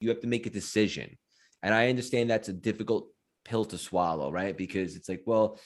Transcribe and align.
you 0.00 0.08
have 0.08 0.20
to 0.20 0.26
make 0.26 0.46
a 0.46 0.50
decision. 0.50 1.16
And 1.62 1.74
I 1.74 1.88
understand 1.88 2.30
that's 2.30 2.48
a 2.48 2.54
difficult 2.54 3.08
pill 3.44 3.64
to 3.66 3.78
swallow, 3.78 4.30
right? 4.30 4.56
Because 4.56 4.96
it's 4.96 5.08
like, 5.08 5.22
well, 5.26 5.58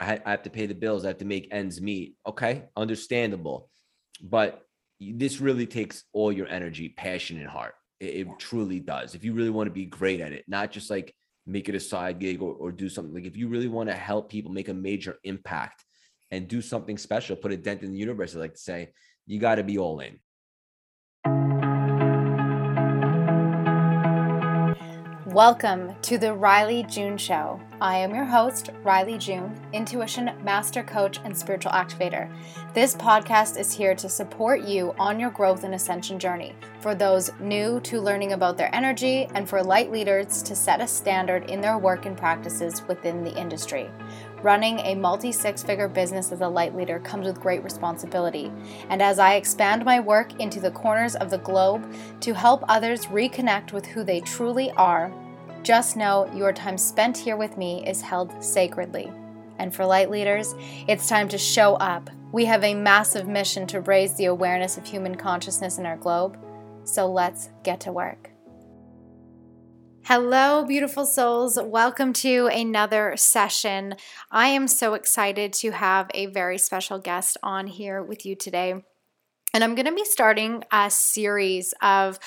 I, 0.00 0.20
I 0.24 0.30
have 0.30 0.42
to 0.42 0.50
pay 0.50 0.66
the 0.66 0.74
bills, 0.74 1.04
I 1.04 1.08
have 1.08 1.18
to 1.18 1.24
make 1.24 1.48
ends 1.50 1.80
meet. 1.80 2.16
Okay, 2.26 2.64
understandable. 2.76 3.68
But 4.22 4.62
this 5.00 5.40
really 5.40 5.66
takes 5.66 6.04
all 6.12 6.32
your 6.32 6.46
energy, 6.48 6.90
passion, 6.90 7.38
and 7.38 7.48
heart. 7.48 7.74
It, 8.00 8.26
it 8.26 8.28
truly 8.38 8.80
does. 8.80 9.14
If 9.14 9.24
you 9.24 9.32
really 9.32 9.50
want 9.50 9.66
to 9.66 9.72
be 9.72 9.86
great 9.86 10.20
at 10.20 10.32
it, 10.32 10.44
not 10.46 10.70
just 10.70 10.90
like 10.90 11.14
make 11.46 11.68
it 11.68 11.74
a 11.74 11.80
side 11.80 12.18
gig 12.20 12.40
or, 12.40 12.54
or 12.54 12.70
do 12.70 12.88
something 12.88 13.14
like 13.14 13.24
if 13.24 13.36
you 13.36 13.48
really 13.48 13.68
want 13.68 13.88
to 13.88 13.94
help 13.94 14.30
people 14.30 14.52
make 14.52 14.68
a 14.68 14.74
major 14.74 15.16
impact 15.24 15.84
and 16.30 16.48
do 16.48 16.62
something 16.62 16.96
special, 16.96 17.36
put 17.36 17.52
a 17.52 17.56
dent 17.56 17.82
in 17.82 17.92
the 17.92 17.98
universe, 17.98 18.34
I 18.34 18.38
like 18.38 18.54
to 18.54 18.60
say, 18.60 18.92
you 19.26 19.38
got 19.38 19.56
to 19.56 19.64
be 19.64 19.78
all 19.78 20.00
in. 20.00 20.18
Welcome 25.32 25.96
to 26.02 26.18
the 26.18 26.26
Rylee 26.26 26.86
June 26.86 27.16
Show. 27.16 27.58
I 27.80 27.96
am 27.96 28.14
your 28.14 28.26
host, 28.26 28.68
Rylee 28.84 29.18
June, 29.18 29.58
intuition 29.72 30.30
master 30.44 30.82
coach 30.82 31.20
and 31.24 31.34
spiritual 31.34 31.72
activator. 31.72 32.30
This 32.74 32.94
podcast 32.94 33.58
is 33.58 33.72
here 33.72 33.94
to 33.94 34.10
support 34.10 34.60
you 34.60 34.94
on 34.98 35.18
your 35.18 35.30
growth 35.30 35.64
and 35.64 35.74
ascension 35.74 36.18
journey 36.18 36.54
for 36.80 36.94
those 36.94 37.30
new 37.40 37.80
to 37.80 37.98
learning 37.98 38.34
about 38.34 38.58
their 38.58 38.74
energy 38.74 39.26
and 39.34 39.48
for 39.48 39.62
light 39.62 39.90
leaders 39.90 40.42
to 40.42 40.54
set 40.54 40.82
a 40.82 40.86
standard 40.86 41.48
in 41.48 41.62
their 41.62 41.78
work 41.78 42.04
and 42.04 42.18
practices 42.18 42.86
within 42.86 43.24
the 43.24 43.34
industry. 43.34 43.90
Running 44.42 44.80
a 44.80 44.96
multi 44.96 45.32
six 45.32 45.62
figure 45.62 45.88
business 45.88 46.30
as 46.30 46.42
a 46.42 46.48
light 46.48 46.76
leader 46.76 46.98
comes 46.98 47.26
with 47.26 47.40
great 47.40 47.64
responsibility. 47.64 48.52
And 48.90 49.00
as 49.00 49.18
I 49.18 49.36
expand 49.36 49.84
my 49.84 49.98
work 49.98 50.38
into 50.40 50.60
the 50.60 50.72
corners 50.72 51.14
of 51.14 51.30
the 51.30 51.38
globe 51.38 51.90
to 52.20 52.34
help 52.34 52.64
others 52.68 53.06
reconnect 53.06 53.72
with 53.72 53.86
who 53.86 54.04
they 54.04 54.20
truly 54.20 54.70
are, 54.72 55.14
just 55.62 55.96
know 55.96 56.28
your 56.34 56.52
time 56.52 56.76
spent 56.76 57.16
here 57.16 57.36
with 57.36 57.56
me 57.56 57.86
is 57.86 58.00
held 58.00 58.42
sacredly. 58.42 59.10
And 59.58 59.72
for 59.72 59.86
light 59.86 60.10
leaders, 60.10 60.54
it's 60.88 61.08
time 61.08 61.28
to 61.28 61.38
show 61.38 61.74
up. 61.74 62.10
We 62.32 62.46
have 62.46 62.64
a 62.64 62.74
massive 62.74 63.28
mission 63.28 63.68
to 63.68 63.80
raise 63.80 64.16
the 64.16 64.24
awareness 64.24 64.76
of 64.76 64.84
human 64.84 65.14
consciousness 65.14 65.78
in 65.78 65.86
our 65.86 65.96
globe. 65.96 66.36
So 66.82 67.06
let's 67.06 67.48
get 67.62 67.78
to 67.80 67.92
work. 67.92 68.30
Hello, 70.04 70.64
beautiful 70.64 71.06
souls. 71.06 71.56
Welcome 71.62 72.12
to 72.14 72.48
another 72.48 73.14
session. 73.16 73.94
I 74.32 74.48
am 74.48 74.66
so 74.66 74.94
excited 74.94 75.52
to 75.54 75.70
have 75.70 76.10
a 76.12 76.26
very 76.26 76.58
special 76.58 76.98
guest 76.98 77.36
on 77.40 77.68
here 77.68 78.02
with 78.02 78.26
you 78.26 78.34
today. 78.34 78.82
And 79.54 79.62
I'm 79.62 79.76
going 79.76 79.86
to 79.86 79.94
be 79.94 80.04
starting 80.04 80.64
a 80.72 80.90
series 80.90 81.72
of 81.82 82.18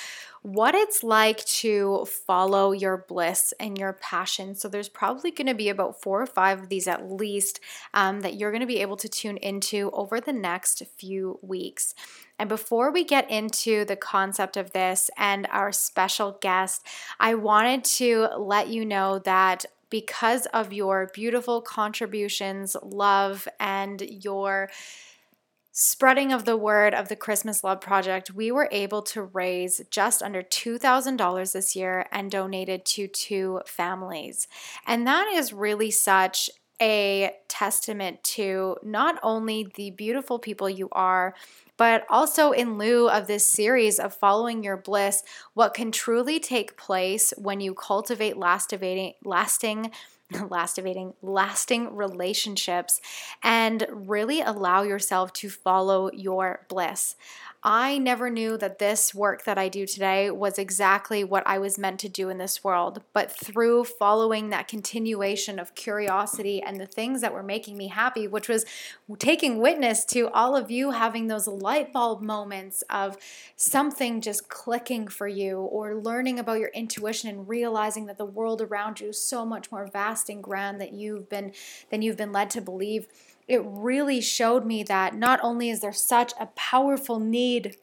what 0.45 0.75
it's 0.75 1.03
like 1.03 1.43
to 1.45 2.05
follow 2.05 2.71
your 2.71 2.97
bliss 3.07 3.51
and 3.59 3.79
your 3.79 3.93
passion. 3.93 4.53
So, 4.53 4.69
there's 4.69 4.89
probably 4.89 5.31
going 5.31 5.47
to 5.47 5.55
be 5.55 5.69
about 5.69 6.03
four 6.03 6.21
or 6.21 6.27
five 6.27 6.61
of 6.61 6.69
these 6.69 6.87
at 6.87 7.11
least 7.11 7.59
um, 7.95 8.21
that 8.21 8.35
you're 8.35 8.51
going 8.51 8.61
to 8.61 8.67
be 8.67 8.81
able 8.81 8.97
to 8.97 9.09
tune 9.09 9.37
into 9.37 9.89
over 9.91 10.21
the 10.21 10.33
next 10.33 10.83
few 10.97 11.39
weeks. 11.41 11.95
And 12.37 12.47
before 12.47 12.91
we 12.91 13.03
get 13.03 13.29
into 13.31 13.85
the 13.85 13.95
concept 13.95 14.55
of 14.55 14.71
this 14.71 15.09
and 15.17 15.47
our 15.51 15.71
special 15.71 16.37
guest, 16.41 16.85
I 17.19 17.33
wanted 17.33 17.83
to 17.85 18.27
let 18.37 18.67
you 18.67 18.85
know 18.85 19.19
that 19.19 19.65
because 19.89 20.45
of 20.47 20.73
your 20.73 21.09
beautiful 21.13 21.61
contributions, 21.61 22.75
love, 22.83 23.47
and 23.59 24.01
your 24.01 24.69
spreading 25.77 26.31
of 26.31 26.45
the 26.45 26.55
word 26.55 26.93
of 26.93 27.09
the 27.09 27.17
Christmas 27.17 27.61
Love 27.61 27.81
Project, 27.81 28.33
we 28.33 28.49
were 28.49 28.69
able 28.71 29.01
to 29.01 29.23
raise 29.23 29.81
just 29.91 30.23
under 30.23 30.41
$2,000 30.41 31.51
this 31.51 31.75
year 31.75 32.05
and 32.13 32.31
donated 32.31 32.85
to 32.85 33.09
two 33.09 33.59
families. 33.65 34.47
And 34.87 35.05
that 35.05 35.27
is 35.33 35.51
really 35.51 35.91
such 35.91 36.49
a 36.81 37.35
testament 37.47 38.23
to 38.23 38.77
not 38.83 39.19
only 39.23 39.67
the 39.75 39.91
beautiful 39.91 40.39
people 40.39 40.69
you 40.69 40.89
are, 40.91 41.33
but 41.77 42.05
also 42.09 42.51
in 42.51 42.77
lieu 42.77 43.09
of 43.09 43.27
this 43.27 43.45
series 43.45 43.99
of 43.99 44.13
following 44.13 44.63
your 44.63 44.77
bliss, 44.77 45.23
what 45.53 45.73
can 45.73 45.91
truly 45.91 46.39
take 46.39 46.77
place 46.77 47.33
when 47.37 47.59
you 47.59 47.73
cultivate 47.73 48.37
lasting, 48.37 49.13
lasting 49.23 49.91
lasting 50.33 51.13
lasting 51.21 51.95
relationships 51.95 52.99
and 53.43 53.85
really 53.91 54.41
allow 54.41 54.81
yourself 54.81 55.31
to 55.33 55.49
follow 55.49 56.09
your 56.11 56.65
bliss. 56.67 57.15
I 57.67 57.97
never 57.97 58.29
knew 58.29 58.57
that 58.59 58.77
this 58.77 59.15
work 59.15 59.43
that 59.45 59.57
I 59.57 59.69
do 59.69 59.87
today 59.87 60.29
was 60.29 60.59
exactly 60.59 61.23
what 61.23 61.41
I 61.47 61.57
was 61.57 61.79
meant 61.79 61.99
to 62.01 62.09
do 62.09 62.29
in 62.29 62.37
this 62.37 62.63
world. 62.63 63.01
But 63.11 63.31
through 63.31 63.85
following 63.85 64.51
that 64.51 64.67
continuation 64.67 65.57
of 65.57 65.73
curiosity 65.73 66.61
and 66.61 66.79
the 66.79 66.85
things 66.85 67.21
that 67.21 67.33
were 67.33 67.41
making 67.41 67.75
me 67.75 67.87
happy, 67.87 68.27
which 68.27 68.47
was 68.47 68.65
taking 69.17 69.57
witness 69.57 70.05
to 70.05 70.29
all 70.29 70.55
of 70.55 70.69
you 70.69 70.91
having 70.91 71.25
those 71.25 71.47
light 71.47 71.91
bulb 71.91 72.21
moments 72.21 72.83
of 72.87 73.17
something 73.55 74.21
just 74.21 74.47
clicking 74.47 75.07
for 75.07 75.27
you, 75.27 75.61
or 75.61 75.95
learning 75.95 76.37
about 76.37 76.59
your 76.59 76.69
intuition 76.69 77.31
and 77.31 77.49
realizing 77.49 78.05
that 78.05 78.19
the 78.19 78.25
world 78.25 78.61
around 78.61 78.99
you 78.99 79.09
is 79.09 79.19
so 79.19 79.43
much 79.43 79.71
more 79.71 79.87
vast 79.87 80.29
and 80.29 80.43
grand 80.43 80.79
that 80.79 80.93
you've 80.93 81.27
been 81.29 81.51
than 81.89 82.03
you've 82.03 82.17
been 82.17 82.31
led 82.31 82.51
to 82.51 82.61
believe 82.61 83.07
it 83.47 83.61
really 83.63 84.21
showed 84.21 84.65
me 84.65 84.83
that 84.83 85.15
not 85.15 85.39
only 85.43 85.69
is 85.69 85.81
there 85.81 85.93
such 85.93 86.33
a 86.39 86.47
powerful 86.47 87.19
need 87.19 87.77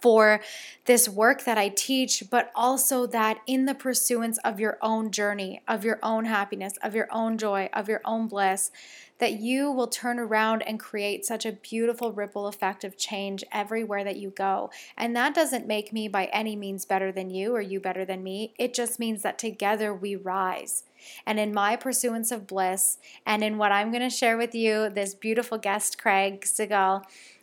for 0.00 0.40
this 0.86 1.08
work 1.08 1.44
that 1.44 1.58
I 1.58 1.68
teach, 1.68 2.24
but 2.30 2.50
also 2.54 3.06
that 3.08 3.38
in 3.46 3.66
the 3.66 3.74
pursuance 3.74 4.38
of 4.38 4.58
your 4.58 4.78
own 4.80 5.10
journey, 5.10 5.62
of 5.68 5.84
your 5.84 5.98
own 6.02 6.24
happiness, 6.24 6.74
of 6.82 6.94
your 6.94 7.08
own 7.10 7.38
joy, 7.38 7.68
of 7.72 7.88
your 7.88 8.00
own 8.04 8.28
bliss, 8.28 8.70
that 9.20 9.34
you 9.34 9.70
will 9.70 9.86
turn 9.86 10.18
around 10.18 10.62
and 10.62 10.80
create 10.80 11.24
such 11.24 11.46
a 11.46 11.52
beautiful 11.52 12.12
ripple 12.12 12.46
effect 12.46 12.82
of 12.82 12.96
change 12.96 13.44
everywhere 13.52 14.02
that 14.02 14.16
you 14.16 14.30
go. 14.30 14.70
And 14.96 15.14
that 15.14 15.34
doesn't 15.34 15.66
make 15.66 15.92
me 15.92 16.08
by 16.08 16.24
any 16.26 16.56
means 16.56 16.84
better 16.84 17.12
than 17.12 17.30
you 17.30 17.54
or 17.54 17.60
you 17.60 17.78
better 17.80 18.04
than 18.04 18.24
me. 18.24 18.54
It 18.58 18.74
just 18.74 18.98
means 18.98 19.22
that 19.22 19.38
together 19.38 19.94
we 19.94 20.16
rise. 20.16 20.84
And 21.24 21.38
in 21.38 21.54
my 21.54 21.76
pursuance 21.76 22.30
of 22.30 22.46
bliss, 22.46 22.98
and 23.24 23.44
in 23.44 23.58
what 23.58 23.72
I'm 23.72 23.90
going 23.90 24.02
to 24.02 24.10
share 24.10 24.36
with 24.36 24.54
you, 24.54 24.88
this 24.88 25.14
beautiful 25.14 25.58
guest, 25.58 25.98
Craig 25.98 26.44
Siegel, 26.44 27.02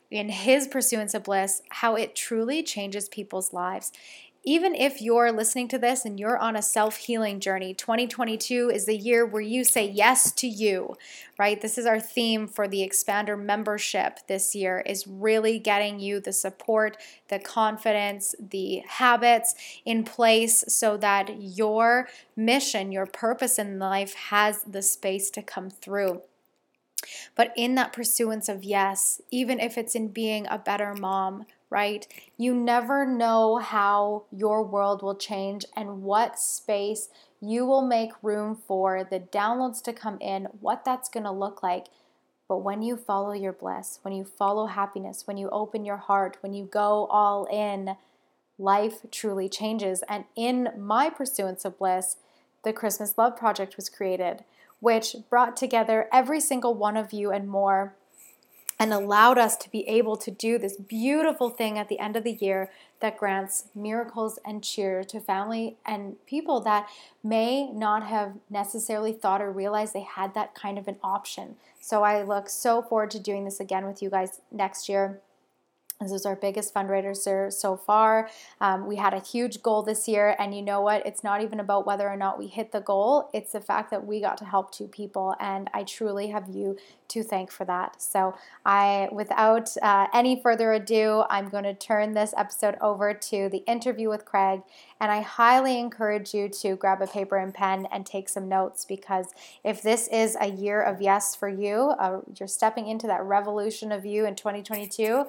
in 0.10 0.30
his 0.30 0.68
pursuance 0.68 1.14
of 1.14 1.24
bliss, 1.24 1.62
how 1.70 1.96
it 1.96 2.16
truly 2.16 2.64
changes 2.64 3.10
people's 3.10 3.54
lives 3.54 3.92
even 4.48 4.74
if 4.74 5.02
you're 5.02 5.30
listening 5.30 5.68
to 5.68 5.78
this 5.78 6.06
and 6.06 6.18
you're 6.18 6.38
on 6.38 6.56
a 6.56 6.62
self 6.62 6.96
healing 6.96 7.42
journey, 7.42 7.74
2022 7.74 8.72
is 8.74 8.86
the 8.86 8.96
year 8.96 9.26
where 9.26 9.42
you 9.42 9.66
say 9.66 9.86
yes 9.86 10.32
to 10.32 10.48
you, 10.48 10.96
right? 11.38 11.60
This 11.60 11.78
is 11.78 11.86
our 11.86 12.00
theme 12.00 12.48
for 12.48 12.66
the 12.66 12.80
Expander 12.80 13.38
membership 13.38 14.20
this 14.28 14.56
year 14.56 14.82
is 14.86 15.06
really 15.06 15.60
getting 15.60 16.00
you 16.00 16.22
the 16.22 16.32
support, 16.32 16.96
the 17.28 17.40
confidence, 17.40 18.36
the 18.40 18.84
habits 18.88 19.54
in 19.84 20.06
place 20.06 20.64
so 20.70 20.96
that 20.96 21.42
your 21.42 22.08
mission, 22.38 22.94
your 22.94 23.06
purpose 23.06 23.60
in 23.60 23.80
life 23.80 24.14
has 24.14 24.64
the 24.64 24.82
space 24.82 25.30
to 25.32 25.42
come 25.42 25.70
through. 25.70 26.22
But 27.36 27.52
in 27.58 27.76
that 27.76 27.92
pursuance 27.92 28.48
of 28.48 28.64
yes, 28.64 29.22
even 29.30 29.60
if 29.60 29.78
it's 29.78 29.94
in 29.94 30.08
being 30.08 30.48
a 30.50 30.58
better 30.58 30.94
mom, 30.94 31.46
right? 31.70 32.08
You 32.38 32.54
never 32.54 33.06
know 33.06 33.58
how 33.58 34.24
your 34.32 34.64
world 34.64 35.02
will 35.02 35.16
change 35.16 35.66
and 35.76 36.04
what 36.04 36.40
space 36.40 37.10
you 37.42 37.66
will 37.66 37.82
make 37.82 38.12
room 38.22 38.56
for 38.68 39.04
the 39.04 39.20
downloads 39.20 39.82
to 39.84 39.94
come 39.94 40.18
in, 40.22 40.46
what 40.60 40.86
that's 40.86 41.10
going 41.10 41.26
to 41.26 41.32
look 41.32 41.62
like. 41.62 41.88
But 42.48 42.60
when 42.60 42.82
you 42.82 42.96
follow 42.96 43.34
your 43.34 43.52
bliss, 43.52 44.00
when 44.04 44.14
you 44.14 44.24
follow 44.24 44.68
happiness, 44.68 45.28
when 45.28 45.38
you 45.38 45.50
open 45.50 45.84
your 45.84 45.98
heart, 45.98 46.38
when 46.42 46.54
you 46.54 46.66
go 46.66 47.08
all 47.08 47.46
in, 47.52 47.98
life 48.58 49.06
truly 49.12 49.50
changes. 49.50 50.04
And 50.08 50.24
in 50.36 50.70
my 50.78 51.10
pursuance 51.10 51.66
of 51.66 51.78
bliss, 51.78 52.16
the 52.64 52.72
Christmas 52.72 53.18
Love 53.18 53.36
Project 53.36 53.76
was 53.76 53.90
created, 53.90 54.46
which 54.80 55.16
brought 55.30 55.58
together 55.58 56.08
every 56.12 56.40
single 56.40 56.74
one 56.74 56.96
of 56.96 57.12
you 57.12 57.32
and 57.32 57.50
more 57.50 57.96
and 58.80 58.94
allowed 58.94 59.38
us 59.38 59.58
to 59.58 59.72
be 59.72 59.88
able 59.88 60.16
to 60.18 60.30
do 60.30 60.58
this 60.58 60.78
beautiful 60.78 61.50
thing 61.50 61.78
at 61.78 61.90
the 61.90 62.00
end 62.00 62.16
of 62.16 62.24
the 62.24 62.34
year 62.34 62.70
that 63.00 63.18
grants 63.18 63.66
miracles 63.74 64.40
and 64.46 64.64
cheer 64.64 65.04
to 65.04 65.20
family 65.20 65.78
and 65.86 66.16
people 66.26 66.60
that 66.62 66.88
may 67.24 67.72
not 67.72 68.06
have 68.06 68.34
necessarily 68.50 69.14
thought 69.14 69.42
or 69.42 69.52
realized 69.52 69.94
they 69.94 70.02
had 70.02 70.34
that 70.34 70.54
kind 70.54 70.78
of 70.78 70.88
an 70.88 70.98
option. 71.04 71.56
So 71.80 72.04
I 72.04 72.22
look 72.24 72.50
so 72.50 72.82
forward 72.82 73.12
to 73.12 73.20
doing 73.20 73.46
this 73.46 73.60
again 73.60 73.86
with 73.86 74.02
you 74.02 74.10
guys 74.10 74.42
next 74.52 74.90
year. 74.90 75.22
This 76.00 76.12
is 76.12 76.28
our 76.28 76.36
biggest 76.36 76.76
fundraiser 76.76 77.52
so 77.52 77.76
far. 77.76 78.30
Um, 78.62 78.86
we 78.86 78.98
had 78.98 79.16
a 79.16 79.20
huge 79.20 79.64
goal 79.64 79.82
this 79.82 80.08
year, 80.08 80.36
and 80.38 80.56
you 80.56 80.62
know 80.62 80.80
what? 80.80 81.04
It's 81.08 81.24
not 81.24 81.42
even 81.42 81.60
about 81.60 81.88
whether 81.88 82.08
or 82.08 82.16
not 82.16 82.38
we 82.38 82.46
hit 82.46 82.72
the 82.72 82.82
goal, 82.82 83.32
it's 83.34 83.52
the 83.52 83.62
fact 83.62 83.90
that 83.90 84.06
we 84.06 84.22
got 84.22 84.38
to 84.38 84.46
help 84.46 84.72
two 84.72 84.88
people, 84.88 85.36
and 85.40 85.72
I 85.74 85.84
truly 85.84 86.28
have 86.28 86.50
you 86.50 86.78
to 87.08 87.24
thank 87.24 87.50
for 87.50 87.66
that. 87.66 88.00
So, 88.00 88.36
I, 88.64 89.10
without 89.12 89.76
uh, 89.82 90.06
any 90.14 90.40
further 90.40 90.72
ado, 90.72 91.24
I'm 91.32 91.50
going 91.50 91.64
to 91.64 91.74
turn 91.74 92.14
this 92.14 92.32
episode 92.38 92.76
over 92.80 93.16
to 93.16 93.50
the 93.50 93.64
interview 93.66 94.08
with 94.08 94.24
Craig, 94.24 94.62
and 95.00 95.12
I 95.12 95.22
highly 95.22 95.80
encourage 95.80 96.32
you 96.32 96.48
to 96.48 96.76
grab 96.76 97.02
a 97.02 97.08
paper 97.08 97.38
and 97.38 97.52
pen 97.52 97.88
and 97.92 98.06
take 98.06 98.30
some 98.30 98.48
notes 98.48 98.86
because 98.86 99.34
if 99.64 99.82
this 99.82 100.08
is 100.10 100.38
a 100.40 100.52
year 100.52 100.80
of 100.80 101.02
yes 101.02 101.36
for 101.36 101.50
you, 101.50 101.96
uh, 101.98 102.20
you're 102.40 102.48
stepping 102.48 102.88
into 102.88 103.08
that 103.08 103.24
revolution 103.24 103.92
of 103.92 104.06
you 104.06 104.28
in 104.28 104.36
2022 104.36 105.26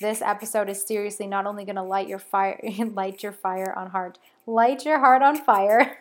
this 0.00 0.22
episode 0.22 0.68
is 0.68 0.82
seriously 0.82 1.26
not 1.26 1.46
only 1.46 1.64
going 1.64 1.76
to 1.76 1.82
light 1.82 2.08
your 2.08 2.18
fire 2.18 2.60
light 2.92 3.22
your 3.22 3.32
fire 3.32 3.72
on 3.76 3.90
heart 3.90 4.18
light 4.46 4.84
your 4.84 4.98
heart 4.98 5.22
on 5.22 5.36
fire 5.36 5.98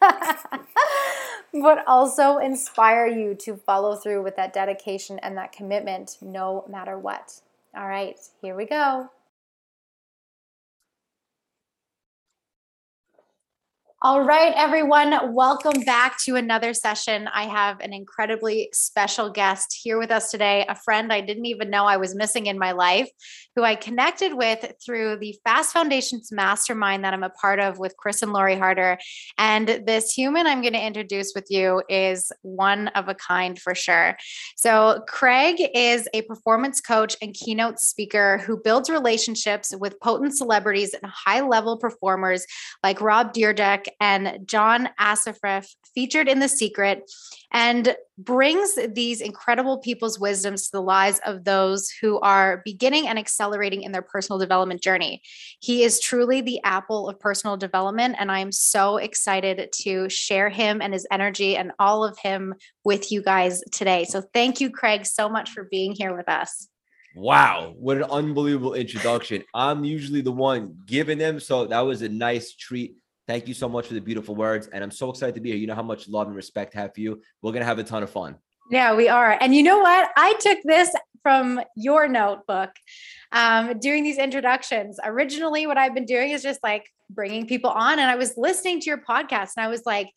but 1.52 1.82
also 1.86 2.38
inspire 2.38 3.06
you 3.06 3.34
to 3.34 3.56
follow 3.56 3.96
through 3.96 4.22
with 4.22 4.36
that 4.36 4.52
dedication 4.52 5.18
and 5.20 5.36
that 5.36 5.52
commitment 5.52 6.16
no 6.20 6.64
matter 6.68 6.98
what. 6.98 7.40
All 7.76 7.88
right 7.88 8.18
here 8.40 8.54
we 8.54 8.64
go 8.64 9.10
All 14.00 14.22
right, 14.22 14.52
everyone, 14.54 15.34
welcome 15.34 15.80
back 15.80 16.20
to 16.20 16.36
another 16.36 16.72
session. 16.72 17.28
I 17.34 17.48
have 17.48 17.80
an 17.80 17.92
incredibly 17.92 18.68
special 18.72 19.28
guest 19.28 19.76
here 19.82 19.98
with 19.98 20.12
us 20.12 20.30
today, 20.30 20.64
a 20.68 20.76
friend 20.76 21.12
I 21.12 21.20
didn't 21.20 21.46
even 21.46 21.68
know 21.68 21.84
I 21.84 21.96
was 21.96 22.14
missing 22.14 22.46
in 22.46 22.60
my 22.60 22.70
life, 22.70 23.10
who 23.56 23.64
I 23.64 23.74
connected 23.74 24.34
with 24.34 24.72
through 24.86 25.16
the 25.18 25.36
Fast 25.42 25.72
Foundations 25.72 26.30
Mastermind 26.30 27.02
that 27.02 27.12
I'm 27.12 27.24
a 27.24 27.30
part 27.30 27.58
of 27.58 27.80
with 27.80 27.96
Chris 27.96 28.22
and 28.22 28.32
Lori 28.32 28.56
Harder. 28.56 28.98
And 29.36 29.82
this 29.84 30.12
human 30.12 30.46
I'm 30.46 30.62
going 30.62 30.74
to 30.74 30.86
introduce 30.86 31.32
with 31.34 31.46
you 31.50 31.82
is 31.88 32.30
one 32.42 32.86
of 32.88 33.08
a 33.08 33.16
kind 33.16 33.58
for 33.58 33.74
sure. 33.74 34.16
So, 34.56 35.02
Craig 35.08 35.56
is 35.74 36.08
a 36.14 36.22
performance 36.22 36.80
coach 36.80 37.16
and 37.20 37.34
keynote 37.34 37.80
speaker 37.80 38.38
who 38.46 38.62
builds 38.62 38.88
relationships 38.88 39.74
with 39.76 39.98
potent 39.98 40.38
celebrities 40.38 40.94
and 40.94 41.10
high 41.12 41.40
level 41.40 41.78
performers 41.78 42.46
like 42.84 43.00
Rob 43.00 43.34
Dyrdek 43.34 43.87
and 44.00 44.46
John 44.46 44.88
Assaraf 45.00 45.74
featured 45.94 46.28
in 46.28 46.38
The 46.38 46.48
Secret 46.48 47.10
and 47.52 47.96
brings 48.18 48.78
these 48.94 49.20
incredible 49.20 49.78
people's 49.78 50.18
wisdoms 50.18 50.66
to 50.66 50.72
the 50.72 50.82
lives 50.82 51.20
of 51.24 51.44
those 51.44 51.90
who 51.90 52.18
are 52.20 52.62
beginning 52.64 53.08
and 53.08 53.18
accelerating 53.18 53.82
in 53.82 53.92
their 53.92 54.02
personal 54.02 54.38
development 54.38 54.82
journey. 54.82 55.22
He 55.60 55.84
is 55.84 56.00
truly 56.00 56.40
the 56.40 56.60
apple 56.64 57.08
of 57.08 57.20
personal 57.20 57.56
development, 57.56 58.16
and 58.18 58.30
I 58.30 58.40
am 58.40 58.52
so 58.52 58.96
excited 58.96 59.70
to 59.82 60.08
share 60.08 60.48
him 60.48 60.82
and 60.82 60.92
his 60.92 61.06
energy 61.10 61.56
and 61.56 61.72
all 61.78 62.04
of 62.04 62.18
him 62.18 62.54
with 62.84 63.10
you 63.12 63.22
guys 63.22 63.62
today. 63.72 64.04
So, 64.04 64.22
thank 64.34 64.60
you, 64.60 64.70
Craig, 64.70 65.06
so 65.06 65.28
much 65.28 65.50
for 65.50 65.64
being 65.64 65.92
here 65.92 66.16
with 66.16 66.28
us. 66.28 66.68
Wow, 67.14 67.74
what 67.76 67.96
an 67.96 68.04
unbelievable 68.04 68.74
introduction. 68.74 69.42
I'm 69.54 69.84
usually 69.84 70.20
the 70.20 70.32
one 70.32 70.76
giving 70.86 71.18
them, 71.18 71.40
so 71.40 71.66
that 71.66 71.80
was 71.80 72.02
a 72.02 72.08
nice 72.08 72.54
treat 72.54 72.94
Thank 73.28 73.46
you 73.46 73.52
so 73.52 73.68
much 73.68 73.86
for 73.86 73.94
the 73.94 74.00
beautiful 74.00 74.34
words. 74.34 74.68
And 74.68 74.82
I'm 74.82 74.90
so 74.90 75.10
excited 75.10 75.34
to 75.34 75.40
be 75.42 75.50
here. 75.50 75.58
You 75.58 75.66
know 75.66 75.74
how 75.74 75.82
much 75.82 76.08
love 76.08 76.26
and 76.28 76.34
respect 76.34 76.74
I 76.74 76.80
have 76.80 76.94
for 76.94 77.00
you. 77.00 77.20
We're 77.42 77.52
going 77.52 77.60
to 77.60 77.66
have 77.66 77.78
a 77.78 77.84
ton 77.84 78.02
of 78.02 78.08
fun. 78.08 78.36
Yeah, 78.70 78.94
we 78.94 79.10
are. 79.10 79.36
And 79.38 79.54
you 79.54 79.62
know 79.62 79.78
what? 79.80 80.10
I 80.16 80.32
took 80.40 80.58
this 80.64 80.90
from 81.22 81.60
your 81.76 82.08
notebook 82.08 82.70
um, 83.32 83.78
doing 83.80 84.02
these 84.02 84.16
introductions. 84.16 84.98
Originally, 85.04 85.66
what 85.66 85.76
I've 85.76 85.94
been 85.94 86.06
doing 86.06 86.30
is 86.30 86.42
just 86.42 86.62
like 86.62 86.86
bringing 87.10 87.46
people 87.46 87.68
on. 87.68 87.98
And 87.98 88.10
I 88.10 88.16
was 88.16 88.32
listening 88.38 88.80
to 88.80 88.86
your 88.86 89.02
podcast 89.06 89.52
and 89.56 89.64
I 89.66 89.68
was 89.68 89.82
like, 89.84 90.08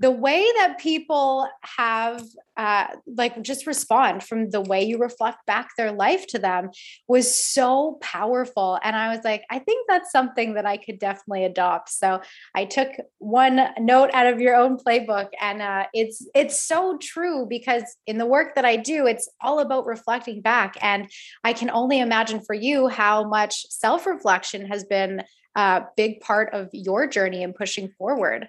the 0.00 0.10
way 0.10 0.44
that 0.58 0.78
people 0.78 1.48
have 1.62 2.22
uh, 2.56 2.86
like 3.06 3.40
just 3.42 3.66
respond 3.66 4.22
from 4.22 4.50
the 4.50 4.60
way 4.60 4.84
you 4.84 4.98
reflect 4.98 5.38
back 5.46 5.70
their 5.76 5.92
life 5.92 6.26
to 6.26 6.38
them 6.38 6.70
was 7.08 7.34
so 7.34 7.98
powerful. 8.00 8.78
And 8.82 8.94
i 8.96 9.14
was 9.14 9.24
like 9.24 9.44
i 9.50 9.58
think 9.58 9.86
that's 9.88 10.10
something 10.10 10.54
that 10.54 10.66
i 10.66 10.76
could 10.76 10.98
definitely 10.98 11.44
adopt. 11.44 11.90
So 11.90 12.20
i 12.54 12.64
took 12.64 12.88
one 13.18 13.68
note 13.78 14.10
out 14.12 14.26
of 14.26 14.40
your 14.40 14.54
own 14.56 14.76
playbook 14.76 15.28
and 15.40 15.62
uh, 15.62 15.86
it's 15.92 16.26
it's 16.34 16.60
so 16.60 16.98
true 17.00 17.46
because 17.48 17.84
in 18.06 18.18
the 18.18 18.26
work 18.26 18.54
that 18.54 18.64
i 18.64 18.76
do 18.76 19.06
it's 19.06 19.28
all 19.40 19.60
about 19.60 19.86
reflecting 19.86 20.40
back. 20.40 20.76
And 20.80 21.10
i 21.44 21.52
can 21.52 21.70
only 21.70 22.00
imagine 22.00 22.40
for 22.40 22.54
you 22.54 22.88
how 22.88 23.24
much 23.28 23.66
self-reflection 23.70 24.66
has 24.66 24.84
been 24.84 25.22
a 25.56 25.84
big 25.96 26.20
part 26.20 26.52
of 26.52 26.68
your 26.72 27.06
journey 27.06 27.42
in 27.42 27.52
pushing 27.52 27.88
forward 27.96 28.48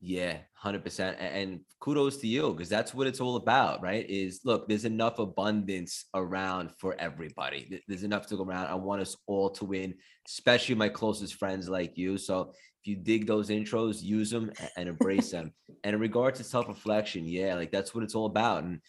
yeah, 0.00 0.38
100%. 0.62 1.16
And 1.18 1.60
kudos 1.80 2.18
to 2.18 2.26
you 2.26 2.52
because 2.52 2.68
that's 2.68 2.92
what 2.92 3.06
it's 3.06 3.20
all 3.20 3.36
about, 3.36 3.82
right? 3.82 4.08
Is 4.08 4.40
look, 4.44 4.68
there's 4.68 4.84
enough 4.84 5.18
abundance 5.18 6.06
around 6.14 6.70
for 6.78 6.94
everybody. 6.98 7.80
There's 7.88 8.02
enough 8.02 8.26
to 8.28 8.36
go 8.36 8.44
around. 8.44 8.66
I 8.66 8.74
want 8.74 9.02
us 9.02 9.16
all 9.26 9.50
to 9.50 9.64
win, 9.64 9.94
especially 10.28 10.74
my 10.74 10.88
closest 10.88 11.34
friends 11.36 11.68
like 11.68 11.96
you. 11.96 12.18
So 12.18 12.52
if 12.80 12.86
you 12.86 12.96
dig 12.96 13.26
those 13.26 13.48
intros, 13.48 14.02
use 14.02 14.30
them 14.30 14.52
and 14.76 14.88
embrace 14.88 15.30
them. 15.30 15.52
And 15.82 15.94
in 15.94 16.00
regards 16.00 16.38
to 16.38 16.44
self 16.44 16.68
reflection, 16.68 17.26
yeah, 17.26 17.54
like 17.54 17.72
that's 17.72 17.94
what 17.94 18.04
it's 18.04 18.14
all 18.14 18.26
about. 18.26 18.64
And 18.64 18.80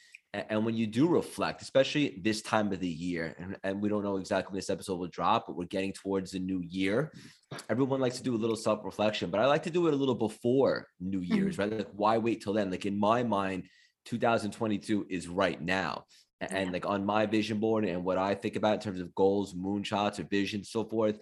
and 0.50 0.66
when 0.66 0.76
you 0.76 0.88
do 0.88 1.08
reflect, 1.08 1.62
especially 1.62 2.20
this 2.22 2.42
time 2.42 2.72
of 2.72 2.80
the 2.80 2.88
year, 2.88 3.36
and, 3.40 3.58
and 3.64 3.82
we 3.82 3.90
don't 3.90 4.04
know 4.04 4.18
exactly 4.18 4.52
when 4.52 4.58
this 4.58 4.70
episode 4.70 4.98
will 4.98 5.08
drop, 5.08 5.48
but 5.48 5.56
we're 5.56 5.66
getting 5.66 5.94
towards 5.94 6.32
the 6.32 6.40
new 6.40 6.62
year. 6.62 7.12
Everyone 7.70 8.00
likes 8.00 8.18
to 8.18 8.24
do 8.24 8.36
a 8.36 8.38
little 8.38 8.56
self 8.56 8.84
reflection, 8.84 9.30
but 9.30 9.40
I 9.40 9.46
like 9.46 9.64
to 9.64 9.70
do 9.70 9.88
it 9.88 9.94
a 9.94 9.98
little 9.98 10.16
before 10.16 10.88
New 11.00 11.22
Year's, 11.22 11.58
mm-hmm. 11.58 11.70
right? 11.70 11.78
Like, 11.80 11.90
why 11.94 12.18
wait 12.18 12.42
till 12.42 12.54
then? 12.54 12.70
Like, 12.70 12.86
in 12.86 13.00
my 13.00 13.24
mind, 13.24 13.64
2022 14.06 15.08
is 15.10 15.28
right 15.28 15.62
now. 15.62 16.06
And, 16.40 16.68
yeah. 16.68 16.72
like 16.72 16.86
on 16.86 17.04
my 17.04 17.26
vision 17.26 17.60
board 17.60 17.84
and 17.84 18.04
what 18.04 18.20
I 18.20 18.36
think 18.36 18.58
about 18.58 18.76
in 18.76 18.80
terms 18.80 19.00
of 19.00 19.16
goals, 19.16 19.56
moonshots, 19.56 20.20
or 20.20 20.24
vision, 20.24 20.64
so 20.64 20.84
forth, 20.84 21.20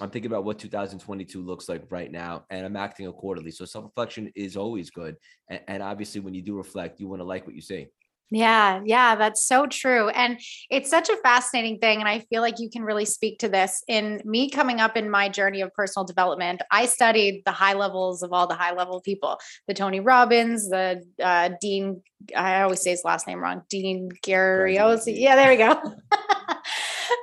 I'm 0.00 0.10
thinking 0.10 0.30
about 0.30 0.44
what 0.44 0.58
2022 0.58 1.40
looks 1.40 1.68
like 1.68 1.84
right 1.88 2.10
now, 2.10 2.44
and 2.50 2.66
I'm 2.66 2.76
acting 2.76 3.06
accordingly. 3.06 3.50
So 3.50 3.64
self 3.64 3.84
reflection 3.84 4.30
is 4.34 4.56
always 4.56 4.90
good, 4.90 5.16
and, 5.48 5.60
and 5.68 5.82
obviously, 5.82 6.20
when 6.20 6.34
you 6.34 6.42
do 6.42 6.56
reflect, 6.56 7.00
you 7.00 7.08
want 7.08 7.20
to 7.20 7.24
like 7.24 7.46
what 7.46 7.54
you 7.54 7.62
see. 7.62 7.86
Yeah, 8.30 8.80
yeah, 8.84 9.14
that's 9.14 9.46
so 9.46 9.66
true. 9.66 10.08
And 10.08 10.40
it's 10.68 10.90
such 10.90 11.08
a 11.08 11.16
fascinating 11.18 11.78
thing. 11.78 12.00
And 12.00 12.08
I 12.08 12.20
feel 12.28 12.42
like 12.42 12.56
you 12.58 12.68
can 12.68 12.82
really 12.82 13.04
speak 13.04 13.38
to 13.40 13.48
this 13.48 13.84
in 13.86 14.20
me 14.24 14.50
coming 14.50 14.80
up 14.80 14.96
in 14.96 15.08
my 15.08 15.28
journey 15.28 15.60
of 15.60 15.72
personal 15.74 16.04
development. 16.04 16.62
I 16.70 16.86
studied 16.86 17.42
the 17.44 17.52
high 17.52 17.74
levels 17.74 18.22
of 18.22 18.32
all 18.32 18.48
the 18.48 18.54
high 18.54 18.72
level 18.72 19.00
people 19.00 19.38
the 19.68 19.74
Tony 19.74 20.00
Robbins, 20.00 20.68
the 20.68 21.02
uh, 21.22 21.50
Dean, 21.60 22.02
I 22.36 22.62
always 22.62 22.82
say 22.82 22.90
his 22.90 23.04
last 23.04 23.26
name 23.28 23.38
wrong, 23.38 23.62
Dean 23.70 24.10
Graziosi. 24.24 25.14
Yeah, 25.16 25.36
there 25.36 25.50
we 25.50 25.56
go. 25.56 25.80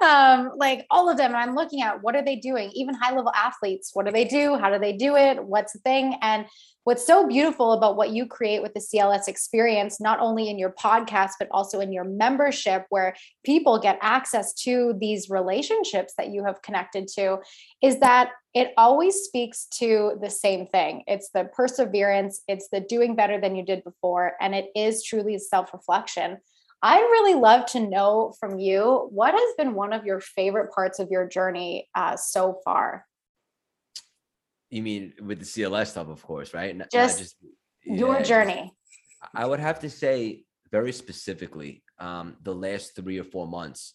um, 0.04 0.52
like 0.58 0.86
all 0.92 1.10
of 1.10 1.18
them. 1.18 1.36
I'm 1.36 1.56
looking 1.56 1.82
at 1.82 2.04
what 2.04 2.16
are 2.16 2.24
they 2.24 2.36
doing? 2.36 2.72
Even 2.74 2.96
high 2.96 3.16
level 3.16 3.32
athletes, 3.34 3.92
what 3.94 4.06
do 4.06 4.12
they 4.12 4.26
do? 4.26 4.56
How 4.58 4.70
do 4.70 4.78
they 4.78 4.94
do 4.94 5.16
it? 5.16 5.44
What's 5.44 5.74
the 5.74 5.80
thing? 5.80 6.16
And 6.22 6.46
what's 6.84 7.08
so 7.08 7.26
beautiful 7.28 7.72
about 7.72 7.96
what 7.96 8.10
you 8.10 8.26
create 8.26 8.62
with 8.62 8.74
the 8.74 8.82
CLS 8.82 9.28
experience, 9.28 10.02
not 10.02 10.20
only 10.20 10.50
in 10.50 10.60
your 10.60 10.72
podcast, 10.72 11.32
but 11.40 11.48
also 11.52 11.80
in 11.80 11.94
your 11.94 12.04
membership, 12.04 12.86
where 12.90 13.16
people 13.46 13.80
get 13.80 13.98
access 14.02 14.54
to 14.54 14.94
these 15.00 15.30
relationships 15.30 16.14
that 16.18 16.30
you 16.30 16.44
have 16.44 16.62
connected 16.62 17.08
to, 17.16 17.38
is 17.82 18.00
that 18.00 18.32
it 18.54 18.74
always 18.78 19.16
speaks 19.16 19.66
to 19.66 20.18
the 20.22 20.30
same 20.30 20.68
thing. 20.68 21.04
It's 21.08 21.30
the 21.34 21.46
perseverance, 21.46 22.42
it's 22.48 22.68
the 22.70 22.82
doing 22.82 23.16
better 23.16 23.40
than 23.40 23.56
you 23.56 23.64
did 23.64 23.84
before, 23.84 24.34
and 24.42 24.54
it 24.54 24.68
is 24.76 25.04
truly 25.04 25.40
self 25.40 25.74
reflection. 25.74 26.38
I'd 26.86 27.00
really 27.00 27.36
love 27.36 27.66
to 27.68 27.80
know 27.80 28.34
from 28.42 28.60
you 28.60 29.08
what 29.10 29.34
has 29.34 29.56
been 29.58 29.74
one 29.74 29.94
of 29.94 30.06
your 30.06 30.20
favorite 30.20 30.74
parts 30.74 31.00
of 31.00 31.08
your 31.10 31.26
journey 31.26 31.88
uh, 31.96 32.18
so 32.18 32.60
far. 32.66 33.06
You 34.70 34.84
mean 34.84 35.14
with 35.22 35.40
the 35.40 35.46
CLS 35.46 35.88
stuff, 35.88 36.10
of 36.10 36.22
course, 36.22 36.54
right? 36.54 36.76
Not, 36.76 36.92
just, 36.92 37.18
not 37.18 37.24
just 37.24 37.36
your 37.86 38.16
yeah, 38.16 38.24
journey. 38.24 38.74
I 39.34 39.46
would 39.46 39.62
have 39.62 39.80
to 39.80 39.90
say 39.90 40.44
very 40.72 40.92
specifically, 40.92 41.84
um, 42.00 42.36
the 42.42 42.54
last 42.54 42.98
three 42.98 43.18
or 43.18 43.24
four 43.24 43.48
months. 43.48 43.94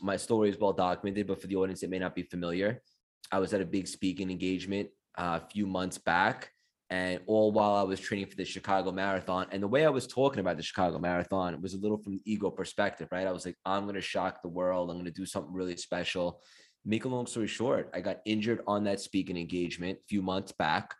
My 0.00 0.16
story 0.16 0.48
is 0.48 0.58
well 0.58 0.72
documented, 0.72 1.26
but 1.26 1.42
for 1.42 1.46
the 1.46 1.56
audience 1.56 1.82
it 1.82 1.90
may 1.90 1.98
not 1.98 2.14
be 2.14 2.22
familiar, 2.22 2.80
I 3.30 3.38
was 3.38 3.52
at 3.52 3.60
a 3.60 3.66
big 3.66 3.86
speaking 3.86 4.30
engagement 4.30 4.88
uh, 5.18 5.40
a 5.42 5.46
few 5.50 5.66
months 5.66 5.98
back, 5.98 6.52
and 6.94 7.20
all 7.26 7.50
while 7.50 7.74
I 7.74 7.82
was 7.82 7.98
training 7.98 8.26
for 8.26 8.36
the 8.36 8.44
Chicago 8.44 8.92
Marathon. 8.92 9.46
And 9.50 9.60
the 9.60 9.68
way 9.68 9.84
I 9.84 9.90
was 9.90 10.06
talking 10.06 10.38
about 10.38 10.56
the 10.56 10.62
Chicago 10.62 10.98
Marathon 10.98 11.60
was 11.60 11.74
a 11.74 11.78
little 11.78 11.98
from 11.98 12.12
the 12.12 12.22
ego 12.24 12.50
perspective, 12.50 13.08
right? 13.10 13.26
I 13.26 13.32
was 13.32 13.44
like, 13.44 13.56
I'm 13.64 13.82
going 13.82 13.96
to 13.96 14.00
shock 14.00 14.42
the 14.42 14.48
world. 14.48 14.90
I'm 14.90 14.96
going 14.96 15.06
to 15.06 15.10
do 15.10 15.26
something 15.26 15.52
really 15.52 15.76
special 15.76 16.40
make 16.84 17.04
a 17.04 17.08
long 17.08 17.26
story 17.26 17.46
short, 17.46 17.90
I 17.94 18.00
got 18.00 18.20
injured 18.24 18.60
on 18.66 18.84
that 18.84 19.00
speaking 19.00 19.36
engagement 19.36 19.98
a 19.98 20.06
few 20.08 20.22
months 20.22 20.52
back. 20.52 20.94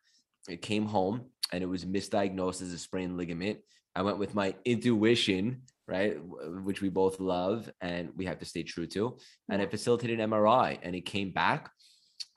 I 0.49 0.57
came 0.57 0.87
home 0.87 1.27
and 1.53 1.63
it 1.63 1.67
was 1.67 1.85
misdiagnosed 1.85 2.63
as 2.63 2.73
a 2.73 2.79
sprained 2.79 3.17
ligament. 3.17 3.59
I 3.95 4.03
went 4.03 4.19
with 4.19 4.35
my 4.35 4.55
intuition 4.65 5.63
right? 5.87 6.17
Which 6.65 6.81
we 6.81 6.89
both 6.89 7.21
love 7.21 7.71
and 7.81 8.11
we 8.17 8.25
have 8.25 8.39
to 8.39 8.45
stay 8.45 8.63
true 8.63 8.87
to. 8.89 9.19
And 9.51 9.61
I 9.61 9.67
facilitated 9.67 10.19
an 10.19 10.31
MRI 10.31 10.79
and 10.83 10.95
it 10.95 11.03
came 11.03 11.31
back. 11.31 11.71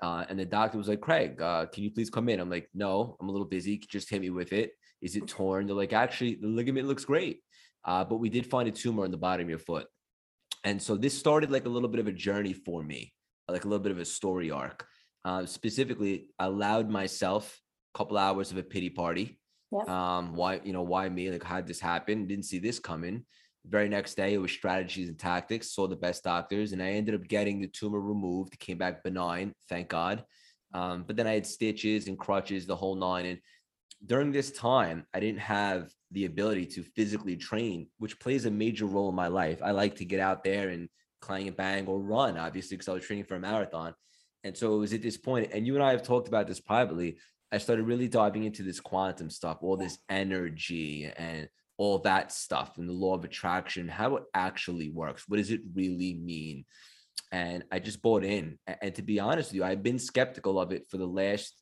Uh, 0.01 0.25
and 0.29 0.39
the 0.39 0.45
doctor 0.45 0.77
was 0.77 0.87
like, 0.87 1.01
Craig, 1.01 1.41
uh, 1.41 1.65
can 1.65 1.83
you 1.83 1.91
please 1.91 2.09
come 2.09 2.29
in? 2.29 2.39
I'm 2.39 2.49
like, 2.49 2.69
no, 2.73 3.17
I'm 3.19 3.29
a 3.29 3.31
little 3.31 3.47
busy. 3.47 3.77
Just 3.77 4.09
hit 4.09 4.21
me 4.21 4.29
with 4.29 4.53
it. 4.53 4.71
Is 5.01 5.15
it 5.15 5.27
torn? 5.27 5.67
They're 5.67 5.75
like, 5.75 5.93
actually, 5.93 6.35
the 6.35 6.47
ligament 6.47 6.87
looks 6.87 7.05
great. 7.05 7.41
Uh, 7.83 8.03
but 8.03 8.17
we 8.17 8.29
did 8.29 8.45
find 8.45 8.67
a 8.67 8.71
tumor 8.71 9.05
on 9.05 9.11
the 9.11 9.17
bottom 9.17 9.45
of 9.45 9.49
your 9.49 9.59
foot. 9.59 9.87
And 10.63 10.81
so 10.81 10.97
this 10.97 11.17
started 11.17 11.51
like 11.51 11.65
a 11.65 11.69
little 11.69 11.89
bit 11.89 11.99
of 11.99 12.07
a 12.07 12.11
journey 12.11 12.53
for 12.53 12.83
me, 12.83 13.13
like 13.47 13.63
a 13.63 13.67
little 13.67 13.83
bit 13.83 13.91
of 13.91 13.99
a 13.99 14.05
story 14.05 14.51
arc. 14.51 14.85
Uh, 15.23 15.45
specifically, 15.45 16.27
I 16.37 16.45
allowed 16.45 16.89
myself 16.89 17.59
a 17.93 17.97
couple 17.97 18.17
hours 18.17 18.51
of 18.51 18.57
a 18.57 18.63
pity 18.63 18.89
party. 18.89 19.39
Yep. 19.71 19.89
Um, 19.89 20.35
why, 20.35 20.61
you 20.63 20.73
know, 20.73 20.83
why 20.83 21.09
me? 21.09 21.29
Like, 21.29 21.43
how 21.43 21.57
did 21.57 21.67
this 21.67 21.79
happen? 21.79 22.27
Didn't 22.27 22.45
see 22.45 22.59
this 22.59 22.79
coming. 22.79 23.25
Very 23.69 23.89
next 23.89 24.15
day, 24.15 24.33
it 24.33 24.37
was 24.37 24.51
strategies 24.51 25.09
and 25.09 25.19
tactics. 25.19 25.71
Saw 25.71 25.87
the 25.87 25.95
best 25.95 26.23
doctors, 26.23 26.71
and 26.71 26.81
I 26.81 26.91
ended 26.91 27.15
up 27.15 27.27
getting 27.27 27.59
the 27.59 27.67
tumor 27.67 27.99
removed. 27.99 28.57
Came 28.59 28.77
back 28.77 29.03
benign, 29.03 29.53
thank 29.67 29.89
God. 29.89 30.23
Um, 30.73 31.03
but 31.05 31.15
then 31.15 31.27
I 31.27 31.33
had 31.33 31.45
stitches 31.45 32.07
and 32.07 32.17
crutches, 32.17 32.65
the 32.65 32.75
whole 32.75 32.95
nine. 32.95 33.25
And 33.25 33.39
during 34.05 34.31
this 34.31 34.51
time, 34.51 35.05
I 35.13 35.19
didn't 35.19 35.39
have 35.39 35.91
the 36.11 36.25
ability 36.25 36.65
to 36.67 36.83
physically 36.83 37.35
train, 37.35 37.87
which 37.97 38.19
plays 38.19 38.45
a 38.45 38.51
major 38.51 38.85
role 38.85 39.09
in 39.09 39.15
my 39.15 39.27
life. 39.27 39.61
I 39.63 39.71
like 39.71 39.95
to 39.97 40.05
get 40.05 40.19
out 40.19 40.43
there 40.43 40.69
and 40.69 40.87
clang 41.19 41.47
and 41.47 41.57
bang 41.57 41.87
or 41.87 41.99
run, 41.99 42.37
obviously, 42.37 42.77
because 42.77 42.89
I 42.89 42.93
was 42.93 43.05
training 43.05 43.25
for 43.25 43.35
a 43.35 43.39
marathon. 43.39 43.93
And 44.43 44.55
so 44.55 44.75
it 44.75 44.77
was 44.77 44.93
at 44.93 45.01
this 45.01 45.17
point, 45.17 45.51
and 45.53 45.65
you 45.67 45.75
and 45.75 45.83
I 45.83 45.91
have 45.91 46.03
talked 46.03 46.27
about 46.27 46.47
this 46.47 46.61
privately. 46.61 47.17
I 47.51 47.57
started 47.57 47.83
really 47.83 48.07
diving 48.07 48.43
into 48.43 48.63
this 48.63 48.79
quantum 48.79 49.29
stuff, 49.29 49.57
all 49.61 49.77
this 49.77 49.97
energy 50.09 51.11
and 51.17 51.49
all 51.77 51.99
that 51.99 52.31
stuff, 52.31 52.77
and 52.77 52.89
the 52.89 52.93
law 52.93 53.15
of 53.15 53.23
attraction, 53.23 53.87
how 53.87 54.15
it 54.17 54.23
actually 54.33 54.89
works. 54.89 55.25
What 55.27 55.37
does 55.37 55.51
it 55.51 55.61
really 55.75 56.15
mean? 56.15 56.65
And 57.31 57.63
I 57.71 57.79
just 57.79 58.01
bought 58.01 58.23
in. 58.23 58.57
And 58.81 58.95
to 58.95 59.01
be 59.01 59.19
honest 59.19 59.49
with 59.49 59.55
you, 59.55 59.63
I've 59.63 59.83
been 59.83 59.99
skeptical 59.99 60.59
of 60.59 60.71
it 60.71 60.87
for 60.89 60.97
the 60.97 61.05
last 61.05 61.53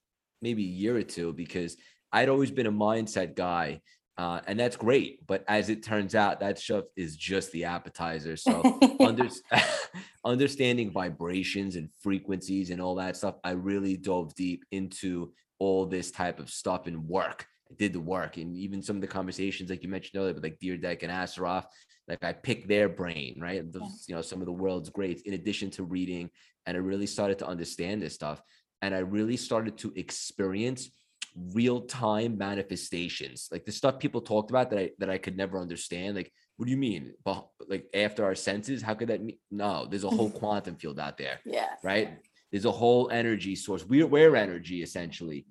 maybe 0.41 0.63
a 0.63 0.67
year 0.67 0.95
or 0.95 1.03
two 1.03 1.33
because 1.33 1.75
I'd 2.11 2.29
always 2.29 2.51
been 2.51 2.67
a 2.67 2.71
mindset 2.71 3.35
guy. 3.35 3.81
Uh, 4.17 4.39
and 4.47 4.57
that's 4.57 4.77
great. 4.77 5.25
But 5.27 5.43
as 5.47 5.69
it 5.69 5.83
turns 5.83 6.15
out, 6.15 6.39
that 6.39 6.59
stuff 6.59 6.85
is 6.95 7.17
just 7.17 7.51
the 7.51 7.65
appetizer. 7.65 8.37
So 8.37 8.79
under, 9.01 9.27
understanding 10.25 10.91
vibrations 10.91 11.75
and 11.75 11.89
frequencies 12.01 12.69
and 12.69 12.81
all 12.81 12.95
that 12.95 13.17
stuff, 13.17 13.35
I 13.43 13.51
really 13.51 13.97
dove 13.97 14.33
deep 14.35 14.63
into 14.71 15.33
all 15.59 15.85
this 15.85 16.11
type 16.11 16.39
of 16.39 16.49
stuff 16.49 16.87
and 16.87 17.07
work. 17.07 17.45
I 17.71 17.75
did 17.75 17.93
the 17.93 17.99
work. 17.99 18.37
And 18.37 18.55
even 18.57 18.81
some 18.81 18.97
of 18.97 19.01
the 19.01 19.07
conversations, 19.07 19.69
like 19.69 19.83
you 19.83 19.89
mentioned 19.89 20.19
earlier, 20.19 20.33
with 20.33 20.43
like 20.43 20.59
Dyrdek 20.59 21.03
and 21.03 21.11
Assaraf, 21.11 21.65
like 22.07 22.23
I 22.23 22.33
picked 22.33 22.67
their 22.67 22.89
brain, 22.89 23.39
right? 23.39 23.71
Those, 23.71 23.81
yeah. 23.81 23.89
You 24.07 24.15
know, 24.15 24.21
some 24.21 24.39
of 24.39 24.45
the 24.45 24.51
world's 24.51 24.89
greats, 24.89 25.23
in 25.23 25.33
addition 25.33 25.71
to 25.71 25.83
reading. 25.83 26.29
And 26.65 26.77
I 26.77 26.79
really 26.79 27.07
started 27.07 27.39
to 27.39 27.47
understand 27.47 28.01
this 28.01 28.13
stuff. 28.13 28.41
And 28.81 28.93
I 28.93 28.99
really 28.99 29.37
started 29.37 29.77
to 29.79 29.93
experience 29.95 30.89
real 31.35 31.81
time 31.81 32.37
manifestations, 32.37 33.49
like 33.51 33.65
the 33.65 33.71
stuff 33.71 33.99
people 33.99 34.21
talked 34.21 34.51
about 34.51 34.69
that 34.69 34.79
I 34.79 34.91
that 34.99 35.09
I 35.09 35.17
could 35.17 35.35
never 35.35 35.59
understand. 35.59 36.15
Like, 36.15 36.31
what 36.57 36.65
do 36.65 36.71
you 36.71 36.77
mean? 36.77 37.13
But 37.23 37.47
like 37.67 37.85
after 37.93 38.23
our 38.23 38.35
senses, 38.35 38.81
how 38.81 38.93
could 38.93 39.09
that 39.09 39.21
mean? 39.21 39.37
No, 39.51 39.85
there's 39.85 40.03
a 40.03 40.09
whole 40.09 40.29
quantum 40.41 40.75
field 40.75 40.99
out 40.99 41.17
there. 41.17 41.39
Yeah. 41.45 41.69
Right. 41.83 42.17
There's 42.51 42.65
a 42.65 42.71
whole 42.71 43.09
energy 43.09 43.55
source. 43.55 43.85
We're 43.85 44.07
we're 44.07 44.35
energy 44.35 44.81
essentially, 44.81 45.45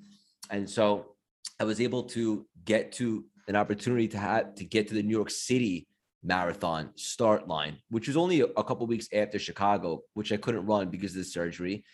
and 0.50 0.68
so 0.68 1.13
I 1.60 1.64
was 1.64 1.80
able 1.80 2.04
to 2.04 2.46
get 2.64 2.92
to 2.92 3.24
an 3.48 3.56
opportunity 3.56 4.08
to 4.08 4.18
have 4.18 4.54
to 4.56 4.64
get 4.64 4.88
to 4.88 4.94
the 4.94 5.02
New 5.02 5.16
York 5.16 5.30
City 5.30 5.86
marathon 6.22 6.90
start 6.96 7.46
line, 7.46 7.78
which 7.90 8.08
was 8.08 8.16
only 8.16 8.40
a, 8.40 8.46
a 8.56 8.64
couple 8.64 8.86
weeks 8.86 9.08
after 9.12 9.38
Chicago, 9.38 10.02
which 10.14 10.32
I 10.32 10.36
couldn't 10.36 10.66
run 10.66 10.88
because 10.88 11.12
of 11.12 11.18
the 11.18 11.24
surgery. 11.24 11.84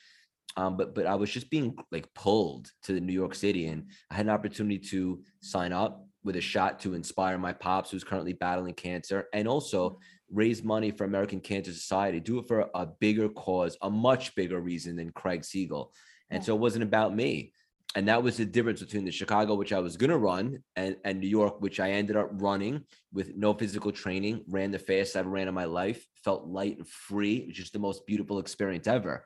Um, 0.57 0.76
but 0.76 0.95
but 0.95 1.07
I 1.07 1.14
was 1.14 1.31
just 1.31 1.50
being 1.50 1.76
like 1.93 2.12
pulled 2.14 2.71
to 2.85 2.93
the 2.93 3.00
New 3.00 3.12
York 3.12 3.35
City, 3.35 3.67
and 3.67 3.90
I 4.11 4.14
had 4.14 4.26
an 4.26 4.33
opportunity 4.33 4.79
to 4.90 5.23
sign 5.43 5.73
up 5.73 6.07
with 6.23 6.37
a 6.37 6.40
shot 6.40 6.81
to 6.81 6.95
inspire 6.95 7.38
my 7.38 7.52
pops, 7.52 7.90
who's 7.90 8.05
currently 8.05 8.33
battling 8.33 8.75
cancer, 8.75 9.29
and 9.33 9.47
also 9.47 9.99
raise 10.31 10.62
money 10.62 10.90
for 10.90 11.05
American 11.05 11.40
Cancer 11.40 11.73
Society. 11.73 12.21
Do 12.21 12.38
it 12.38 12.49
for 12.49 12.69
a 12.75 12.87
bigger 12.87 13.29
cause, 13.29 13.76
a 13.83 13.90
much 13.90 14.35
bigger 14.35 14.61
reason 14.61 14.97
than 14.97 15.11
Craig 15.11 15.45
Siegel. 15.45 15.93
And 16.31 16.45
so 16.45 16.55
it 16.55 16.61
wasn't 16.61 16.85
about 16.85 17.14
me. 17.14 17.52
And 17.97 18.07
that 18.07 18.23
was 18.23 18.37
the 18.37 18.45
difference 18.45 18.81
between 18.81 19.05
the 19.05 19.11
Chicago, 19.11 19.57
which 19.57 19.73
I 19.73 19.81
was 19.81 19.97
going 19.97 20.11
to 20.11 20.19
run, 20.19 20.63
and, 20.77 20.97
and 21.05 21.19
New 21.19 21.29
York, 21.29 21.61
which 21.61 21.81
I 21.81 21.91
ended 21.91 22.17
up 22.17 22.31
running 22.33 22.85
with 23.13 23.35
no 23.35 23.53
physical 23.53 23.91
training, 23.91 24.45
ran 24.49 24.71
the 24.71 24.79
fastest 24.79 25.17
I've 25.17 25.27
ran 25.27 25.49
in 25.49 25.55
my 25.55 25.65
life, 25.65 26.07
felt 26.23 26.47
light 26.47 26.79
and 26.79 26.87
free, 26.87 27.51
just 27.51 27.73
the 27.73 27.81
most 27.81 28.07
beautiful 28.07 28.39
experience 28.39 28.87
ever. 28.87 29.25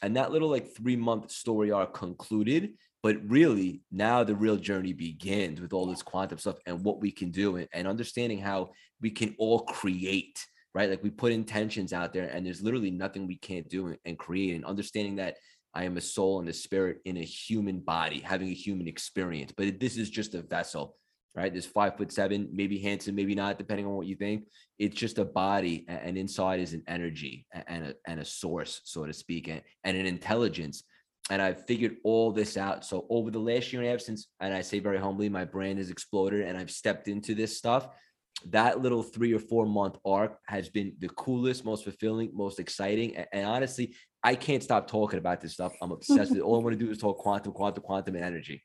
And 0.00 0.16
that 0.16 0.32
little 0.32 0.48
like 0.48 0.74
three 0.74 0.96
month 0.96 1.30
story 1.30 1.70
arc 1.70 1.94
concluded 1.94 2.74
but 3.02 3.18
really 3.28 3.82
now 3.92 4.24
the 4.24 4.34
real 4.34 4.56
journey 4.56 4.92
begins 4.92 5.60
with 5.60 5.72
all 5.72 5.86
this 5.86 6.02
quantum 6.02 6.38
stuff 6.38 6.56
and 6.66 6.82
what 6.82 7.00
we 7.00 7.12
can 7.12 7.30
do 7.30 7.54
and, 7.54 7.68
and 7.72 7.86
understanding 7.86 8.40
how 8.40 8.70
we 9.00 9.10
can 9.10 9.32
all 9.38 9.60
create 9.60 10.44
right? 10.76 10.90
Like 10.90 11.02
we 11.02 11.08
put 11.08 11.32
intentions 11.32 11.94
out 11.94 12.12
there 12.12 12.28
and 12.28 12.44
there's 12.44 12.60
literally 12.60 12.90
nothing 12.90 13.26
we 13.26 13.38
can't 13.38 13.66
do 13.66 13.96
and 14.04 14.18
create. 14.18 14.54
And 14.54 14.64
understanding 14.66 15.16
that 15.16 15.38
i 15.76 15.84
am 15.84 15.96
a 15.96 16.00
soul 16.00 16.40
and 16.40 16.48
a 16.48 16.52
spirit 16.52 16.98
in 17.04 17.16
a 17.18 17.24
human 17.24 17.78
body 17.80 18.20
having 18.20 18.48
a 18.48 18.54
human 18.54 18.88
experience 18.88 19.52
but 19.56 19.78
this 19.78 19.96
is 19.96 20.10
just 20.10 20.34
a 20.34 20.42
vessel 20.42 20.96
right? 21.36 21.52
This 21.52 21.66
five 21.66 21.96
foot 21.96 22.10
seven, 22.10 22.48
maybe 22.50 22.78
handsome, 22.78 23.14
maybe 23.14 23.34
not, 23.34 23.58
depending 23.58 23.86
on 23.86 23.92
what 23.92 24.06
you 24.06 24.16
think. 24.16 24.46
It's 24.78 24.96
just 24.96 25.18
a 25.18 25.24
body, 25.24 25.84
and 25.86 26.16
inside 26.16 26.60
is 26.60 26.72
an 26.72 26.82
energy 26.88 27.46
and 27.66 27.84
a, 27.84 27.94
and 28.06 28.20
a 28.20 28.24
source, 28.24 28.80
so 28.84 29.04
to 29.04 29.12
speak, 29.12 29.48
and, 29.48 29.60
and 29.84 29.96
an 29.96 30.06
intelligence. 30.06 30.82
And 31.28 31.42
I've 31.42 31.66
figured 31.66 31.96
all 32.04 32.32
this 32.32 32.56
out. 32.56 32.84
So 32.84 33.06
over 33.10 33.30
the 33.30 33.38
last 33.38 33.72
year 33.72 33.82
and 33.82 33.88
a 33.88 33.92
half, 33.92 34.00
since, 34.00 34.28
and 34.40 34.54
I 34.54 34.62
say 34.62 34.78
very 34.78 34.98
humbly, 34.98 35.28
my 35.28 35.44
brand 35.44 35.78
has 35.78 35.90
exploded 35.90 36.42
and 36.42 36.56
I've 36.56 36.70
stepped 36.70 37.08
into 37.08 37.34
this 37.34 37.58
stuff. 37.58 37.88
That 38.44 38.80
little 38.80 39.02
three 39.02 39.32
or 39.32 39.38
four 39.38 39.66
month 39.66 39.96
arc 40.04 40.38
has 40.46 40.68
been 40.68 40.94
the 40.98 41.08
coolest, 41.08 41.64
most 41.64 41.84
fulfilling, 41.84 42.30
most 42.34 42.60
exciting. 42.60 43.16
And, 43.16 43.26
and 43.32 43.46
honestly, 43.46 43.94
I 44.22 44.34
can't 44.34 44.62
stop 44.62 44.88
talking 44.88 45.18
about 45.18 45.40
this 45.40 45.54
stuff. 45.54 45.72
I'm 45.80 45.92
obsessed 45.92 46.30
with 46.30 46.40
it. 46.40 46.42
All 46.42 46.60
I 46.60 46.62
want 46.62 46.78
to 46.78 46.84
do 46.84 46.90
is 46.90 46.98
talk 46.98 47.18
quantum, 47.18 47.52
quantum, 47.52 47.82
quantum, 47.82 48.16
energy. 48.16 48.62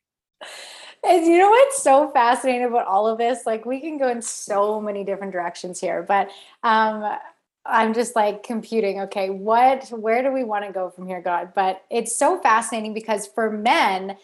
And 1.03 1.25
you 1.25 1.39
know 1.39 1.49
what's 1.49 1.81
so 1.81 2.11
fascinating 2.11 2.65
about 2.67 2.85
all 2.85 3.07
of 3.07 3.17
this? 3.17 3.45
Like 3.45 3.65
we 3.65 3.79
can 3.79 3.97
go 3.97 4.09
in 4.09 4.21
so 4.21 4.79
many 4.79 5.03
different 5.03 5.33
directions 5.33 5.79
here, 5.79 6.03
but 6.03 6.29
um 6.63 7.17
I'm 7.65 7.93
just 7.93 8.15
like 8.15 8.41
computing, 8.41 9.01
okay, 9.01 9.29
what 9.29 9.87
where 9.89 10.23
do 10.23 10.31
we 10.31 10.43
want 10.43 10.65
to 10.65 10.71
go 10.71 10.89
from 10.89 11.07
here, 11.07 11.21
God? 11.21 11.53
But 11.53 11.83
it's 11.89 12.15
so 12.15 12.39
fascinating 12.39 12.93
because 12.93 13.27
for 13.27 13.51
men, 13.51 14.17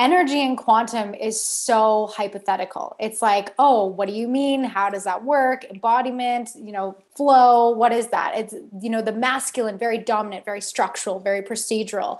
energy 0.00 0.40
and 0.42 0.56
quantum 0.56 1.14
is 1.14 1.40
so 1.40 2.06
hypothetical. 2.06 2.96
It's 2.98 3.20
like, 3.20 3.54
oh, 3.58 3.84
what 3.84 4.08
do 4.08 4.14
you 4.14 4.26
mean? 4.26 4.64
How 4.64 4.88
does 4.88 5.04
that 5.04 5.22
work? 5.22 5.66
Embodiment, 5.66 6.50
you 6.56 6.72
know, 6.72 6.96
flow, 7.14 7.70
what 7.70 7.92
is 7.92 8.08
that? 8.08 8.32
It's, 8.34 8.54
you 8.80 8.88
know, 8.88 9.02
the 9.02 9.12
masculine, 9.12 9.76
very 9.76 9.98
dominant, 9.98 10.46
very 10.46 10.62
structural, 10.62 11.20
very 11.20 11.42
procedural. 11.42 12.18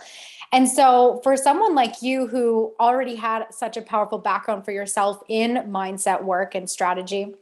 And 0.53 0.69
so, 0.69 1.21
for 1.23 1.37
someone 1.37 1.75
like 1.75 2.03
you 2.03 2.27
who 2.27 2.75
already 2.79 3.15
had 3.15 3.47
such 3.51 3.79
a 3.79 3.83
powerful 3.83 4.19
background 4.19 4.67
for 4.67 4.73
yourself 4.73 5.23
in 5.29 5.55
mindset 5.71 6.23
work 6.23 6.55
and 6.55 6.69
strategy, 6.69 7.35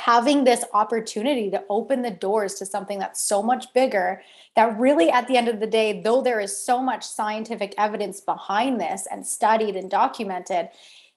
having 0.00 0.44
this 0.44 0.64
opportunity 0.72 1.50
to 1.50 1.62
open 1.68 2.02
the 2.02 2.10
doors 2.10 2.54
to 2.54 2.66
something 2.66 2.98
that's 2.98 3.20
so 3.20 3.42
much 3.42 3.72
bigger 3.74 4.22
that 4.56 4.78
really 4.78 5.10
at 5.10 5.28
the 5.28 5.36
end 5.36 5.48
of 5.48 5.60
the 5.60 5.66
day 5.66 6.00
though 6.02 6.22
there 6.22 6.40
is 6.40 6.56
so 6.56 6.82
much 6.82 7.04
scientific 7.04 7.74
evidence 7.76 8.20
behind 8.20 8.80
this 8.80 9.06
and 9.10 9.26
studied 9.26 9.76
and 9.76 9.90
documented 9.90 10.68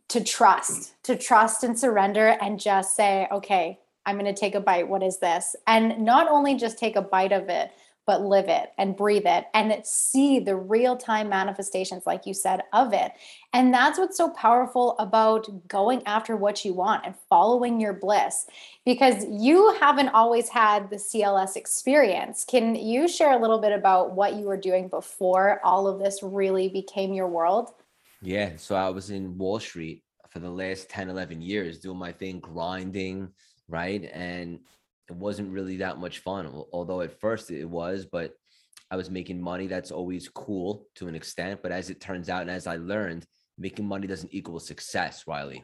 to 0.09 0.23
trust 0.23 0.93
to 1.03 1.15
trust 1.15 1.63
and 1.63 1.79
surrender 1.79 2.37
and 2.41 2.59
just 2.59 2.95
say 2.95 3.27
okay 3.31 3.79
i'm 4.05 4.17
going 4.19 4.33
to 4.33 4.39
take 4.39 4.55
a 4.55 4.59
bite. 4.59 4.87
What 4.87 5.01
is 5.01 5.19
this? 5.19 5.55
And 5.65 5.99
not 5.99 6.29
only 6.29 6.55
just 6.55 6.77
take 6.77 6.95
a 6.95 7.01
bite 7.01 7.31
of 7.31 7.47
it 7.49 7.71
but 8.05 8.21
live 8.21 8.47
it 8.47 8.71
and 8.77 8.95
breathe 8.95 9.25
it 9.25 9.45
and 9.53 9.73
see 9.85 10.39
the 10.39 10.55
real 10.55 10.97
time 10.97 11.29
manifestations, 11.29 12.03
like 12.05 12.25
you 12.25 12.33
said, 12.33 12.61
of 12.73 12.93
it. 12.93 13.11
And 13.53 13.73
that's 13.73 13.97
what's 13.97 14.17
so 14.17 14.29
powerful 14.29 14.95
about 14.99 15.67
going 15.67 16.03
after 16.05 16.35
what 16.35 16.65
you 16.65 16.73
want 16.73 17.05
and 17.05 17.15
following 17.29 17.79
your 17.79 17.93
bliss 17.93 18.45
because 18.85 19.25
you 19.29 19.75
haven't 19.79 20.09
always 20.09 20.49
had 20.49 20.89
the 20.89 20.97
CLS 20.97 21.55
experience. 21.55 22.45
Can 22.45 22.75
you 22.75 23.07
share 23.07 23.31
a 23.31 23.41
little 23.41 23.59
bit 23.59 23.71
about 23.71 24.11
what 24.11 24.35
you 24.35 24.45
were 24.45 24.57
doing 24.57 24.87
before 24.87 25.61
all 25.63 25.87
of 25.87 25.99
this 25.99 26.21
really 26.21 26.67
became 26.67 27.13
your 27.13 27.27
world? 27.27 27.71
Yeah. 28.21 28.53
So 28.57 28.75
I 28.75 28.89
was 28.89 29.09
in 29.09 29.37
Wall 29.37 29.59
Street 29.59 30.03
for 30.29 30.39
the 30.39 30.49
last 30.49 30.89
10, 30.89 31.09
11 31.09 31.41
years 31.41 31.79
doing 31.79 31.97
my 31.97 32.11
thing, 32.11 32.39
grinding, 32.39 33.29
right? 33.67 34.09
And 34.11 34.59
it 35.09 35.15
wasn't 35.15 35.51
really 35.51 35.77
that 35.77 35.97
much 35.99 36.19
fun. 36.19 36.47
Although 36.71 37.01
at 37.01 37.19
first 37.19 37.51
it 37.51 37.65
was, 37.65 38.05
but 38.05 38.33
I 38.91 38.95
was 38.95 39.09
making 39.09 39.41
money. 39.41 39.67
That's 39.67 39.91
always 39.91 40.29
cool 40.29 40.87
to 40.95 41.07
an 41.07 41.15
extent. 41.15 41.61
But 41.61 41.71
as 41.71 41.89
it 41.89 41.99
turns 41.99 42.29
out, 42.29 42.41
and 42.41 42.51
as 42.51 42.67
I 42.67 42.77
learned, 42.77 43.25
making 43.57 43.85
money 43.85 44.07
doesn't 44.07 44.33
equal 44.33 44.59
success, 44.59 45.23
Rylee. 45.27 45.63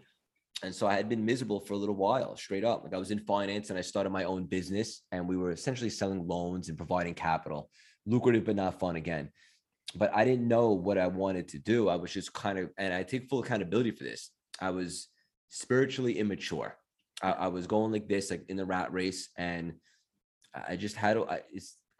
and 0.63 0.73
so 0.73 0.87
I 0.87 0.95
had 0.95 1.09
been 1.09 1.25
miserable 1.25 1.59
for 1.59 1.73
a 1.73 1.77
little 1.77 1.95
while, 1.95 2.35
straight 2.35 2.65
up. 2.65 2.83
Like 2.83 2.93
I 2.93 2.97
was 2.97 3.11
in 3.11 3.19
finance 3.19 3.69
and 3.69 3.79
I 3.79 3.81
started 3.81 4.09
my 4.09 4.25
own 4.25 4.45
business, 4.45 5.03
and 5.11 5.27
we 5.27 5.37
were 5.37 5.51
essentially 5.51 5.89
selling 5.89 6.27
loans 6.27 6.69
and 6.69 6.77
providing 6.77 7.13
capital, 7.13 7.69
lucrative 8.05 8.45
but 8.45 8.55
not 8.55 8.79
fun 8.79 8.95
again. 8.95 9.29
But 9.95 10.11
I 10.13 10.25
didn't 10.25 10.47
know 10.47 10.71
what 10.71 10.97
I 10.97 11.07
wanted 11.07 11.47
to 11.49 11.59
do. 11.59 11.89
I 11.89 11.95
was 11.95 12.11
just 12.11 12.33
kind 12.33 12.59
of, 12.59 12.69
and 12.77 12.93
I 12.93 13.03
take 13.03 13.29
full 13.29 13.39
accountability 13.39 13.91
for 13.91 14.03
this. 14.03 14.29
I 14.59 14.69
was 14.71 15.07
spiritually 15.49 16.19
immature. 16.19 16.75
I, 17.21 17.31
I 17.31 17.47
was 17.47 17.67
going 17.67 17.91
like 17.91 18.07
this, 18.07 18.31
like 18.31 18.43
in 18.49 18.57
the 18.57 18.65
rat 18.65 18.91
race, 18.93 19.29
and 19.37 19.73
I 20.67 20.75
just 20.75 20.95
had 20.95 21.13
to. 21.13 21.29
I, 21.29 21.41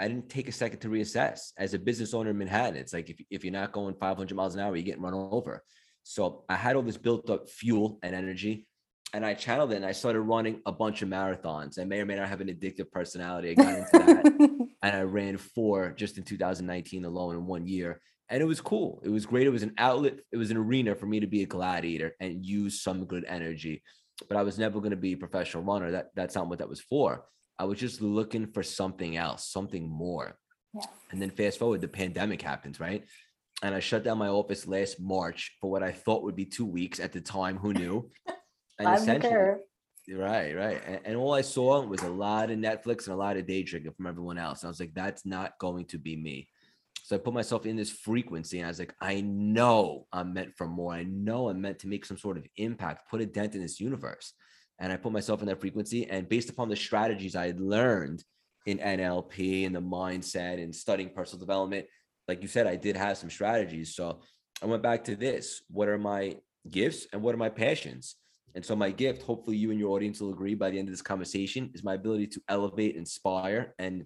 I 0.02 0.08
didn't 0.08 0.30
take 0.30 0.48
a 0.48 0.54
second 0.54 0.80
to 0.80 0.88
reassess. 0.88 1.52
As 1.58 1.74
a 1.74 1.80
business 1.80 2.14
owner 2.14 2.30
in 2.30 2.38
Manhattan, 2.38 2.78
it's 2.78 2.94
like 2.94 3.10
if, 3.10 3.20
if 3.30 3.44
you're 3.44 3.52
not 3.52 3.74
going 3.74 3.96
500 3.96 4.34
miles 4.34 4.56
an 4.56 4.62
hour, 4.62 4.76
you're 4.76 4.86
getting 4.86 5.02
run 5.02 5.14
over. 5.14 5.62
So 6.04 6.46
I 6.48 6.56
had 6.56 6.78
all 6.78 6.82
this 6.82 6.96
built 6.96 7.30
up 7.30 7.50
fuel 7.50 8.00
and 8.02 8.16
energy, 8.16 8.66
and 9.14 9.26
I 9.26 9.34
channeled 9.34 9.72
it 9.72 9.78
and 9.78 9.86
I 9.86 9.92
started 9.92 10.22
running 10.22 10.62
a 10.66 10.72
bunch 10.72 11.02
of 11.02 11.10
marathons. 11.10 11.80
I 11.80 11.84
may 11.84 12.00
or 12.00 12.06
may 12.06 12.16
not 12.16 12.30
have 12.30 12.42
an 12.42 12.48
addictive 12.48 12.92
personality. 12.92 13.52
I 13.52 13.54
got 13.56 13.74
into 13.74 13.90
that 13.92 14.68
and 14.84 14.96
I 14.96 15.02
ran 15.02 15.38
four 15.38 15.92
just 15.92 16.18
in 16.18 16.24
2019 16.24 17.06
alone 17.06 17.36
in 17.36 17.46
one 17.46 17.68
year. 17.68 18.00
And 18.30 18.42
it 18.42 18.46
was 18.46 18.62
cool. 18.62 19.02
It 19.04 19.10
was 19.10 19.26
great. 19.26 19.48
It 19.48 19.52
was 19.52 19.64
an 19.64 19.74
outlet, 19.80 20.20
it 20.32 20.38
was 20.38 20.52
an 20.52 20.58
arena 20.58 20.94
for 20.94 21.08
me 21.08 21.20
to 21.20 21.28
be 21.28 21.42
a 21.42 21.48
gladiator 21.48 22.16
and 22.20 22.46
use 22.46 22.82
some 22.84 23.06
good 23.06 23.26
energy. 23.28 23.82
But 24.28 24.38
I 24.38 24.44
was 24.44 24.60
never 24.60 24.80
going 24.80 24.92
to 24.92 24.98
be 24.98 25.14
a 25.14 25.18
professional 25.18 25.64
runner. 25.64 25.92
That 25.92 26.10
that's 26.16 26.36
not 26.36 26.50
what 26.50 26.60
that 26.60 26.70
was 26.70 26.82
for. 26.82 27.26
I 27.58 27.66
was 27.66 27.80
just 27.80 28.02
looking 28.02 28.48
for 28.48 28.64
something 28.64 29.18
else, 29.18 29.48
something 29.48 29.88
more. 29.90 30.38
Yeah. 30.74 30.86
And 31.12 31.22
then 31.22 31.30
fast 31.30 31.60
forward, 31.60 31.82
the 31.82 31.88
pandemic 31.88 32.42
happens, 32.42 32.80
right? 32.80 33.06
and 33.62 33.76
I 33.76 33.80
shut 33.80 34.04
down 34.04 34.18
my 34.18 34.28
office 34.28 34.68
last 34.68 35.00
March 35.00 35.58
for 35.60 35.70
what 35.70 35.84
I 35.84 35.92
thought 35.92 36.24
would 36.24 36.36
be 36.36 36.46
two 36.46 36.66
weeks 36.66 37.00
at 37.00 37.12
the 37.12 37.22
time. 37.22 37.58
Who 37.58 37.74
knew? 37.74 38.10
And 38.82 38.96
essentially, 38.96 39.56
right, 40.16 40.56
right. 40.56 40.82
And, 40.88 41.00
and, 41.04 41.18
all 41.18 41.34
I 41.34 41.42
saw 41.42 41.86
was 41.86 42.02
a 42.04 42.10
lot 42.10 42.50
of 42.50 42.58
Netflix 42.58 43.08
and 43.08 43.14
a 43.14 43.18
lot 43.18 43.36
of 43.36 43.46
day 43.46 43.62
drinking 43.62 43.92
from 43.92 44.08
everyone 44.08 44.38
else. 44.38 44.62
And 44.62 44.68
I 44.68 44.72
was 44.72 44.80
like, 44.80 44.94
that's 44.94 45.26
not 45.26 45.60
going 45.60 45.84
to 45.88 45.98
be 45.98 46.16
me. 46.16 46.48
So 47.10 47.16
I 47.16 47.20
put 47.20 47.34
myself 47.34 47.66
in 47.66 47.75
this 47.75 47.89
frequency 47.89 48.60
and 48.60 48.68
I 48.68 48.70
was 48.70 48.78
like, 48.78 48.94
I 49.01 49.22
know 49.22 50.06
I'm 50.13 50.32
meant 50.32 50.56
for 50.56 50.68
more. 50.68 50.94
I 50.94 51.06
know 51.06 51.50
I'm 51.50 51.60
meant 51.60 51.80
to 51.80 51.88
make 51.88 52.06
some 52.06 52.20
sort 52.20 52.38
of 52.38 52.46
impact, 52.58 53.10
put 53.10 53.20
a 53.20 53.25
dent 53.25 53.56
in 53.56 53.63
this 53.63 53.80
universe. 53.80 54.34
And 54.78 54.94
I 54.94 54.98
put 54.98 55.12
myself 55.12 55.42
in 55.42 55.48
that 55.48 55.60
frequency. 55.60 56.08
And 56.08 56.30
based 56.30 56.51
upon 56.51 56.70
the 56.70 56.75
strategies 56.75 57.36
I 57.36 57.48
had 57.48 57.60
learned 57.60 58.24
in 58.68 58.78
NLP 58.78 59.66
and 59.66 59.75
the 59.75 59.82
mindset 59.82 60.62
and 60.63 60.75
studying 60.75 61.10
personal 61.10 61.39
development, 61.39 61.88
like 62.28 62.44
you 62.44 62.48
said, 62.48 62.68
I 62.68 62.75
did 62.75 62.96
have 62.96 63.18
some 63.18 63.32
strategies. 63.32 63.96
So 63.96 64.22
I 64.62 64.68
went 64.68 64.84
back 64.84 65.04
to 65.06 65.16
this. 65.16 65.63
What 65.72 65.88
are 65.88 65.98
my 65.98 66.36
gifts 66.70 67.08
and 67.12 67.24
what 67.24 67.34
are 67.34 67.39
my 67.39 67.50
passions? 67.50 68.18
And 68.54 68.63
so 68.63 68.75
my 68.75 68.92
gift, 68.92 69.24
hopefully 69.24 69.58
you 69.58 69.72
and 69.72 69.80
your 69.80 69.96
audience 69.96 70.22
will 70.22 70.30
agree 70.30 70.54
by 70.54 70.70
the 70.70 70.78
end 70.78 70.89
of 70.89 70.94
this 70.94 71.01
conversation, 71.01 71.72
is 71.74 71.84
my 71.84 71.96
ability 71.96 72.28
to 72.28 72.42
elevate, 72.50 72.96
inspire, 72.96 73.74
and 73.80 74.06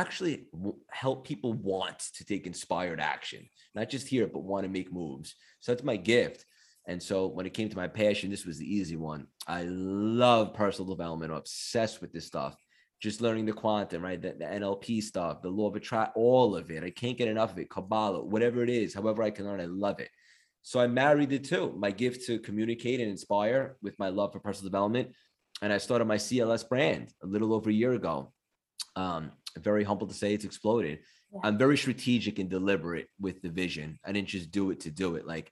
actually 0.00 0.46
help 0.90 1.26
people 1.26 1.52
want 1.52 1.98
to 2.14 2.24
take 2.24 2.46
inspired 2.46 3.00
action, 3.00 3.48
not 3.74 3.90
just 3.90 4.08
hear 4.08 4.24
it, 4.24 4.32
but 4.32 4.42
want 4.44 4.64
to 4.64 4.70
make 4.70 4.92
moves. 4.92 5.34
So 5.60 5.72
that's 5.72 5.84
my 5.84 5.96
gift. 5.96 6.44
And 6.86 7.02
so 7.02 7.26
when 7.26 7.46
it 7.46 7.54
came 7.54 7.68
to 7.68 7.76
my 7.76 7.88
passion, 7.88 8.30
this 8.30 8.44
was 8.44 8.58
the 8.58 8.74
easy 8.74 8.96
one. 8.96 9.26
I 9.46 9.62
love 9.64 10.54
personal 10.54 10.94
development. 10.94 11.32
I'm 11.32 11.38
obsessed 11.38 12.00
with 12.00 12.12
this 12.12 12.26
stuff 12.26 12.56
just 13.04 13.20
learning 13.20 13.44
the 13.44 13.52
quantum, 13.52 14.02
right? 14.02 14.20
The, 14.20 14.34
the 14.38 14.46
NLP 14.46 15.02
stuff, 15.02 15.42
the 15.42 15.50
law 15.50 15.68
of 15.68 15.76
attraction, 15.76 16.14
all 16.16 16.56
of 16.56 16.70
it. 16.70 16.82
I 16.82 16.88
can't 16.88 17.18
get 17.18 17.28
enough 17.28 17.52
of 17.52 17.58
it. 17.58 17.68
Kabbalah, 17.68 18.24
whatever 18.24 18.62
it 18.62 18.70
is, 18.70 18.94
however 18.94 19.22
I 19.22 19.30
can 19.30 19.44
learn, 19.44 19.60
I 19.60 19.66
love 19.66 20.00
it. 20.00 20.08
So 20.62 20.80
I 20.80 20.86
married 20.86 21.28
the 21.28 21.38
two, 21.38 21.74
my 21.76 21.90
gift 21.90 22.26
to 22.26 22.38
communicate 22.38 23.00
and 23.00 23.10
inspire 23.10 23.76
with 23.82 23.98
my 23.98 24.08
love 24.08 24.32
for 24.32 24.40
personal 24.40 24.70
development. 24.70 25.10
And 25.60 25.70
I 25.70 25.76
started 25.76 26.06
my 26.06 26.16
CLS 26.16 26.66
brand 26.66 27.12
a 27.22 27.26
little 27.26 27.52
over 27.52 27.68
a 27.68 27.74
year 27.74 27.92
ago. 27.92 28.32
Um, 28.96 29.32
very 29.60 29.84
humble 29.84 30.06
to 30.06 30.14
say 30.14 30.34
it's 30.34 30.44
exploded. 30.44 31.00
Yeah. 31.32 31.40
I'm 31.44 31.58
very 31.58 31.76
strategic 31.76 32.38
and 32.38 32.48
deliberate 32.48 33.08
with 33.20 33.42
the 33.42 33.48
vision. 33.48 33.98
I 34.04 34.12
didn't 34.12 34.28
just 34.28 34.50
do 34.50 34.70
it 34.70 34.80
to 34.80 34.90
do 34.90 35.16
it. 35.16 35.26
Like 35.26 35.50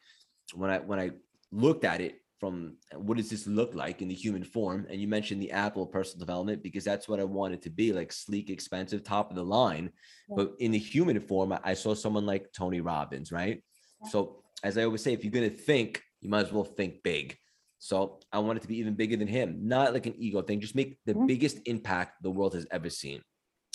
when 0.55 0.71
I 0.71 0.79
when 0.79 0.99
I 0.99 1.11
looked 1.51 1.85
at 1.85 2.01
it 2.01 2.23
from 2.43 2.75
what 2.97 3.17
does 3.19 3.31
this 3.31 3.47
look 3.47 3.73
like 3.73 4.03
in 4.03 4.09
the 4.09 4.15
human 4.15 4.43
form 4.43 4.85
and 4.91 5.01
you 5.01 5.07
mentioned 5.07 5.41
the 5.41 5.53
apple 5.53 5.87
personal 5.87 6.19
development 6.19 6.61
because 6.61 6.83
that's 6.83 7.09
what 7.09 7.21
i 7.21 7.25
wanted 7.25 7.63
to 7.63 7.71
be 7.71 7.93
like 7.93 8.11
sleek 8.11 8.51
expensive 8.51 9.05
top 9.05 9.31
of 9.31 9.37
the 9.37 9.45
line 9.45 9.93
yeah. 10.29 10.35
but 10.37 10.53
in 10.59 10.73
the 10.73 10.79
human 10.79 11.21
form 11.21 11.57
i 11.63 11.73
saw 11.73 11.95
someone 11.95 12.27
like 12.27 12.53
tony 12.53 12.81
robbins 12.81 13.31
right 13.31 13.63
yeah. 14.03 14.11
so 14.11 14.43
as 14.65 14.77
i 14.77 14.83
always 14.83 15.01
say 15.01 15.13
if 15.13 15.23
you're 15.23 15.31
going 15.31 15.49
to 15.49 15.57
think 15.57 16.03
you 16.21 16.29
might 16.29 16.45
as 16.45 16.53
well 16.53 16.65
think 16.65 17.01
big 17.05 17.37
so 17.79 18.19
i 18.33 18.41
wanted 18.41 18.61
to 18.61 18.67
be 18.67 18.79
even 18.79 18.95
bigger 18.95 19.17
than 19.17 19.29
him 19.29 19.61
not 19.63 19.93
like 19.93 20.07
an 20.07 20.15
ego 20.19 20.43
thing 20.43 20.61
just 20.61 20.75
make 20.75 20.99
the 21.07 21.15
mm-hmm. 21.15 21.27
biggest 21.27 21.61
impact 21.67 22.21
the 22.25 22.31
world 22.31 22.55
has 22.55 22.67
ever 22.73 22.91
seen 22.91 23.23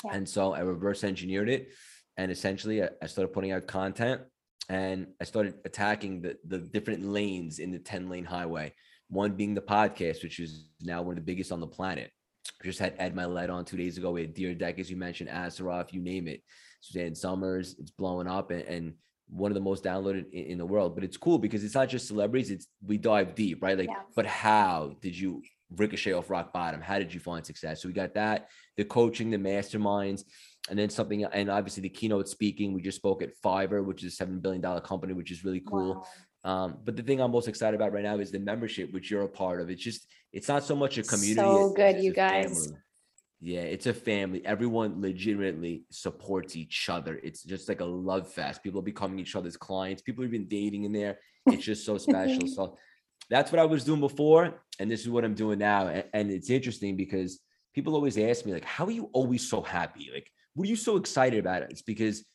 yeah. 0.03 0.11
and 0.13 0.27
so 0.27 0.53
i 0.53 0.59
reverse 0.59 1.03
engineered 1.03 1.49
it 1.49 1.69
and 2.17 2.31
essentially 2.31 2.83
I 2.83 3.05
started 3.05 3.33
putting 3.33 3.51
out 3.51 3.67
content 3.67 4.21
and 4.69 5.07
I 5.21 5.23
started 5.23 5.55
attacking 5.65 6.21
the 6.21 6.37
the 6.45 6.57
different 6.57 7.05
lanes 7.05 7.59
in 7.59 7.71
the 7.71 7.79
10 7.79 8.09
lane 8.09 8.25
highway. 8.25 8.73
One 9.09 9.33
being 9.33 9.53
the 9.53 9.61
podcast, 9.61 10.23
which 10.23 10.39
is 10.39 10.67
now 10.81 11.01
one 11.01 11.13
of 11.13 11.23
the 11.23 11.31
biggest 11.31 11.51
on 11.51 11.61
the 11.61 11.67
planet. 11.67 12.11
Just 12.63 12.79
had 12.79 12.95
Ed 12.97 13.15
Mylett 13.15 13.49
on 13.49 13.63
two 13.63 13.77
days 13.77 13.97
ago. 13.97 14.11
We 14.11 14.21
had 14.21 14.35
Dyrdek, 14.35 14.79
as 14.79 14.89
you 14.89 14.97
mentioned, 14.97 15.29
Assaraf, 15.29 15.93
you 15.93 16.01
name 16.01 16.27
it. 16.27 16.41
Suzanne 16.81 17.15
Somers, 17.15 17.75
it's 17.79 17.91
blowing 17.91 18.27
up 18.27 18.51
and, 18.51 18.63
and 18.63 18.93
one 19.29 19.51
of 19.51 19.55
the 19.55 19.61
most 19.61 19.83
downloaded 19.83 20.31
in, 20.31 20.45
in, 20.45 20.57
the 20.57 20.65
world. 20.65 20.95
But 20.95 21.03
it's 21.03 21.17
cool 21.17 21.37
because 21.37 21.63
it's 21.63 21.75
not 21.75 21.89
just 21.89 22.07
celebrities, 22.07 22.51
it's 22.51 22.67
we 22.85 22.97
dive 22.97 23.35
deep, 23.35 23.61
right? 23.61 23.77
Like, 23.77 23.89
yeah. 23.89 24.01
but 24.15 24.25
how 24.25 24.95
did 25.01 25.17
you 25.17 25.41
ricochet 25.75 26.13
off 26.13 26.29
rock 26.29 26.53
bottom? 26.53 26.81
How 26.81 26.99
did 26.99 27.13
you 27.13 27.19
find 27.19 27.45
success? 27.45 27.81
So 27.81 27.87
we 27.87 27.93
got 27.93 28.13
that, 28.13 28.49
the 28.77 28.85
coaching, 28.85 29.29
the 29.29 29.37
masterminds 29.37 30.23
and 30.69 30.77
then 30.77 30.89
something 30.89 31.23
and 31.23 31.49
obviously 31.49 31.81
the 31.81 31.89
keynote 31.89 32.27
speaking. 32.27 32.73
We 32.73 32.81
just 32.81 32.97
spoke 32.97 33.21
at 33.21 33.39
fiverr 33.43 33.83
which 33.83 34.03
is 34.03 34.13
a 34.13 34.15
seven 34.15 34.39
billion 34.39 34.61
dollar 34.61 34.81
company 34.81 35.13
which 35.13 35.31
is 35.31 35.43
really 35.43 35.61
cool. 35.61 36.05
Wow. 36.43 36.51
um, 36.65 36.77
but 36.83 36.95
the 36.95 37.03
thing 37.03 37.19
i'm 37.21 37.31
most 37.31 37.47
excited 37.47 37.75
about 37.75 37.93
right 37.93 38.03
now 38.03 38.17
is 38.17 38.31
the 38.31 38.39
membership 38.39 38.93
which 38.93 39.09
you're 39.09 39.23
a 39.23 39.29
part 39.29 39.61
of. 39.61 39.69
It's 39.69 39.83
just 39.83 40.07
it's 40.33 40.47
not 40.47 40.63
so 40.63 40.75
much 40.75 40.97
a 40.97 41.03
community 41.03 41.35
so 41.35 41.73
good 41.73 42.03
you 42.03 42.13
guys 42.13 42.65
family. 42.67 42.81
yeah 43.39 43.61
it's 43.61 43.85
a 43.85 43.93
family. 43.93 44.45
Everyone 44.45 45.01
legitimately 45.01 45.83
supports 45.89 46.55
each 46.55 46.89
other. 46.89 47.19
It's 47.23 47.43
just 47.43 47.69
like 47.69 47.81
a 47.81 47.85
love 47.85 48.31
fest. 48.31 48.63
People 48.63 48.79
are 48.79 48.83
becoming 48.83 49.19
each 49.19 49.35
other's 49.35 49.57
clients. 49.57 50.01
People 50.01 50.23
have 50.23 50.31
been 50.31 50.47
dating 50.47 50.83
in 50.83 50.91
there. 50.91 51.19
It's 51.47 51.63
just 51.63 51.85
so 51.85 51.97
special. 52.09 52.47
So 52.47 52.77
that's 53.29 53.51
what 53.51 53.59
i 53.59 53.65
was 53.65 53.83
doing 53.83 53.99
before 53.99 54.61
and 54.79 54.89
this 54.89 55.01
is 55.01 55.09
what 55.09 55.25
i'm 55.25 55.35
doing 55.35 55.59
now 55.59 55.87
and, 55.87 56.03
and 56.13 56.31
it's 56.31 56.49
interesting 56.49 56.95
because 56.95 57.39
people 57.73 57.95
always 57.95 58.17
ask 58.17 58.45
me 58.45 58.53
like 58.53 58.65
how 58.65 58.85
are 58.85 58.91
you 58.91 59.09
always 59.13 59.47
so 59.47 59.61
happy 59.61 60.09
like 60.13 60.31
what 60.57 60.65
are 60.65 60.71
you 60.71 60.75
so 60.75 60.97
excited 60.97 61.39
about 61.39 61.61
it? 61.61 61.69
It's 61.69 61.83
because 61.83 62.25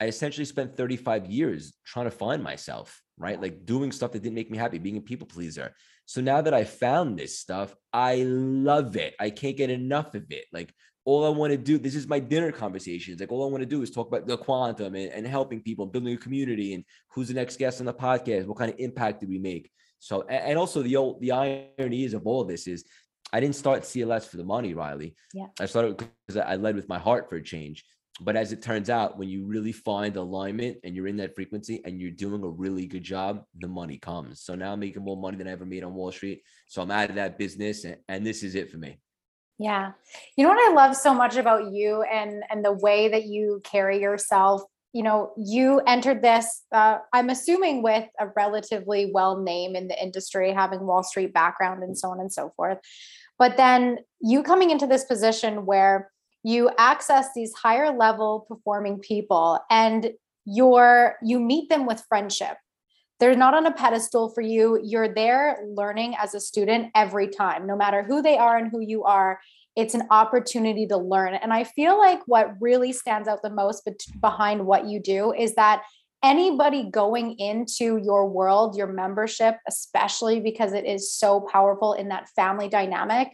I 0.00 0.06
essentially 0.06 0.44
spent 0.44 0.76
35 0.76 1.26
years 1.26 1.72
trying 1.84 2.04
to 2.04 2.12
find 2.12 2.40
myself, 2.40 3.02
right? 3.18 3.42
Like 3.42 3.66
doing 3.66 3.90
stuff 3.90 4.12
that 4.12 4.22
didn't 4.22 4.36
make 4.36 4.52
me 4.52 4.56
happy, 4.56 4.78
being 4.78 4.98
a 4.98 5.00
people 5.00 5.26
pleaser. 5.26 5.74
So 6.06 6.20
now 6.20 6.42
that 6.42 6.54
I 6.54 6.62
found 6.62 7.18
this 7.18 7.40
stuff, 7.40 7.74
I 7.92 8.22
love 8.22 8.94
it. 8.96 9.14
I 9.18 9.30
can't 9.30 9.56
get 9.56 9.68
enough 9.68 10.14
of 10.14 10.30
it. 10.30 10.44
Like 10.52 10.72
all 11.04 11.26
I 11.26 11.30
want 11.30 11.50
to 11.50 11.56
do, 11.56 11.76
this 11.76 11.96
is 11.96 12.06
my 12.06 12.20
dinner 12.20 12.52
conversations. 12.52 13.18
Like 13.18 13.32
all 13.32 13.44
I 13.44 13.50
want 13.50 13.62
to 13.62 13.68
do 13.68 13.82
is 13.82 13.90
talk 13.90 14.06
about 14.06 14.28
the 14.28 14.38
quantum 14.38 14.94
and, 14.94 15.10
and 15.10 15.26
helping 15.26 15.60
people, 15.60 15.84
building 15.86 16.14
a 16.14 16.16
community, 16.16 16.74
and 16.74 16.84
who's 17.10 17.28
the 17.28 17.34
next 17.34 17.58
guest 17.58 17.80
on 17.80 17.86
the 17.86 17.92
podcast. 17.92 18.46
What 18.46 18.58
kind 18.58 18.70
of 18.70 18.78
impact 18.78 19.22
do 19.22 19.26
we 19.26 19.40
make? 19.40 19.72
So, 20.02 20.22
and 20.22 20.58
also 20.58 20.82
the 20.82 20.96
old 20.96 21.20
the 21.20 21.30
irony 21.30 22.02
is 22.02 22.12
of 22.12 22.26
all 22.26 22.42
this 22.42 22.66
is 22.66 22.84
I 23.32 23.38
didn't 23.38 23.54
start 23.54 23.82
CLS 23.82 24.26
for 24.26 24.36
the 24.36 24.42
money, 24.42 24.74
Rylee. 24.74 25.14
Yeah. 25.32 25.46
I 25.60 25.66
started 25.66 25.96
because 25.96 26.42
I 26.44 26.56
led 26.56 26.74
with 26.74 26.88
my 26.88 26.98
heart 26.98 27.30
for 27.30 27.36
a 27.36 27.42
change. 27.42 27.84
But 28.20 28.34
as 28.34 28.50
it 28.50 28.62
turns 28.62 28.90
out, 28.90 29.16
when 29.16 29.28
you 29.28 29.46
really 29.46 29.70
find 29.70 30.16
alignment 30.16 30.78
and 30.82 30.96
you're 30.96 31.06
in 31.06 31.16
that 31.18 31.36
frequency 31.36 31.80
and 31.84 32.00
you're 32.00 32.10
doing 32.10 32.42
a 32.42 32.48
really 32.48 32.86
good 32.88 33.04
job, 33.04 33.44
the 33.60 33.68
money 33.68 33.96
comes. 33.96 34.42
So 34.42 34.56
now 34.56 34.72
I'm 34.72 34.80
making 34.80 35.04
more 35.04 35.16
money 35.16 35.36
than 35.36 35.46
I 35.46 35.52
ever 35.52 35.64
made 35.64 35.84
on 35.84 35.94
Wall 35.94 36.10
Street. 36.10 36.42
So 36.66 36.82
I'm 36.82 36.90
out 36.90 37.10
of 37.10 37.14
that 37.14 37.38
business 37.38 37.84
and, 37.84 37.96
and 38.08 38.26
this 38.26 38.42
is 38.42 38.56
it 38.56 38.72
for 38.72 38.78
me. 38.78 38.98
Yeah. 39.60 39.92
You 40.36 40.42
know 40.42 40.50
what 40.50 40.70
I 40.70 40.74
love 40.74 40.96
so 40.96 41.14
much 41.14 41.36
about 41.36 41.70
you 41.70 42.02
and 42.02 42.42
and 42.50 42.64
the 42.64 42.72
way 42.72 43.08
that 43.08 43.26
you 43.26 43.60
carry 43.62 44.00
yourself 44.00 44.62
you 44.92 45.02
know 45.02 45.32
you 45.36 45.80
entered 45.86 46.22
this 46.22 46.62
uh, 46.72 46.98
i'm 47.12 47.30
assuming 47.30 47.82
with 47.82 48.04
a 48.18 48.28
relatively 48.36 49.10
well 49.12 49.40
name 49.40 49.74
in 49.74 49.88
the 49.88 50.02
industry 50.02 50.52
having 50.52 50.86
wall 50.86 51.02
street 51.02 51.32
background 51.32 51.82
and 51.82 51.96
so 51.96 52.08
on 52.08 52.20
and 52.20 52.32
so 52.32 52.52
forth. 52.56 52.78
But 53.38 53.56
then 53.56 53.98
you 54.20 54.42
coming 54.42 54.70
into 54.70 54.86
this 54.86 55.04
position 55.04 55.66
where 55.66 56.10
you 56.44 56.70
access 56.78 57.28
these 57.34 57.52
higher 57.54 57.96
level 57.96 58.46
performing 58.48 58.98
people 58.98 59.58
and 59.70 60.10
you're 60.44 61.16
you 61.22 61.40
meet 61.40 61.68
them 61.68 61.86
with 61.86 62.04
friendship. 62.08 62.56
They're 63.20 63.36
not 63.36 63.54
on 63.54 63.66
a 63.66 63.72
pedestal 63.72 64.30
for 64.30 64.40
you. 64.40 64.80
You're 64.82 65.14
there 65.14 65.58
learning 65.68 66.16
as 66.18 66.34
a 66.34 66.40
student 66.40 66.90
every 66.94 67.28
time 67.28 67.66
no 67.66 67.76
matter 67.76 68.02
who 68.02 68.22
they 68.22 68.36
are 68.36 68.56
and 68.56 68.70
who 68.70 68.80
you 68.80 69.04
are 69.04 69.40
it's 69.76 69.94
an 69.94 70.02
opportunity 70.10 70.86
to 70.86 70.96
learn 70.96 71.34
and 71.34 71.52
i 71.52 71.64
feel 71.64 71.98
like 71.98 72.20
what 72.26 72.54
really 72.60 72.92
stands 72.92 73.28
out 73.28 73.42
the 73.42 73.50
most 73.50 73.88
behind 74.20 74.66
what 74.66 74.86
you 74.86 75.00
do 75.00 75.32
is 75.32 75.54
that 75.54 75.82
anybody 76.22 76.88
going 76.90 77.32
into 77.38 77.96
your 77.96 78.28
world, 78.28 78.76
your 78.76 78.86
membership, 78.86 79.56
especially 79.66 80.40
because 80.40 80.72
it 80.72 80.86
is 80.86 81.12
so 81.12 81.40
powerful 81.40 81.94
in 81.94 82.08
that 82.08 82.28
family 82.36 82.68
dynamic, 82.68 83.28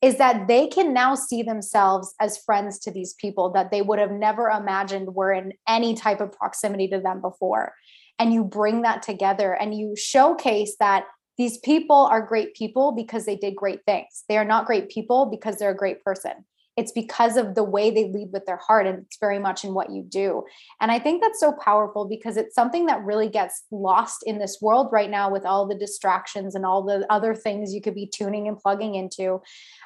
is 0.00 0.16
that 0.16 0.48
they 0.48 0.66
can 0.66 0.94
now 0.94 1.14
see 1.14 1.42
themselves 1.42 2.14
as 2.20 2.38
friends 2.38 2.78
to 2.78 2.90
these 2.90 3.14
people 3.14 3.50
that 3.50 3.70
they 3.70 3.82
would 3.82 3.98
have 3.98 4.12
never 4.12 4.48
imagined 4.48 5.14
were 5.14 5.32
in 5.32 5.52
any 5.68 5.94
type 5.94 6.20
of 6.20 6.32
proximity 6.32 6.88
to 6.88 7.00
them 7.00 7.20
before. 7.20 7.74
And 8.18 8.32
you 8.32 8.44
bring 8.44 8.82
that 8.82 9.02
together 9.02 9.52
and 9.52 9.74
you 9.74 9.94
showcase 9.96 10.76
that 10.80 11.04
these 11.40 11.56
people 11.56 11.96
are 11.96 12.20
great 12.20 12.52
people 12.54 12.92
because 12.92 13.24
they 13.24 13.34
did 13.34 13.56
great 13.56 13.80
things. 13.86 14.24
They 14.28 14.36
are 14.36 14.44
not 14.44 14.66
great 14.66 14.90
people 14.90 15.24
because 15.24 15.56
they're 15.56 15.70
a 15.70 15.74
great 15.74 16.04
person. 16.04 16.32
It's 16.76 16.92
because 16.92 17.38
of 17.38 17.54
the 17.54 17.64
way 17.64 17.90
they 17.90 18.12
lead 18.12 18.28
with 18.30 18.44
their 18.44 18.58
heart 18.58 18.86
and 18.86 18.98
it's 18.98 19.16
very 19.18 19.38
much 19.38 19.64
in 19.64 19.72
what 19.72 19.90
you 19.90 20.02
do. 20.02 20.44
And 20.82 20.92
i 20.92 20.98
think 20.98 21.22
that's 21.22 21.40
so 21.40 21.52
powerful 21.52 22.06
because 22.06 22.36
it's 22.36 22.54
something 22.54 22.84
that 22.86 23.02
really 23.02 23.30
gets 23.30 23.64
lost 23.70 24.22
in 24.26 24.38
this 24.38 24.58
world 24.60 24.88
right 24.92 25.08
now 25.08 25.30
with 25.30 25.46
all 25.46 25.66
the 25.66 25.74
distractions 25.74 26.54
and 26.54 26.66
all 26.66 26.82
the 26.82 27.06
other 27.08 27.34
things 27.34 27.72
you 27.72 27.80
could 27.80 27.94
be 27.94 28.06
tuning 28.06 28.46
and 28.46 28.58
plugging 28.58 28.94
into. 28.94 29.40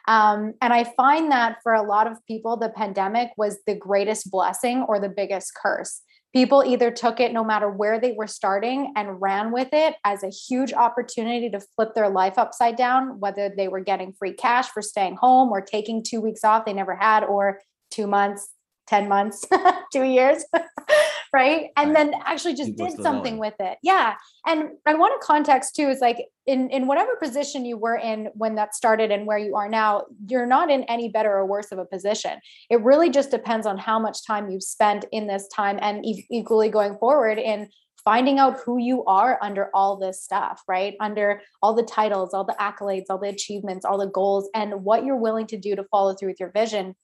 Um, 0.09 0.55
and 0.61 0.73
i 0.73 0.83
find 0.97 1.31
that 1.31 1.59
for 1.63 1.75
a 1.75 1.87
lot 1.87 2.09
of 2.09 2.19
people 2.27 2.57
the 2.57 2.71
pandemic 2.71 3.31
was 3.37 3.59
the 3.65 3.77
greatest 3.77 4.29
blessing 4.29 4.85
or 4.89 4.99
the 4.99 5.09
biggest 5.09 5.53
curse 5.55 6.03
people 6.35 6.65
either 6.67 6.91
took 6.91 7.21
it 7.21 7.33
no 7.33 7.45
matter 7.45 7.71
where 7.71 8.01
they 8.01 8.13
were 8.13 8.27
starting 8.27 8.93
and 8.97 9.23
ran 9.23 9.53
with 9.53 9.69
it 9.73 9.95
as 10.05 10.25
a 10.25 10.29
huge 10.29 10.73
opportunity 10.73 11.49
to 11.49 11.61
flip 11.61 11.95
their 11.95 12.09
life 12.09 12.37
upside 12.37 12.77
down, 12.77 13.21
whether 13.21 13.55
they 13.57 13.69
were 13.69 13.81
getting 13.81 14.13
free 14.13 14.33
cash 14.33 14.69
for 14.69 14.83
staying 14.83 15.15
home 15.15 15.51
or 15.51 15.61
taking 15.61 16.03
two 16.03 16.21
weeks 16.21 16.43
off 16.43 16.65
they 16.65 16.73
never 16.73 16.97
had, 16.97 17.23
or 17.23 17.61
two 17.93 18.09
months, 18.09 18.49
10 18.89 19.09
months, 19.09 19.45
two 19.93 20.03
years. 20.03 20.45
right 21.35 21.71
and 21.77 21.93
right. 21.93 22.13
then 22.13 22.21
actually 22.25 22.55
just 22.55 22.77
did 22.77 22.93
something 23.03 23.39
with 23.39 23.55
it 23.59 23.77
yeah 23.83 24.15
and 24.47 24.69
i 24.87 24.95
want 24.95 25.13
to 25.21 25.27
context 25.27 25.75
too 25.75 25.89
is 25.89 26.01
like 26.01 26.17
in 26.47 26.71
in 26.71 26.87
whatever 26.87 27.17
position 27.17 27.65
you 27.65 27.77
were 27.77 27.97
in 27.97 28.29
when 28.35 28.55
that 28.55 28.73
started 28.73 29.11
and 29.11 29.27
where 29.27 29.39
you 29.39 29.57
are 29.57 29.69
now 29.69 30.05
you're 30.29 30.47
not 30.47 30.71
in 30.71 30.85
any 30.85 31.09
better 31.09 31.33
or 31.37 31.45
worse 31.45 31.73
of 31.73 31.79
a 31.79 31.85
position 31.85 32.39
it 32.71 32.81
really 32.83 33.11
just 33.11 33.33
depends 33.33 33.67
on 33.67 33.77
how 33.77 33.99
much 33.99 34.25
time 34.25 34.49
you've 34.49 34.63
spent 34.63 35.05
in 35.11 35.27
this 35.27 35.49
time 35.49 35.77
and 35.83 36.07
e- 36.07 36.27
equally 36.31 36.69
going 36.69 36.97
forward 36.99 37.39
in 37.39 37.69
finding 38.05 38.39
out 38.39 38.61
who 38.65 38.79
you 38.79 39.03
are 39.07 39.39
under 39.41 39.71
all 39.73 39.97
this 39.97 40.23
stuff, 40.23 40.63
right? 40.69 40.95
Under 41.01 41.41
all 41.63 41.73
the 41.73 41.83
titles, 41.83 42.35
all 42.35 42.45
the 42.45 42.55
accolades, 42.61 43.05
all 43.09 43.19
the 43.19 43.31
achievements, 43.31 43.85
all 43.85 43.99
the 43.99 44.11
goals, 44.11 44.49
and 44.55 44.85
what 44.85 45.05
you're 45.05 45.17
willing 45.17 45.47
to 45.47 45.57
do 45.57 45.75
to 45.75 45.85
follow 45.85 46.15
through 46.15 46.29
with 46.29 46.41
your 46.41 46.51
vision. 46.51 46.95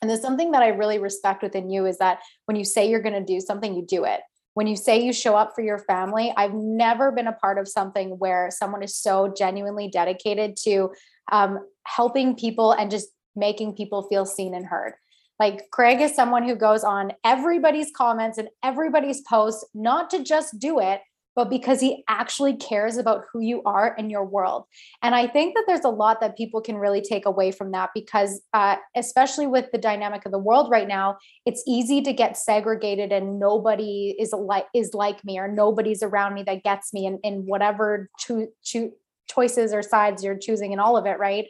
And 0.00 0.10
there's 0.10 0.22
something 0.22 0.52
that 0.52 0.62
I 0.62 0.68
really 0.68 0.98
respect 0.98 1.42
within 1.42 1.68
you 1.70 1.86
is 1.86 1.98
that 1.98 2.20
when 2.46 2.56
you 2.56 2.64
say 2.64 2.88
you're 2.88 3.02
going 3.02 3.14
to 3.14 3.24
do 3.24 3.40
something, 3.40 3.74
you 3.74 3.84
do 3.86 4.04
it. 4.04 4.20
When 4.54 4.66
you 4.66 4.76
say 4.76 5.00
you 5.00 5.12
show 5.12 5.36
up 5.36 5.52
for 5.54 5.62
your 5.62 5.78
family, 5.78 6.32
I've 6.36 6.54
never 6.54 7.12
been 7.12 7.26
a 7.26 7.32
part 7.32 7.58
of 7.58 7.68
something 7.68 8.18
where 8.18 8.50
someone 8.50 8.82
is 8.82 8.96
so 8.96 9.32
genuinely 9.36 9.88
dedicated 9.88 10.56
to 10.64 10.90
um, 11.30 11.60
helping 11.86 12.34
people 12.34 12.72
and 12.72 12.90
just 12.90 13.08
making 13.36 13.74
people 13.76 14.08
feel 14.08 14.26
seen 14.26 14.54
and 14.54 14.66
heard. 14.66 14.94
Like 15.38 15.70
Craig 15.70 16.00
is 16.00 16.14
someone 16.14 16.46
who 16.46 16.54
goes 16.54 16.84
on 16.84 17.12
everybody's 17.24 17.90
comments 17.96 18.36
and 18.36 18.48
everybody's 18.62 19.22
posts, 19.22 19.64
not 19.72 20.10
to 20.10 20.22
just 20.22 20.58
do 20.58 20.80
it, 20.80 21.00
but 21.40 21.48
because 21.48 21.80
he 21.80 22.04
actually 22.06 22.54
cares 22.54 22.98
about 22.98 23.24
who 23.32 23.40
you 23.40 23.62
are 23.64 23.94
in 23.96 24.10
your 24.10 24.26
world. 24.26 24.66
And 25.00 25.14
I 25.14 25.26
think 25.26 25.54
that 25.54 25.64
there's 25.66 25.86
a 25.86 25.88
lot 25.88 26.20
that 26.20 26.36
people 26.36 26.60
can 26.60 26.76
really 26.76 27.00
take 27.00 27.24
away 27.24 27.50
from 27.50 27.72
that 27.72 27.88
because, 27.94 28.42
uh, 28.52 28.76
especially 28.94 29.46
with 29.46 29.72
the 29.72 29.78
dynamic 29.78 30.26
of 30.26 30.32
the 30.32 30.38
world 30.38 30.70
right 30.70 30.86
now, 30.86 31.16
it's 31.46 31.64
easy 31.66 32.02
to 32.02 32.12
get 32.12 32.36
segregated 32.36 33.10
and 33.10 33.38
nobody 33.38 34.14
is 34.18 34.34
like 34.34 34.66
is 34.74 34.92
like 34.92 35.24
me 35.24 35.38
or 35.38 35.48
nobody's 35.48 36.02
around 36.02 36.34
me 36.34 36.42
that 36.42 36.62
gets 36.62 36.92
me 36.92 37.06
in, 37.06 37.18
in 37.24 37.46
whatever 37.46 38.10
cho- 38.18 38.48
cho- 38.62 38.92
choices 39.26 39.72
or 39.72 39.80
sides 39.80 40.22
you're 40.22 40.36
choosing 40.36 40.72
in 40.72 40.78
all 40.78 40.98
of 40.98 41.06
it, 41.06 41.18
right? 41.18 41.46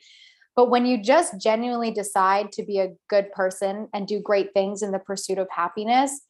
But 0.54 0.70
when 0.70 0.86
you 0.86 1.02
just 1.02 1.40
genuinely 1.40 1.90
decide 1.90 2.52
to 2.52 2.62
be 2.62 2.78
a 2.78 2.90
good 3.08 3.32
person 3.32 3.88
and 3.92 4.06
do 4.06 4.20
great 4.20 4.54
things 4.54 4.82
in 4.82 4.92
the 4.92 5.00
pursuit 5.00 5.38
of 5.38 5.48
happiness, 5.50 6.20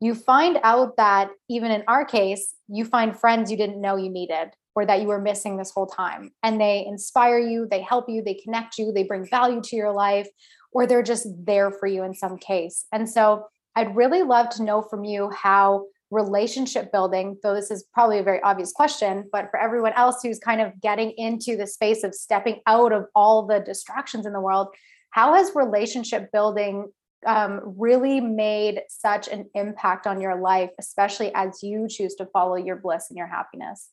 you 0.00 0.14
find 0.14 0.58
out 0.62 0.96
that 0.96 1.30
even 1.48 1.70
in 1.70 1.82
our 1.88 2.04
case, 2.04 2.54
you 2.68 2.84
find 2.84 3.18
friends 3.18 3.50
you 3.50 3.56
didn't 3.56 3.80
know 3.80 3.96
you 3.96 4.10
needed 4.10 4.50
or 4.74 4.86
that 4.86 5.00
you 5.00 5.08
were 5.08 5.20
missing 5.20 5.56
this 5.56 5.72
whole 5.72 5.86
time. 5.86 6.30
And 6.42 6.60
they 6.60 6.86
inspire 6.86 7.38
you, 7.38 7.66
they 7.68 7.82
help 7.82 8.08
you, 8.08 8.22
they 8.22 8.34
connect 8.34 8.78
you, 8.78 8.92
they 8.92 9.02
bring 9.02 9.26
value 9.26 9.60
to 9.60 9.76
your 9.76 9.92
life, 9.92 10.28
or 10.72 10.86
they're 10.86 11.02
just 11.02 11.26
there 11.44 11.72
for 11.72 11.86
you 11.86 12.04
in 12.04 12.14
some 12.14 12.38
case. 12.38 12.84
And 12.92 13.08
so 13.08 13.46
I'd 13.74 13.96
really 13.96 14.22
love 14.22 14.50
to 14.50 14.62
know 14.62 14.82
from 14.82 15.04
you 15.04 15.30
how 15.30 15.86
relationship 16.10 16.92
building, 16.92 17.36
though 17.42 17.54
this 17.54 17.70
is 17.70 17.84
probably 17.92 18.18
a 18.18 18.22
very 18.22 18.40
obvious 18.42 18.72
question, 18.72 19.28
but 19.32 19.50
for 19.50 19.58
everyone 19.58 19.92
else 19.94 20.20
who's 20.22 20.38
kind 20.38 20.60
of 20.60 20.80
getting 20.80 21.10
into 21.16 21.56
the 21.56 21.66
space 21.66 22.04
of 22.04 22.14
stepping 22.14 22.60
out 22.66 22.92
of 22.92 23.06
all 23.14 23.46
the 23.46 23.60
distractions 23.60 24.26
in 24.26 24.32
the 24.32 24.40
world, 24.40 24.68
how 25.10 25.34
has 25.34 25.50
relationship 25.54 26.30
building 26.32 26.90
um, 27.26 27.60
really 27.76 28.20
made 28.20 28.82
such 28.88 29.28
an 29.28 29.48
impact 29.54 30.06
on 30.06 30.20
your 30.20 30.40
life, 30.40 30.70
especially 30.78 31.32
as 31.34 31.62
you 31.62 31.88
choose 31.88 32.14
to 32.16 32.26
follow 32.26 32.56
your 32.56 32.76
bliss 32.76 33.06
and 33.10 33.16
your 33.16 33.26
happiness? 33.26 33.90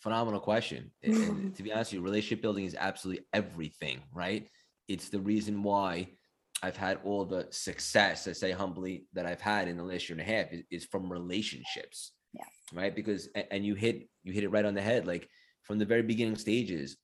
Phenomenal 0.00 0.40
question. 0.40 0.90
And 1.02 1.54
to 1.56 1.62
be 1.62 1.72
honest 1.72 1.92
with 1.92 1.98
you, 1.98 2.04
relationship 2.04 2.42
building 2.42 2.64
is 2.64 2.76
absolutely 2.78 3.24
everything, 3.32 4.00
right? 4.12 4.48
It's 4.88 5.08
the 5.08 5.20
reason 5.20 5.62
why 5.62 6.08
I've 6.62 6.76
had 6.76 7.00
all 7.04 7.24
the 7.24 7.46
success, 7.50 8.26
I 8.28 8.32
say 8.32 8.52
humbly, 8.52 9.06
that 9.12 9.26
I've 9.26 9.40
had 9.40 9.68
in 9.68 9.76
the 9.76 9.82
last 9.82 10.08
year 10.08 10.18
and 10.18 10.28
a 10.28 10.32
half 10.32 10.52
is, 10.52 10.62
is 10.70 10.84
from 10.84 11.10
relationships. 11.10 12.12
Yeah. 12.32 12.44
Right. 12.72 12.94
Because 12.94 13.28
and 13.50 13.64
you 13.64 13.74
hit 13.74 14.08
you 14.22 14.32
hit 14.32 14.44
it 14.44 14.48
right 14.48 14.64
on 14.64 14.74
the 14.74 14.80
head. 14.80 15.06
Like 15.06 15.28
from 15.62 15.78
the 15.78 15.84
very 15.84 16.02
beginning 16.02 16.36
stages, 16.36 16.96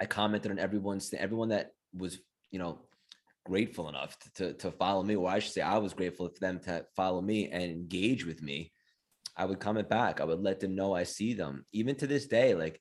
I 0.00 0.06
commented 0.06 0.50
on 0.50 0.58
everyone's 0.58 1.12
everyone 1.14 1.48
that 1.48 1.72
was, 1.92 2.18
you 2.50 2.58
know, 2.58 2.80
grateful 3.44 3.88
enough 3.88 4.18
to, 4.18 4.32
to, 4.32 4.52
to 4.54 4.70
follow 4.72 5.02
me, 5.02 5.16
or 5.16 5.28
I 5.28 5.38
should 5.38 5.52
say, 5.52 5.60
I 5.60 5.78
was 5.78 5.94
grateful 5.94 6.28
for 6.28 6.40
them 6.40 6.60
to 6.60 6.84
follow 6.96 7.20
me 7.20 7.50
and 7.50 7.62
engage 7.62 8.24
with 8.24 8.42
me. 8.42 8.72
I 9.36 9.44
would 9.44 9.60
comment 9.60 9.88
back. 9.88 10.20
I 10.20 10.24
would 10.24 10.40
let 10.40 10.60
them 10.60 10.74
know 10.74 10.94
I 10.94 11.04
see 11.04 11.34
them. 11.34 11.64
Even 11.72 11.96
to 11.96 12.06
this 12.06 12.26
day, 12.26 12.54
like 12.54 12.80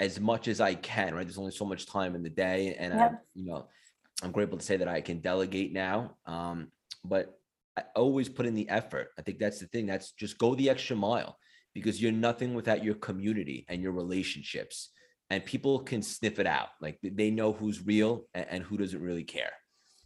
as 0.00 0.20
much 0.20 0.48
as 0.48 0.60
I 0.60 0.74
can, 0.74 1.14
right? 1.14 1.24
There's 1.24 1.38
only 1.38 1.52
so 1.52 1.64
much 1.64 1.86
time 1.86 2.14
in 2.14 2.22
the 2.22 2.30
day. 2.30 2.76
And 2.78 2.94
yep. 2.94 3.12
I, 3.12 3.16
you 3.34 3.46
know, 3.46 3.68
I'm 4.22 4.32
grateful 4.32 4.58
to 4.58 4.64
say 4.64 4.76
that 4.76 4.88
I 4.88 5.00
can 5.00 5.20
delegate 5.20 5.72
now. 5.72 6.16
Um, 6.26 6.68
but 7.04 7.38
I 7.76 7.84
always 7.96 8.28
put 8.28 8.46
in 8.46 8.54
the 8.54 8.68
effort. 8.68 9.08
I 9.18 9.22
think 9.22 9.38
that's 9.38 9.60
the 9.60 9.66
thing. 9.66 9.86
That's 9.86 10.12
just 10.12 10.38
go 10.38 10.54
the 10.54 10.70
extra 10.70 10.96
mile 10.96 11.38
because 11.74 12.00
you're 12.00 12.12
nothing 12.12 12.54
without 12.54 12.84
your 12.84 12.94
community 12.94 13.64
and 13.68 13.82
your 13.82 13.92
relationships. 13.92 14.90
And 15.30 15.44
people 15.44 15.80
can 15.80 16.02
sniff 16.02 16.38
it 16.38 16.46
out. 16.46 16.68
Like 16.80 16.98
they 17.02 17.30
know 17.30 17.52
who's 17.52 17.84
real 17.84 18.26
and, 18.34 18.46
and 18.50 18.62
who 18.62 18.76
doesn't 18.76 19.00
really 19.00 19.24
care. 19.24 19.52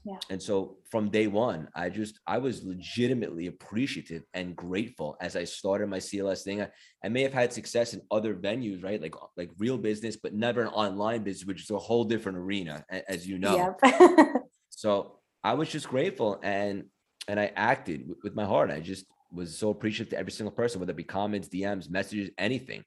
Yeah. 0.09 0.19
And 0.31 0.43
so 0.43 0.79
from 0.91 1.11
day 1.11 1.27
one, 1.27 1.69
I 1.75 1.91
just 1.91 2.19
I 2.27 2.39
was 2.39 2.65
legitimately 2.65 3.47
appreciative 3.47 4.23
and 4.33 4.57
grateful 4.57 5.17
as 5.21 5.37
I 5.37 5.45
started 5.45 5.89
my 5.89 5.99
CLS 5.99 6.45
thing. 6.45 6.63
I, 6.63 6.69
I 7.05 7.09
may 7.11 7.23
have 7.23 7.35
had 7.35 7.53
success 7.53 7.93
in 7.93 8.01
other 8.11 8.35
venues, 8.35 8.83
right? 8.83 9.03
Like 9.03 9.15
like 9.37 9.51
real 9.59 9.77
business, 9.77 10.17
but 10.17 10.33
never 10.33 10.63
an 10.63 10.69
online 10.69 11.25
business, 11.25 11.47
which 11.47 11.63
is 11.63 11.71
a 11.71 11.79
whole 11.79 12.05
different 12.05 12.39
arena, 12.39 12.87
as 13.07 13.27
you 13.27 13.39
know. 13.39 13.77
Yep. 13.83 14.43
so 14.71 15.19
I 15.45 15.53
was 15.53 15.69
just 15.69 15.89
grateful 15.89 16.41
and 16.43 16.85
and 17.29 17.39
I 17.39 17.53
acted 17.55 18.09
with, 18.09 18.19
with 18.23 18.35
my 18.35 18.47
heart. 18.47 18.71
I 18.71 18.81
just 18.81 19.05
was 19.31 19.59
so 19.59 19.69
appreciative 19.69 20.09
to 20.11 20.19
every 20.19 20.33
single 20.33 20.53
person, 20.53 20.81
whether 20.81 20.93
it 20.93 20.97
be 20.97 21.05
comments, 21.05 21.49
DMs, 21.49 21.91
messages, 21.91 22.31
anything 22.39 22.83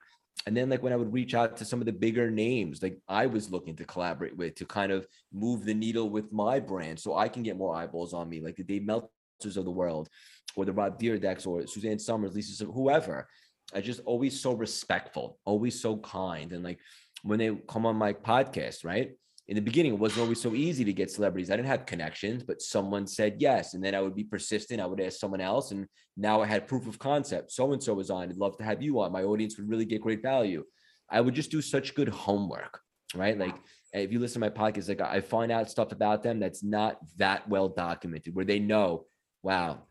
and 0.46 0.56
then 0.56 0.68
like 0.68 0.82
when 0.82 0.92
I 0.92 0.96
would 0.96 1.12
reach 1.12 1.34
out 1.34 1.56
to 1.58 1.64
some 1.64 1.80
of 1.80 1.86
the 1.86 1.92
bigger 1.92 2.30
names, 2.30 2.82
like 2.82 2.98
I 3.08 3.26
was 3.26 3.50
looking 3.50 3.76
to 3.76 3.84
collaborate 3.84 4.36
with 4.36 4.56
to 4.56 4.64
kind 4.64 4.90
of 4.90 5.06
move 5.32 5.64
the 5.64 5.74
needle 5.74 6.10
with 6.10 6.32
my 6.32 6.58
brand 6.58 6.98
so 6.98 7.16
I 7.16 7.28
can 7.28 7.42
get 7.42 7.56
more 7.56 7.74
eyeballs 7.74 8.12
on 8.12 8.28
me, 8.28 8.40
like 8.40 8.56
the 8.56 8.64
Dave 8.64 8.82
Meltzers 8.82 9.56
of 9.56 9.64
the 9.64 9.70
world, 9.70 10.08
or 10.56 10.64
the 10.64 10.72
Rob 10.72 10.98
Dyrdeks, 10.98 11.46
or 11.46 11.66
Suzanne 11.66 11.98
Somers 11.98 12.34
Lisa, 12.34 12.64
whoever. 12.64 13.28
I 13.74 13.80
just 13.80 14.00
always 14.04 14.40
so 14.40 14.52
respectful, 14.52 15.38
always 15.44 15.80
so 15.80 15.98
kind. 15.98 16.52
And 16.52 16.64
like 16.64 16.80
when 17.22 17.38
they 17.38 17.56
come 17.68 17.86
on 17.86 17.96
my 17.96 18.12
podcast, 18.12 18.84
right? 18.84 19.12
In 19.48 19.56
the 19.56 19.60
beginning, 19.60 19.94
it 19.94 19.98
wasn't 19.98 20.22
always 20.22 20.40
so 20.40 20.54
easy 20.54 20.84
to 20.84 20.92
get 20.92 21.10
celebrities. 21.10 21.50
I 21.50 21.56
didn't 21.56 21.68
have 21.68 21.84
connections, 21.84 22.44
but 22.44 22.62
someone 22.62 23.06
said 23.06 23.36
yes. 23.38 23.74
And 23.74 23.84
then 23.84 23.94
I 23.94 24.00
would 24.00 24.14
be 24.14 24.24
persistent. 24.24 24.80
I 24.80 24.86
would 24.86 25.00
ask 25.00 25.18
someone 25.18 25.40
else. 25.40 25.72
And 25.72 25.86
now 26.16 26.40
I 26.40 26.46
had 26.46 26.68
proof 26.68 26.86
of 26.86 26.98
concept. 26.98 27.52
So 27.52 27.72
and 27.72 27.82
so 27.82 27.94
was 27.94 28.10
on. 28.10 28.30
I'd 28.30 28.36
love 28.36 28.56
to 28.58 28.64
have 28.64 28.82
you 28.82 29.00
on. 29.00 29.12
My 29.12 29.24
audience 29.24 29.58
would 29.58 29.68
really 29.68 29.84
get 29.84 30.00
great 30.00 30.22
value. 30.22 30.64
I 31.10 31.20
would 31.20 31.34
just 31.34 31.50
do 31.50 31.60
such 31.60 31.94
good 31.94 32.08
homework, 32.08 32.80
right? 33.14 33.36
Like 33.36 33.56
if 33.92 34.12
you 34.12 34.20
listen 34.20 34.40
to 34.40 34.48
my 34.48 34.54
podcast, 34.54 34.88
like 34.88 35.00
I 35.00 35.20
find 35.20 35.50
out 35.50 35.70
stuff 35.70 35.92
about 35.92 36.22
them 36.22 36.38
that's 36.38 36.62
not 36.62 36.98
that 37.16 37.46
well 37.48 37.68
documented, 37.68 38.34
where 38.34 38.44
they 38.44 38.60
know, 38.60 39.06
wow, 39.42 39.82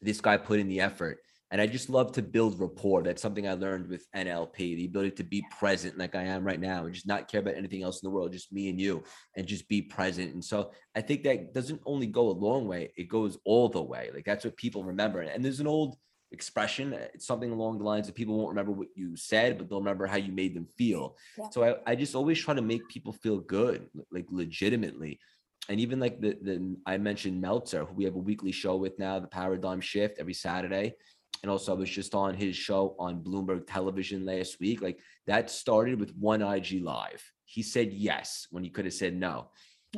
this 0.00 0.20
guy 0.20 0.38
put 0.38 0.58
in 0.58 0.68
the 0.68 0.80
effort. 0.80 1.18
And 1.50 1.60
I 1.60 1.66
just 1.66 1.88
love 1.90 2.12
to 2.12 2.22
build 2.22 2.58
rapport. 2.58 3.02
That's 3.02 3.22
something 3.22 3.46
I 3.46 3.52
learned 3.52 3.88
with 3.88 4.06
NLP, 4.16 4.56
the 4.56 4.86
ability 4.86 5.16
to 5.16 5.24
be 5.24 5.44
present 5.58 5.96
like 5.98 6.14
I 6.14 6.22
am 6.24 6.42
right 6.42 6.58
now 6.58 6.84
and 6.84 6.94
just 6.94 7.06
not 7.06 7.28
care 7.30 7.40
about 7.40 7.54
anything 7.54 7.82
else 7.82 8.02
in 8.02 8.06
the 8.08 8.14
world, 8.14 8.32
just 8.32 8.52
me 8.52 8.68
and 8.70 8.80
you, 8.80 9.04
and 9.36 9.46
just 9.46 9.68
be 9.68 9.82
present. 9.82 10.34
And 10.34 10.44
so 10.44 10.72
I 10.96 11.00
think 11.00 11.22
that 11.24 11.54
doesn't 11.54 11.82
only 11.86 12.06
go 12.06 12.28
a 12.28 12.32
long 12.32 12.66
way, 12.66 12.92
it 12.96 13.08
goes 13.08 13.38
all 13.44 13.68
the 13.68 13.82
way. 13.82 14.10
Like 14.12 14.24
that's 14.24 14.44
what 14.44 14.56
people 14.56 14.84
remember. 14.84 15.20
And 15.20 15.44
there's 15.44 15.60
an 15.60 15.66
old, 15.66 15.96
expression. 16.34 16.92
uh, 16.92 17.06
It's 17.14 17.26
something 17.26 17.50
along 17.52 17.78
the 17.78 17.84
lines 17.84 18.08
of 18.08 18.14
people 18.14 18.36
won't 18.36 18.50
remember 18.50 18.72
what 18.72 18.88
you 18.94 19.16
said, 19.16 19.56
but 19.56 19.68
they'll 19.68 19.78
remember 19.78 20.06
how 20.06 20.16
you 20.16 20.32
made 20.32 20.54
them 20.54 20.66
feel. 20.76 21.16
Yeah. 21.38 21.48
So 21.50 21.62
I, 21.62 21.92
I 21.92 21.94
just 21.94 22.14
always 22.14 22.38
try 22.38 22.54
to 22.54 22.62
make 22.62 22.88
people 22.88 23.12
feel 23.12 23.38
good, 23.38 23.88
like 24.10 24.26
legitimately. 24.30 25.20
And 25.68 25.80
even 25.80 25.98
like 26.00 26.20
the, 26.20 26.36
the 26.42 26.76
I 26.84 26.98
mentioned 26.98 27.40
Meltzer, 27.40 27.84
who 27.84 27.94
we 27.94 28.04
have 28.04 28.16
a 28.16 28.18
weekly 28.18 28.52
show 28.52 28.76
with 28.76 28.98
now, 28.98 29.18
the 29.18 29.28
Paradigm 29.28 29.80
Shift 29.80 30.18
every 30.18 30.34
Saturday. 30.34 30.94
And 31.42 31.50
also 31.50 31.72
I 31.72 31.78
was 31.78 31.90
just 31.90 32.14
on 32.14 32.34
his 32.34 32.56
show 32.56 32.96
on 32.98 33.22
Bloomberg 33.22 33.66
television 33.66 34.24
last 34.24 34.60
week. 34.60 34.80
Like 34.80 34.98
that 35.26 35.50
started 35.50 36.00
with 36.00 36.16
one 36.16 36.42
IG 36.42 36.82
live. 36.82 37.22
He 37.44 37.62
said 37.62 37.92
yes 37.92 38.46
when 38.50 38.64
he 38.64 38.70
could 38.70 38.86
have 38.86 38.94
said 38.94 39.14
no. 39.14 39.50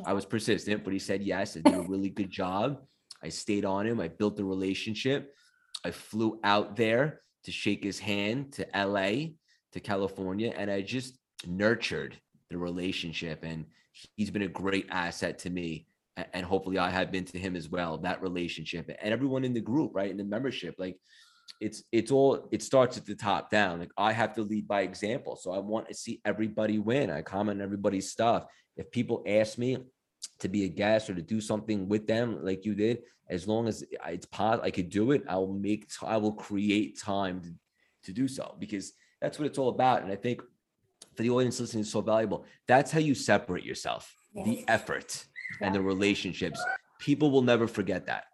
I 0.05 0.13
was 0.13 0.25
persistent, 0.25 0.83
but 0.83 0.93
he 0.93 0.99
said 0.99 1.23
yes. 1.23 1.55
and 1.55 1.63
did 1.63 1.73
a 1.73 1.81
really 1.81 2.09
good 2.09 2.29
job. 2.29 2.81
I 3.23 3.29
stayed 3.29 3.65
on 3.65 3.87
him. 3.87 3.99
I 3.99 4.09
built 4.09 4.37
the 4.37 4.43
relationship. 4.43 5.33
I 5.83 5.91
flew 5.91 6.39
out 6.43 6.75
there 6.75 7.21
to 7.45 7.51
shake 7.51 7.83
his 7.83 7.99
hand 7.99 8.53
to 8.53 8.67
LA, 8.75 9.29
to 9.71 9.79
California, 9.81 10.53
and 10.55 10.69
I 10.69 10.81
just 10.81 11.17
nurtured 11.45 12.19
the 12.49 12.57
relationship. 12.57 13.43
And 13.43 13.65
he's 14.15 14.31
been 14.31 14.43
a 14.43 14.47
great 14.47 14.87
asset 14.89 15.39
to 15.39 15.49
me. 15.49 15.87
And 16.33 16.45
hopefully 16.45 16.79
I 16.79 16.89
have 16.89 17.11
been 17.11 17.25
to 17.25 17.39
him 17.39 17.55
as 17.55 17.69
well, 17.69 17.97
that 17.99 18.23
relationship 18.23 18.89
and 18.89 19.13
everyone 19.13 19.43
in 19.43 19.53
the 19.53 19.61
group, 19.61 19.91
right? 19.93 20.09
In 20.09 20.17
the 20.17 20.23
membership. 20.23 20.75
Like 20.79 20.97
it's 21.59 21.83
it's 21.91 22.11
all 22.11 22.47
it 22.51 22.61
starts 22.61 22.97
at 22.97 23.05
the 23.05 23.15
top 23.15 23.49
down. 23.49 23.79
Like 23.79 23.91
I 23.97 24.11
have 24.11 24.33
to 24.35 24.43
lead 24.43 24.67
by 24.67 24.81
example. 24.81 25.35
So 25.35 25.51
I 25.51 25.59
want 25.59 25.87
to 25.87 25.93
see 25.93 26.21
everybody 26.25 26.77
win. 26.79 27.09
I 27.09 27.21
comment 27.21 27.61
everybody's 27.61 28.11
stuff. 28.11 28.45
If 28.75 28.91
people 28.91 29.23
ask 29.27 29.57
me 29.57 29.77
to 30.39 30.47
be 30.47 30.65
a 30.65 30.69
guest 30.69 31.09
or 31.09 31.15
to 31.15 31.21
do 31.21 31.41
something 31.41 31.87
with 31.87 32.05
them 32.07 32.43
like 32.43 32.65
you 32.65 32.75
did, 32.75 32.99
as 33.29 33.47
long 33.47 33.67
as 33.67 33.83
it's 34.07 34.25
possible, 34.27 34.65
I 34.65 34.71
could 34.71 34.89
do 34.89 35.11
it. 35.11 35.23
I 35.27 35.35
will 35.37 35.53
make, 35.53 35.89
t- 35.89 36.05
I 36.05 36.17
will 36.17 36.33
create 36.33 36.99
time 36.99 37.41
to, 37.41 37.53
to 38.03 38.13
do 38.13 38.27
so 38.27 38.55
because 38.59 38.93
that's 39.21 39.39
what 39.39 39.47
it's 39.47 39.57
all 39.57 39.69
about. 39.69 40.03
And 40.03 40.11
I 40.11 40.15
think 40.15 40.41
for 41.15 41.23
the 41.23 41.31
audience 41.31 41.59
listening, 41.59 41.81
is 41.81 41.91
so 41.91 42.01
valuable. 42.01 42.45
That's 42.67 42.91
how 42.91 42.99
you 42.99 43.15
separate 43.15 43.65
yourself, 43.65 44.13
the 44.35 44.57
Yes. 44.57 44.63
effort 44.67 45.25
and 45.61 45.73
the 45.73 45.81
relationships. 45.81 46.63
People 46.99 47.31
will 47.31 47.41
never 47.41 47.67
forget 47.67 48.05
that. 48.05 48.25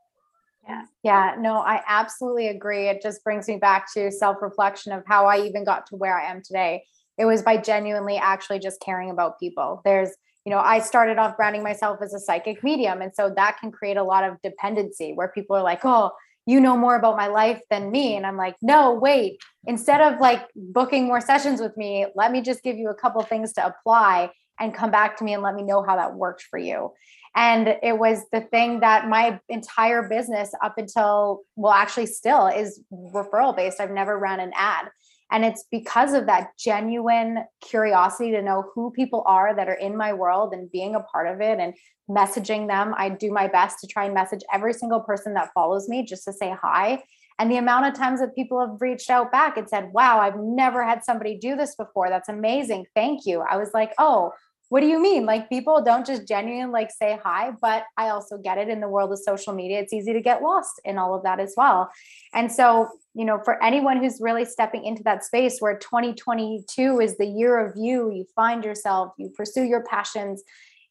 Yeah. 0.68 0.86
Yeah. 1.04 1.36
No, 1.40 1.58
I 1.58 1.82
absolutely 1.88 2.48
agree. 2.48 2.88
It 2.88 3.02
just 3.02 3.24
brings 3.24 3.48
me 3.48 3.58
back 3.58 3.92
to 3.94 4.12
self 4.12 4.42
reflection 4.42 4.92
of 4.92 5.04
how 5.06 5.26
I 5.26 5.42
even 5.42 5.66
got 5.66 5.86
to 5.88 5.96
where 5.96 6.18
I 6.18 6.32
am 6.32 6.42
today. 6.42 6.84
It 7.18 7.26
was 7.26 7.42
by 7.42 7.58
genuinely 7.58 8.18
actually 8.18 8.60
just 8.60 8.80
caring 8.82 9.10
about 9.10 9.40
people. 9.40 9.82
There's, 9.84 10.10
you 10.46 10.52
know, 10.52 10.60
I 10.60 10.80
started 10.80 11.18
off 11.18 11.38
branding 11.38 11.64
myself 11.64 12.00
as 12.02 12.14
a 12.14 12.20
psychic 12.20 12.64
medium. 12.64 13.02
And 13.02 13.14
so 13.14 13.32
that 13.36 13.58
can 13.60 13.72
create 13.72 13.98
a 13.98 14.04
lot 14.04 14.24
of 14.24 14.42
dependency 14.42 15.12
where 15.14 15.28
people 15.28 15.56
are 15.56 15.64
like, 15.64 15.82
oh, 15.84 16.12
you 16.46 16.60
know 16.60 16.76
more 16.76 16.96
about 16.96 17.16
my 17.18 17.28
life 17.28 17.62
than 17.70 17.92
me. 17.92 18.16
And 18.16 18.26
I'm 18.26 18.36
like, 18.38 18.56
no, 18.62 18.94
wait, 18.94 19.42
instead 19.66 20.02
of 20.02 20.20
like 20.20 20.48
booking 20.56 21.06
more 21.06 21.22
sessions 21.22 21.62
with 21.62 21.76
me, 21.78 22.06
let 22.16 22.32
me 22.32 22.42
just 22.42 22.64
give 22.64 22.78
you 22.78 22.90
a 22.90 22.96
couple 22.96 23.22
things 23.24 23.54
to 23.54 23.66
apply 23.66 24.32
and 24.60 24.74
come 24.74 24.92
back 24.92 25.18
to 25.18 25.24
me 25.24 25.34
and 25.34 25.44
let 25.44 25.56
me 25.56 25.64
know 25.64 25.84
how 25.84 25.96
that 25.96 26.16
worked 26.16 26.44
for 26.44 26.60
you. 26.60 26.92
And 27.36 27.78
it 27.82 27.98
was 27.98 28.24
the 28.32 28.42
thing 28.42 28.82
that 28.82 29.10
my 29.10 29.40
entire 29.50 30.08
business 30.08 30.54
up 30.62 30.78
until, 30.78 31.42
well, 31.56 31.74
actually 31.74 32.06
still 32.06 32.48
is 32.48 32.82
referral 32.92 33.56
based. 33.56 33.80
I've 33.80 33.92
never 33.92 34.18
ran 34.18 34.40
an 34.40 34.52
ad. 34.56 34.90
And 35.32 35.44
it's 35.44 35.66
because 35.72 36.14
of 36.14 36.28
that 36.28 36.50
genuine 36.60 37.40
curiosity 37.60 38.32
to 38.32 38.42
know 38.44 38.70
who 38.76 38.92
people 38.92 39.24
are 39.26 39.56
that 39.56 39.68
are 39.68 39.74
in 39.74 39.98
my 39.98 40.14
world 40.14 40.54
and 40.54 40.72
being 40.72 40.94
a 40.94 41.00
part 41.00 41.28
of 41.28 41.42
it 41.42 41.60
and 41.60 41.74
messaging 42.08 42.68
them. 42.68 42.94
I 42.96 43.10
do 43.10 43.32
my 43.32 43.48
best 43.48 43.80
to 43.80 43.88
try 43.88 44.06
and 44.06 44.14
message 44.14 44.42
every 44.54 44.74
single 44.74 45.00
person 45.00 45.34
that 45.34 45.50
follows 45.56 45.90
me 45.90 46.06
just 46.06 46.26
to 46.26 46.34
say 46.34 46.56
hi. 46.62 47.02
And 47.40 47.52
the 47.52 47.58
amount 47.58 47.88
of 47.88 47.96
times 47.96 48.20
that 48.20 48.36
people 48.36 48.60
have 48.60 48.80
reached 48.80 49.10
out 49.10 49.32
back 49.32 49.58
and 49.58 49.68
said, 49.68 49.92
Wow, 49.92 50.20
I've 50.20 50.38
never 50.38 50.86
had 50.86 51.04
somebody 51.04 51.38
do 51.38 51.56
this 51.56 51.76
before. 51.76 52.10
That's 52.10 52.30
amazing. 52.30 52.86
Thank 52.94 53.26
you. 53.26 53.42
I 53.42 53.58
was 53.58 53.72
like, 53.74 53.92
Oh, 53.98 54.34
what 54.70 54.82
do 54.82 54.88
you 54.88 55.00
mean? 55.02 55.26
Like 55.26 55.50
people 55.50 55.84
don't 55.84 56.06
just 56.06 56.28
genuinely 56.28 56.72
like 56.72 56.90
say 56.90 57.20
hi, 57.24 57.52
but 57.62 57.84
I 57.98 58.10
also 58.10 58.38
get 58.38 58.58
it 58.58 58.70
in 58.70 58.80
the 58.80 58.88
world 58.88 59.12
of 59.12 59.20
social 59.20 59.54
media. 59.54 59.80
It's 59.80 59.94
easy 59.94 60.14
to 60.14 60.22
get 60.22 60.42
lost 60.42 60.82
in 60.84 60.98
all 60.98 61.14
of 61.14 61.24
that 61.24 61.40
as 61.40 61.54
well. 61.56 61.92
And 62.34 62.52
so, 62.52 62.90
you 63.14 63.26
know, 63.26 63.40
for 63.44 63.62
anyone 63.64 63.98
who's 63.98 64.20
really 64.20 64.46
stepping 64.46 64.84
into 64.84 65.04
that 65.04 65.24
space 65.24 65.60
where 65.60 65.78
2022 65.78 67.00
is 67.00 67.18
the 67.18 67.26
year 67.26 67.66
of 67.66 67.74
you, 67.76 68.12
you 68.12 68.26
find 68.36 68.64
yourself, 68.64 69.14
you 69.18 69.30
pursue 69.30 69.64
your 69.64 69.84
passions. 69.84 70.44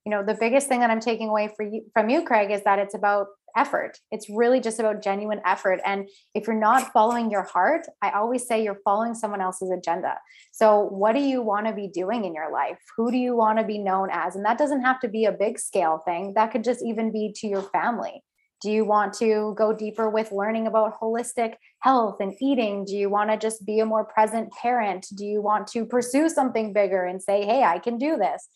You 0.05 0.11
know, 0.11 0.25
the 0.25 0.35
biggest 0.35 0.69
thing 0.69 0.81
that 0.81 0.91
I'm 0.91 1.01
taking 1.01 1.29
away 1.29 1.51
for 1.57 1.65
you 1.65 1.85
from 1.93 2.09
you, 2.09 2.25
Craig, 2.25 2.51
is 2.51 2.63
that 2.65 2.79
it's 2.79 2.95
about 2.95 3.29
effort. 3.57 3.99
It's 4.11 4.29
really 4.29 4.61
just 4.61 4.79
about 4.79 5.03
genuine 5.03 5.41
effort. 5.45 5.81
And 5.85 6.09
if 6.35 6.47
you're 6.47 6.59
not 6.59 6.93
following 6.93 7.31
your 7.31 7.43
heart, 7.43 7.87
I 8.03 8.11
always 8.11 8.47
say 8.47 8.63
you're 8.63 8.81
following 8.85 9.15
someone 9.15 9.41
else's 9.41 9.71
agenda. 9.71 10.19
So, 10.53 10.89
what 10.91 11.15
do 11.15 11.21
you 11.21 11.43
want 11.43 11.67
to 11.67 11.73
be 11.73 11.89
doing 11.89 12.25
in 12.25 12.35
your 12.35 12.53
life? 12.53 12.79
Who 12.97 13.11
do 13.11 13.17
you 13.17 13.37
want 13.37 13.59
to 13.59 13.65
be 13.65 13.79
known 13.79 14.09
as? 14.11 14.37
And 14.37 14.45
that 14.45 14.59
doesn't 14.59 14.83
have 14.83 15.01
to 15.01 15.09
be 15.09 15.25
a 15.25 15.33
big 15.33 15.59
scale 15.59 16.03
thing, 16.05 16.35
that 16.35 16.53
could 16.53 16.65
just 16.65 16.83
even 16.85 17.13
be 17.13 17.33
to 17.37 17.47
your 17.47 17.63
family. 17.63 18.23
Do 18.63 18.71
you 18.71 18.85
want 18.85 19.13
to 19.15 19.55
go 19.59 19.73
deeper 19.73 20.09
with 20.09 20.31
learning 20.31 20.69
about 20.69 20.99
holistic 21.01 21.55
health 21.81 22.19
and 22.21 22.33
eating? 22.41 22.85
Do 22.85 22.95
you 22.95 23.11
want 23.11 23.31
to 23.31 23.37
just 23.37 23.67
be 23.67 23.81
a 23.81 23.87
more 23.87 24.05
present 24.05 24.53
parent? 24.53 25.09
Do 25.17 25.25
you 25.25 25.43
want 25.43 25.67
to 25.69 25.85
pursue 25.85 26.29
something 26.29 26.73
bigger 26.73 27.05
and 27.05 27.21
say, 27.21 27.45
hey, 27.45 27.65
I 27.65 27.81
can 27.81 27.99
do 27.99 28.17
this? 28.17 28.49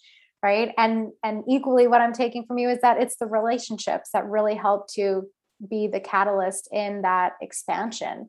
Right. 0.46 0.72
And 0.78 1.10
and 1.24 1.42
equally 1.48 1.88
what 1.88 2.00
I'm 2.00 2.12
taking 2.12 2.46
from 2.46 2.58
you 2.58 2.68
is 2.68 2.80
that 2.82 3.02
it's 3.02 3.16
the 3.16 3.26
relationships 3.26 4.10
that 4.12 4.28
really 4.28 4.54
help 4.54 4.86
to 4.92 5.24
be 5.68 5.88
the 5.88 5.98
catalyst 5.98 6.68
in 6.70 7.02
that 7.02 7.32
expansion. 7.42 8.28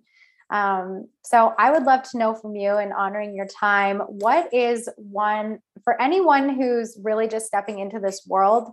Um, 0.49 1.09
so 1.23 1.53
I 1.59 1.69
would 1.69 1.83
love 1.83 2.01
to 2.09 2.17
know 2.17 2.33
from 2.33 2.55
you 2.55 2.71
and 2.71 2.91
honoring 2.91 3.35
your 3.35 3.45
time, 3.45 3.99
what 3.99 4.51
is 4.51 4.89
one 4.95 5.59
for 5.83 6.01
anyone 6.01 6.49
who's 6.49 6.97
really 7.03 7.27
just 7.27 7.45
stepping 7.45 7.77
into 7.77 7.99
this 7.99 8.25
world 8.27 8.71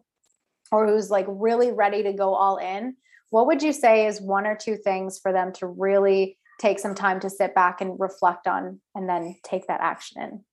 or 0.72 0.86
who's 0.86 1.10
like 1.10 1.26
really 1.28 1.70
ready 1.70 2.02
to 2.04 2.14
go 2.14 2.34
all 2.34 2.56
in, 2.56 2.96
what 3.28 3.46
would 3.46 3.62
you 3.62 3.74
say 3.74 4.06
is 4.06 4.22
one 4.22 4.46
or 4.46 4.56
two 4.56 4.78
things 4.78 5.18
for 5.18 5.34
them 5.34 5.52
to 5.56 5.66
really 5.66 6.38
take 6.62 6.78
some 6.78 6.94
time 6.94 7.20
to 7.20 7.28
sit 7.28 7.54
back 7.54 7.82
and 7.82 8.00
reflect 8.00 8.46
on 8.46 8.80
and 8.94 9.06
then 9.06 9.36
take 9.44 9.66
that 9.66 9.82
action 9.82 10.22
in? 10.22 10.44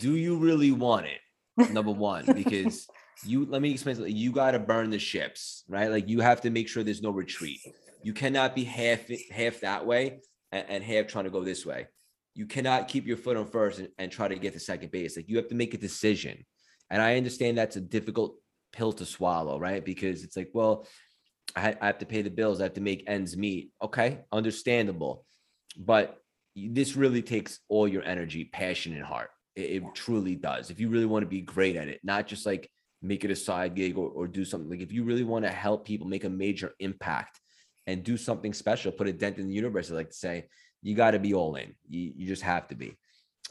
Do 0.00 0.16
you 0.16 0.36
really 0.36 0.72
want 0.72 1.06
it? 1.06 1.20
Number 1.56 1.90
one, 1.90 2.24
because 2.34 2.86
you 3.24 3.46
let 3.46 3.62
me 3.62 3.70
explain 3.70 3.96
something. 3.96 4.14
You 4.14 4.32
got 4.32 4.52
to 4.52 4.58
burn 4.58 4.90
the 4.90 4.98
ships, 4.98 5.64
right? 5.68 5.90
Like 5.90 6.08
you 6.08 6.20
have 6.20 6.40
to 6.42 6.50
make 6.50 6.68
sure 6.68 6.82
there's 6.82 7.02
no 7.02 7.10
retreat. 7.10 7.60
You 8.02 8.12
cannot 8.12 8.54
be 8.54 8.64
half 8.64 9.00
half 9.30 9.60
that 9.60 9.86
way 9.86 10.20
and, 10.52 10.66
and 10.68 10.84
half 10.84 11.06
trying 11.06 11.24
to 11.24 11.30
go 11.30 11.42
this 11.42 11.64
way. 11.64 11.86
You 12.34 12.46
cannot 12.46 12.88
keep 12.88 13.06
your 13.06 13.16
foot 13.16 13.36
on 13.36 13.46
first 13.46 13.78
and, 13.78 13.88
and 13.98 14.12
try 14.12 14.28
to 14.28 14.36
get 14.36 14.52
to 14.52 14.60
second 14.60 14.90
base. 14.90 15.16
Like 15.16 15.28
you 15.28 15.36
have 15.36 15.48
to 15.48 15.54
make 15.54 15.72
a 15.72 15.78
decision. 15.78 16.44
And 16.90 17.00
I 17.02 17.16
understand 17.16 17.56
that's 17.56 17.76
a 17.76 17.80
difficult 17.80 18.36
pill 18.72 18.92
to 18.92 19.06
swallow, 19.06 19.58
right? 19.58 19.84
Because 19.84 20.22
it's 20.22 20.36
like, 20.36 20.50
well, 20.52 20.86
I, 21.56 21.74
I 21.80 21.86
have 21.86 21.98
to 21.98 22.06
pay 22.06 22.22
the 22.22 22.30
bills. 22.30 22.60
I 22.60 22.64
have 22.64 22.74
to 22.74 22.80
make 22.80 23.04
ends 23.06 23.36
meet. 23.36 23.70
Okay, 23.82 24.20
understandable. 24.30 25.24
But 25.76 26.18
this 26.54 26.96
really 26.96 27.22
takes 27.22 27.60
all 27.68 27.88
your 27.88 28.02
energy, 28.02 28.44
passion, 28.44 28.94
and 28.94 29.04
heart. 29.04 29.30
It, 29.56 29.82
it 29.82 29.94
truly 29.94 30.36
does. 30.36 30.70
If 30.70 30.78
you 30.78 30.88
really 30.88 31.06
want 31.06 31.22
to 31.22 31.28
be 31.28 31.40
great 31.40 31.76
at 31.76 31.88
it, 31.88 32.00
not 32.04 32.26
just 32.26 32.46
like 32.46 32.70
make 33.02 33.24
it 33.24 33.30
a 33.30 33.36
side 33.36 33.74
gig 33.74 33.96
or, 33.98 34.08
or 34.08 34.26
do 34.26 34.44
something 34.44 34.70
like 34.70 34.80
if 34.80 34.92
you 34.92 35.04
really 35.04 35.24
want 35.24 35.44
to 35.44 35.50
help 35.50 35.84
people 35.86 36.06
make 36.06 36.24
a 36.24 36.30
major 36.30 36.72
impact 36.78 37.40
and 37.86 38.02
do 38.02 38.16
something 38.16 38.52
special, 38.52 38.92
put 38.92 39.08
a 39.08 39.12
dent 39.12 39.38
in 39.38 39.48
the 39.48 39.54
universe, 39.54 39.90
I 39.90 39.94
like 39.94 40.10
to 40.10 40.16
say, 40.16 40.46
you 40.82 40.94
got 40.94 41.12
to 41.12 41.18
be 41.18 41.34
all 41.34 41.54
in. 41.56 41.74
You, 41.88 42.12
you 42.16 42.26
just 42.26 42.42
have 42.42 42.68
to 42.68 42.74
be. 42.74 42.96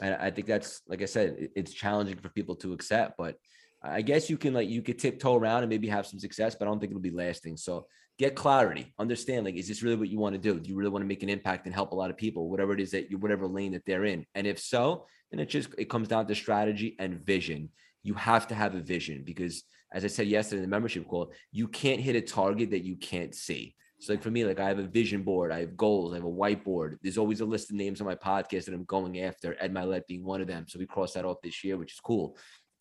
And 0.00 0.14
I 0.14 0.30
think 0.30 0.46
that's, 0.46 0.82
like 0.88 1.02
I 1.02 1.06
said, 1.06 1.36
it- 1.38 1.52
it's 1.56 1.72
challenging 1.72 2.16
for 2.18 2.28
people 2.28 2.54
to 2.56 2.72
accept, 2.72 3.14
but 3.16 3.36
I 3.82 4.02
guess 4.02 4.28
you 4.28 4.36
can 4.36 4.52
like, 4.52 4.68
you 4.68 4.82
could 4.82 4.98
tiptoe 4.98 5.36
around 5.36 5.62
and 5.62 5.70
maybe 5.70 5.88
have 5.88 6.06
some 6.06 6.18
success, 6.18 6.54
but 6.54 6.66
I 6.66 6.70
don't 6.70 6.80
think 6.80 6.90
it'll 6.90 7.00
be 7.00 7.10
lasting. 7.10 7.56
So 7.56 7.86
get 8.18 8.34
clarity, 8.34 8.92
understand, 8.98 9.44
like, 9.44 9.56
is 9.56 9.68
this 9.68 9.82
really 9.82 9.96
what 9.96 10.08
you 10.08 10.18
want 10.18 10.34
to 10.34 10.40
do? 10.40 10.58
Do 10.58 10.68
you 10.68 10.76
really 10.76 10.90
want 10.90 11.02
to 11.02 11.08
make 11.08 11.22
an 11.22 11.28
impact 11.28 11.66
and 11.66 11.74
help 11.74 11.92
a 11.92 11.94
lot 11.94 12.10
of 12.10 12.16
people, 12.16 12.48
whatever 12.48 12.72
it 12.72 12.80
is 12.80 12.90
that 12.92 13.10
you, 13.10 13.18
whatever 13.18 13.46
lane 13.46 13.72
that 13.72 13.84
they're 13.84 14.04
in? 14.04 14.24
And 14.34 14.46
if 14.46 14.58
so, 14.58 15.06
then 15.30 15.40
it 15.40 15.48
just, 15.48 15.68
it 15.76 15.90
comes 15.90 16.08
down 16.08 16.26
to 16.26 16.34
strategy 16.34 16.96
and 16.98 17.24
vision. 17.24 17.68
You 18.02 18.14
have 18.14 18.46
to 18.48 18.54
have 18.54 18.74
a 18.74 18.80
vision 18.80 19.22
because 19.24 19.64
as 19.92 20.04
I 20.04 20.08
said 20.08 20.26
yesterday 20.26 20.58
in 20.58 20.62
the 20.62 20.74
membership 20.74 21.06
call, 21.08 21.32
you 21.52 21.68
can't 21.68 22.00
hit 22.00 22.16
a 22.16 22.20
target 22.20 22.70
that 22.70 22.84
you 22.84 22.96
can't 22.96 23.34
see. 23.34 23.74
So 23.98 24.12
like 24.12 24.22
for 24.22 24.30
me, 24.30 24.44
like 24.44 24.60
I 24.60 24.68
have 24.68 24.78
a 24.78 24.86
vision 24.86 25.22
board, 25.22 25.50
I 25.50 25.60
have 25.60 25.76
goals, 25.76 26.12
I 26.12 26.16
have 26.16 26.24
a 26.24 26.28
whiteboard. 26.28 26.98
There's 27.02 27.18
always 27.18 27.40
a 27.40 27.46
list 27.46 27.70
of 27.70 27.76
names 27.76 28.00
on 28.00 28.06
my 28.06 28.14
podcast 28.14 28.66
that 28.66 28.74
I'm 28.74 28.84
going 28.84 29.20
after, 29.20 29.56
Ed 29.58 29.72
Mylett 29.72 30.06
being 30.06 30.24
one 30.24 30.40
of 30.40 30.48
them. 30.48 30.66
So 30.68 30.78
we 30.78 30.86
crossed 30.86 31.14
that 31.14 31.24
off 31.24 31.40
this 31.42 31.64
year, 31.64 31.76
which 31.76 31.94
is 31.94 32.00
cool. 32.00 32.36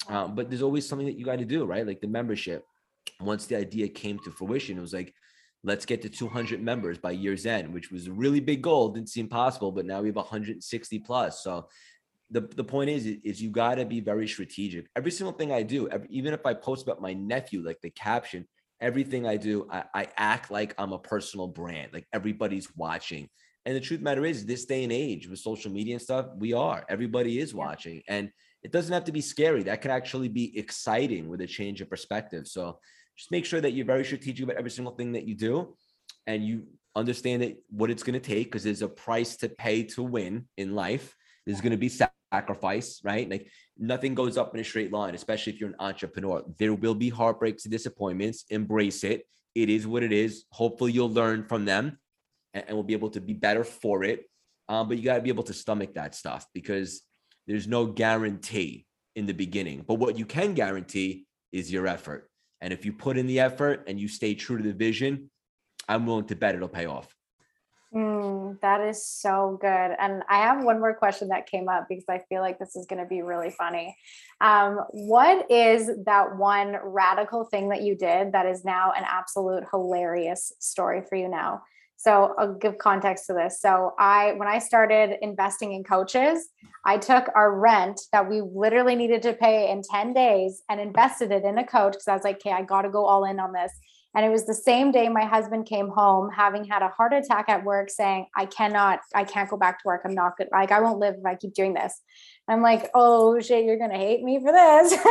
Um, 0.10 0.36
but 0.36 0.50
there's 0.50 0.62
always 0.62 0.88
something 0.88 1.08
that 1.08 1.18
you 1.18 1.26
got 1.26 1.40
to 1.40 1.46
do, 1.46 1.66
right? 1.66 1.88
Like 1.88 2.02
the 2.02 2.08
membership. 2.08 2.64
Once 3.22 3.46
the 3.46 3.56
idea 3.56 3.88
came 3.88 4.20
to 4.20 4.32
fruition, 4.32 4.78
it 4.78 4.82
was 4.82 4.94
like, 4.94 5.14
let's 5.66 5.86
get 5.86 6.02
to 6.04 6.10
200 6.10 6.62
members 6.62 6.98
by 7.00 7.12
year's 7.12 7.46
end, 7.46 7.74
which 7.74 7.92
was 7.92 8.08
a 8.08 8.12
really 8.12 8.40
big 8.40 8.62
goal. 8.62 8.90
Didn't 8.90 9.10
seem 9.10 9.28
possible, 9.28 9.72
but 9.72 9.86
now 9.86 10.02
we 10.02 10.08
have 10.08 10.16
160 10.16 11.00
plus. 11.00 11.44
So 11.44 11.68
the, 12.30 12.42
the 12.42 12.64
point 12.64 12.92
is, 12.92 13.06
is 13.06 13.42
you 13.42 13.50
got 13.50 13.76
to 13.76 13.86
be 13.86 14.00
very 14.00 14.28
strategic. 14.28 14.88
Every 14.96 15.12
single 15.12 15.34
thing 15.34 15.52
I 15.52 15.64
do, 15.64 15.90
every, 15.90 16.08
even 16.12 16.34
if 16.34 16.46
I 16.46 16.54
post 16.54 16.84
about 16.84 17.02
my 17.02 17.14
nephew, 17.14 17.66
like 17.66 17.82
the 17.82 17.90
caption, 17.90 18.48
everything 18.80 19.26
I 19.26 19.38
do, 19.38 19.68
I, 19.72 19.84
I 19.94 20.08
act 20.18 20.52
like 20.52 20.76
I'm 20.78 20.94
a 20.94 21.00
personal 21.00 21.48
brand, 21.48 21.94
like 21.94 22.08
everybody's 22.14 22.74
watching. 22.76 23.28
And 23.66 23.76
the 23.76 23.80
truth 23.80 24.02
the 24.02 24.04
matter 24.04 24.26
is, 24.26 24.46
this 24.46 24.66
day 24.66 24.84
and 24.84 24.94
age 24.94 25.28
with 25.28 25.40
social 25.40 25.72
media 25.72 25.96
and 25.96 26.02
stuff, 26.02 26.28
we 26.38 26.54
are. 26.54 26.86
Everybody 26.88 27.40
is 27.40 27.56
watching. 27.56 28.04
And 28.08 28.30
it 28.62 28.72
doesn't 28.72 28.94
have 28.94 29.06
to 29.06 29.12
be 29.12 29.22
scary. 29.22 29.64
That 29.64 29.82
can 29.82 29.90
actually 29.90 30.30
be 30.30 30.56
exciting 30.58 31.28
with 31.28 31.42
a 31.42 31.48
change 31.48 31.82
of 31.82 31.90
perspective. 31.90 32.48
So 32.48 32.80
just 33.18 33.32
make 33.32 33.46
sure 33.46 33.62
that 33.62 33.72
you're 33.72 33.86
very 33.86 34.06
strategic 34.06 34.44
about 34.44 34.58
every 34.58 34.72
single 34.72 34.94
thing 34.94 35.14
that 35.14 35.28
you 35.28 35.36
do 35.36 35.76
and 36.28 36.46
you 36.46 36.68
understand 36.96 37.42
that 37.42 37.58
what 37.70 37.90
it's 37.90 38.04
going 38.04 38.20
to 38.20 38.20
take 38.20 38.48
because 38.48 38.64
there's 38.64 38.82
a 38.82 38.88
price 38.88 39.36
to 39.38 39.50
pay 39.50 39.84
to 39.84 40.04
win 40.04 40.46
in 40.58 40.76
life. 40.76 41.16
There's 41.46 41.62
going 41.62 41.72
to 41.72 41.78
be 41.78 41.90
sacrifice, 41.90 43.02
right? 43.04 43.30
Like 43.30 43.52
nothing 43.78 44.16
goes 44.16 44.38
up 44.38 44.54
in 44.54 44.62
a 44.62 44.64
straight 44.64 44.92
line, 44.92 45.14
especially 45.14 45.54
if 45.54 45.60
you're 45.60 45.70
an 45.70 45.76
entrepreneur. 45.80 46.44
There 46.58 46.74
will 46.74 46.96
be 46.96 47.10
heartbreaks 47.10 47.66
and 47.66 47.72
disappointments. 47.72 48.46
Embrace 48.50 49.04
it. 49.04 49.28
It 49.54 49.70
is 49.70 49.86
what 49.86 50.04
it 50.04 50.12
is. 50.12 50.46
Hopefully, 50.52 50.92
you'll 50.92 51.12
learn 51.12 51.46
from 51.46 51.66
them 51.66 52.00
and, 52.54 52.66
and 52.68 52.76
we'll 52.76 52.84
be 52.84 52.94
able 52.94 53.12
to 53.12 53.22
be 53.22 53.34
better 53.34 53.64
for 53.64 54.04
it. 54.04 54.26
Um, 54.68 54.88
but 54.88 54.98
you 54.98 55.04
got 55.04 55.18
to 55.18 55.22
be 55.22 55.30
able 55.30 55.44
to 55.44 55.54
stomach 55.54 55.94
that 55.94 56.16
stuff 56.16 56.48
because 56.54 57.02
there's 57.48 57.68
no 57.68 57.86
guarantee 57.86 58.86
in 59.16 59.28
the 59.28 59.34
beginning. 59.34 59.86
But 59.88 59.96
what 59.96 60.18
you 60.18 60.26
can 60.26 60.56
guarantee 60.56 61.26
is 61.52 61.72
your 61.72 61.88
effort. 61.88 62.30
And 62.66 62.74
if 62.74 62.84
you 62.84 62.92
put 62.92 63.16
in 63.16 63.28
the 63.28 63.40
effort 63.42 63.84
and 63.86 64.00
you 64.00 64.08
stay 64.08 64.34
true 64.34 64.58
to 64.58 64.64
the 64.64 64.74
vision, 64.74 65.30
I'm 65.88 66.08
willing 66.08 66.26
to 66.26 66.36
bet 66.36 66.56
it'll 66.56 66.68
pay 66.68 66.88
off. 66.88 67.16
Mm, 67.94 68.60
that 68.62 68.82
is 68.82 69.06
so 69.06 69.60
good. 69.62 69.68
And 70.00 70.24
I 70.28 70.40
have 70.40 70.64
one 70.64 70.80
more 70.80 70.96
question 70.96 71.28
that 71.28 71.46
came 71.46 71.70
up 71.70 71.86
because 71.88 72.06
I 72.10 72.24
feel 72.28 72.42
like 72.42 72.58
this 72.58 72.76
is 72.76 72.88
going 72.88 73.04
to 73.04 73.08
be 73.08 73.22
really 73.22 73.52
funny. 73.52 73.96
Um, 74.42 74.80
what 74.90 75.50
is 75.52 75.92
that 76.06 76.38
one 76.38 76.78
radical 76.84 77.46
thing 77.46 77.70
that 77.70 77.84
you 77.84 77.96
did 77.96 78.32
that 78.32 78.48
is 78.48 78.66
now 78.66 78.94
an 78.98 79.04
absolute 79.06 79.66
hilarious 79.70 80.52
story 80.60 81.04
for 81.08 81.18
you 81.18 81.30
now? 81.30 81.62
So 81.98 82.34
I'll 82.38 82.56
give 82.56 82.78
context 82.78 83.26
to 83.28 83.34
this. 83.34 83.62
So 83.62 83.94
I 83.98 84.34
when 84.34 84.48
I 84.48 84.60
started 84.60 85.18
investing 85.22 85.74
in 85.74 85.84
coaches, 85.84 86.50
I 86.86 86.98
took 86.98 87.30
our 87.36 87.58
rent 87.58 88.00
that 88.12 88.30
we 88.30 88.42
literally 88.42 88.96
needed 88.96 89.22
to 89.24 89.34
pay 89.34 89.72
in 89.72 89.82
10 89.82 90.14
days 90.14 90.62
and 90.70 90.80
invested 90.80 91.32
it 91.32 91.44
in 91.44 91.58
a 91.58 91.66
coach 91.66 91.94
because 91.94 92.08
I 92.08 92.14
was 92.14 92.24
like, 92.24 92.38
okay, 92.38 92.52
I 92.52 92.62
got 92.62 92.84
to 92.84 92.90
go 92.90 93.06
all 93.06 93.26
in 93.26 93.40
on 93.40 93.54
this. 93.54 93.72
And 94.16 94.26
it 94.26 94.30
was 94.30 94.46
the 94.46 94.54
same 94.54 94.92
day 94.92 95.10
my 95.10 95.26
husband 95.26 95.66
came 95.66 95.90
home 95.90 96.30
having 96.32 96.64
had 96.64 96.82
a 96.82 96.88
heart 96.88 97.12
attack 97.12 97.50
at 97.50 97.66
work 97.66 97.90
saying, 97.90 98.28
I 98.36 98.46
cannot, 98.46 99.00
I 99.14 99.26
can't 99.26 99.50
go 99.50 99.58
back 99.58 99.80
to 99.80 99.84
work. 99.88 100.04
I'm 100.06 100.14
not 100.14 100.38
good. 100.38 100.48
Like, 100.54 100.72
I 100.72 100.80
won't 100.80 101.00
live 101.00 101.16
if 101.18 101.26
I 101.26 101.36
keep 101.36 101.54
doing 101.54 101.74
this. 101.74 102.00
I'm 102.48 102.62
like, 102.62 102.90
oh 102.94 103.40
shit, 103.42 103.66
you're 103.66 103.78
going 103.78 103.92
to 103.92 103.98
hate 103.98 104.24
me 104.24 104.40
for 104.40 104.54
this. 104.54 104.94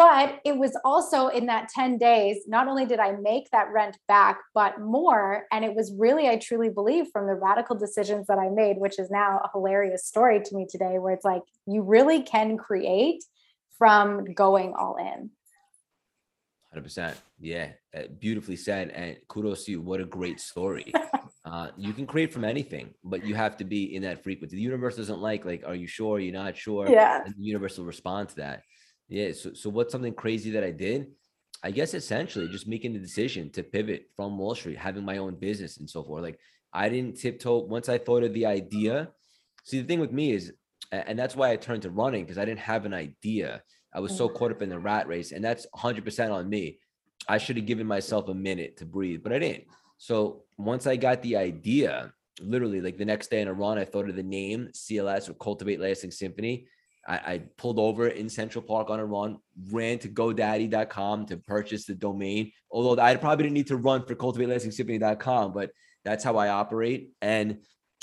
but 0.00 0.40
it 0.46 0.56
was 0.56 0.74
also 0.82 1.28
in 1.28 1.44
that 1.44 1.68
10 1.68 1.98
days, 1.98 2.44
not 2.46 2.68
only 2.68 2.86
did 2.86 2.98
I 2.98 3.12
make 3.20 3.50
that 3.50 3.70
rent 3.70 3.98
back, 4.08 4.40
but 4.54 4.80
more. 4.80 5.44
And 5.52 5.62
it 5.62 5.74
was 5.74 5.92
really, 5.92 6.26
I 6.26 6.38
truly 6.38 6.70
believe 6.70 7.08
from 7.12 7.26
the 7.26 7.34
radical 7.34 7.76
decisions 7.76 8.26
that 8.28 8.38
I 8.38 8.48
made, 8.48 8.78
which 8.78 8.98
is 8.98 9.10
now 9.10 9.40
a 9.44 9.50
hilarious 9.52 10.06
story 10.06 10.40
to 10.42 10.56
me 10.56 10.66
today, 10.66 10.98
where 10.98 11.12
it's 11.12 11.26
like, 11.26 11.42
you 11.66 11.82
really 11.82 12.22
can 12.22 12.56
create 12.56 13.22
from 13.76 14.24
going 14.32 14.72
all 14.72 14.96
in. 14.96 15.28
Hundred 16.72 16.84
percent. 16.84 17.20
Yeah, 17.38 17.72
uh, 17.94 18.04
beautifully 18.18 18.56
said. 18.56 18.88
And 18.88 19.18
kudos 19.28 19.66
to 19.66 19.72
you. 19.72 19.82
What 19.82 20.00
a 20.00 20.06
great 20.06 20.40
story. 20.40 20.94
uh, 21.44 21.72
you 21.76 21.92
can 21.92 22.06
create 22.06 22.32
from 22.32 22.46
anything, 22.46 22.94
but 23.04 23.26
you 23.26 23.34
have 23.34 23.58
to 23.58 23.64
be 23.64 23.94
in 23.94 24.00
that 24.04 24.24
frequency. 24.24 24.56
The 24.56 24.62
universe 24.62 24.96
doesn't 24.96 25.20
like 25.20 25.44
like, 25.44 25.62
are 25.66 25.74
you 25.74 25.86
sure? 25.86 26.18
You're 26.20 26.32
not 26.32 26.56
sure. 26.56 26.88
Yeah. 26.88 27.20
And 27.22 27.34
the 27.34 27.44
universe 27.44 27.76
will 27.76 27.84
respond 27.84 28.30
to 28.30 28.36
that. 28.36 28.62
Yeah. 29.10 29.32
So, 29.32 29.52
so 29.52 29.68
what's 29.68 29.92
something 29.92 30.14
crazy 30.14 30.52
that 30.52 30.64
I 30.64 30.70
did? 30.70 31.08
I 31.62 31.70
guess 31.70 31.92
essentially 31.92 32.48
just 32.48 32.66
making 32.66 32.94
the 32.94 32.98
decision 32.98 33.50
to 33.50 33.62
pivot 33.62 34.08
from 34.16 34.38
Wall 34.38 34.54
Street, 34.54 34.78
having 34.78 35.04
my 35.04 35.18
own 35.18 35.34
business 35.34 35.76
and 35.76 35.90
so 35.90 36.02
forth. 36.02 36.22
Like 36.22 36.38
I 36.72 36.88
didn't 36.88 37.18
tiptoe 37.18 37.58
once 37.58 37.88
I 37.88 37.98
thought 37.98 38.22
of 38.22 38.32
the 38.32 38.46
idea. 38.46 39.10
See, 39.64 39.80
the 39.80 39.86
thing 39.86 40.00
with 40.00 40.12
me 40.12 40.32
is, 40.32 40.52
and 40.90 41.18
that's 41.18 41.36
why 41.36 41.50
I 41.50 41.56
turned 41.56 41.82
to 41.82 41.90
running 41.90 42.24
because 42.24 42.38
I 42.38 42.46
didn't 42.46 42.60
have 42.60 42.86
an 42.86 42.94
idea. 42.94 43.62
I 43.92 44.00
was 44.00 44.16
so 44.16 44.28
mm-hmm. 44.28 44.36
caught 44.38 44.52
up 44.52 44.62
in 44.62 44.68
the 44.68 44.78
rat 44.78 45.06
race, 45.08 45.32
and 45.32 45.44
that's 45.44 45.66
100% 45.76 46.32
on 46.32 46.48
me. 46.48 46.78
I 47.28 47.38
should 47.38 47.56
have 47.56 47.66
given 47.66 47.86
myself 47.86 48.28
a 48.28 48.34
minute 48.34 48.76
to 48.78 48.86
breathe, 48.86 49.22
but 49.22 49.32
I 49.32 49.38
didn't. 49.38 49.64
So 49.98 50.44
once 50.56 50.86
I 50.86 50.96
got 50.96 51.22
the 51.22 51.36
idea, 51.36 52.12
literally 52.40 52.80
like 52.80 52.96
the 52.96 53.04
next 53.04 53.30
day 53.30 53.42
in 53.42 53.48
a 53.48 53.52
run, 53.52 53.78
I 53.78 53.84
thought 53.84 54.08
of 54.08 54.16
the 54.16 54.22
name 54.22 54.70
CLS 54.72 55.28
or 55.28 55.34
Cultivate 55.34 55.80
Lasting 55.80 56.12
Symphony. 56.12 56.66
I, 57.10 57.16
I 57.32 57.42
pulled 57.56 57.80
over 57.80 58.06
in 58.06 58.28
Central 58.28 58.62
Park 58.62 58.88
on 58.88 59.00
a 59.00 59.04
run, 59.04 59.38
ran 59.70 59.98
to 59.98 60.08
GoDaddy.com 60.08 61.26
to 61.26 61.36
purchase 61.38 61.84
the 61.84 61.96
domain. 61.96 62.52
Although 62.70 63.02
I 63.02 63.16
probably 63.16 63.44
didn't 63.44 63.54
need 63.54 63.66
to 63.66 63.76
run 63.76 64.06
for 64.06 64.14
CultivateLastingSymphony.com, 64.14 65.52
but 65.52 65.70
that's 66.04 66.22
how 66.22 66.36
I 66.36 66.48
operate. 66.48 67.10
And 67.20 67.58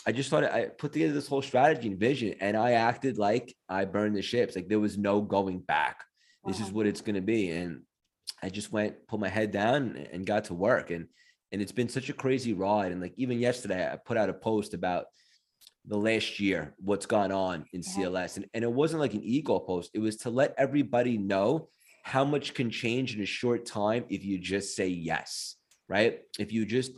I 0.05 0.11
just 0.11 0.29
thought 0.29 0.43
I 0.43 0.65
put 0.65 0.91
together 0.91 1.13
this 1.13 1.27
whole 1.27 1.41
strategy 1.41 1.87
and 1.87 1.97
vision, 1.97 2.35
and 2.41 2.57
I 2.57 2.73
acted 2.73 3.17
like 3.17 3.55
I 3.69 3.85
burned 3.85 4.15
the 4.15 4.21
ships. 4.21 4.57
Like 4.57 4.67
there 4.67 4.79
was 4.79 4.97
no 4.97 5.21
going 5.21 5.59
back. 5.59 6.03
This 6.45 6.59
is 6.59 6.71
what 6.71 6.85
it's 6.85 7.01
going 7.01 7.15
to 7.15 7.21
be. 7.21 7.49
And 7.49 7.81
I 8.41 8.49
just 8.49 8.71
went, 8.71 9.07
put 9.07 9.19
my 9.19 9.27
head 9.29 9.51
down 9.51 10.05
and 10.11 10.25
got 10.25 10.45
to 10.45 10.53
work. 10.53 10.91
And 10.91 11.07
and 11.51 11.61
it's 11.61 11.71
been 11.71 11.89
such 11.89 12.09
a 12.09 12.13
crazy 12.13 12.53
ride. 12.53 12.91
And 12.91 13.01
like 13.01 13.13
even 13.15 13.39
yesterday, 13.39 13.89
I 13.89 13.95
put 13.95 14.17
out 14.17 14.29
a 14.29 14.33
post 14.33 14.73
about 14.73 15.05
the 15.87 15.97
last 15.97 16.39
year, 16.39 16.75
what's 16.77 17.05
gone 17.05 17.31
on 17.31 17.65
in. 17.73 17.81
CLS. 17.81 18.37
And, 18.37 18.45
and 18.53 18.63
it 18.63 18.71
wasn't 18.71 18.99
like 18.99 19.13
an 19.13 19.23
ego 19.23 19.59
post, 19.59 19.91
it 19.93 19.99
was 19.99 20.17
to 20.17 20.29
let 20.29 20.53
everybody 20.57 21.17
know 21.17 21.69
how 22.03 22.23
much 22.23 22.53
can 22.53 22.69
change 22.69 23.15
in 23.15 23.21
a 23.21 23.25
short 23.25 23.65
time 23.65 24.05
if 24.09 24.23
you 24.23 24.37
just 24.37 24.75
say 24.75 24.87
yes, 24.87 25.55
right? 25.89 26.21
If 26.39 26.51
you 26.51 26.65
just 26.65 26.91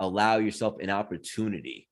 allow 0.00 0.36
yourself 0.36 0.76
an 0.80 0.90
opportunity. 0.90 1.88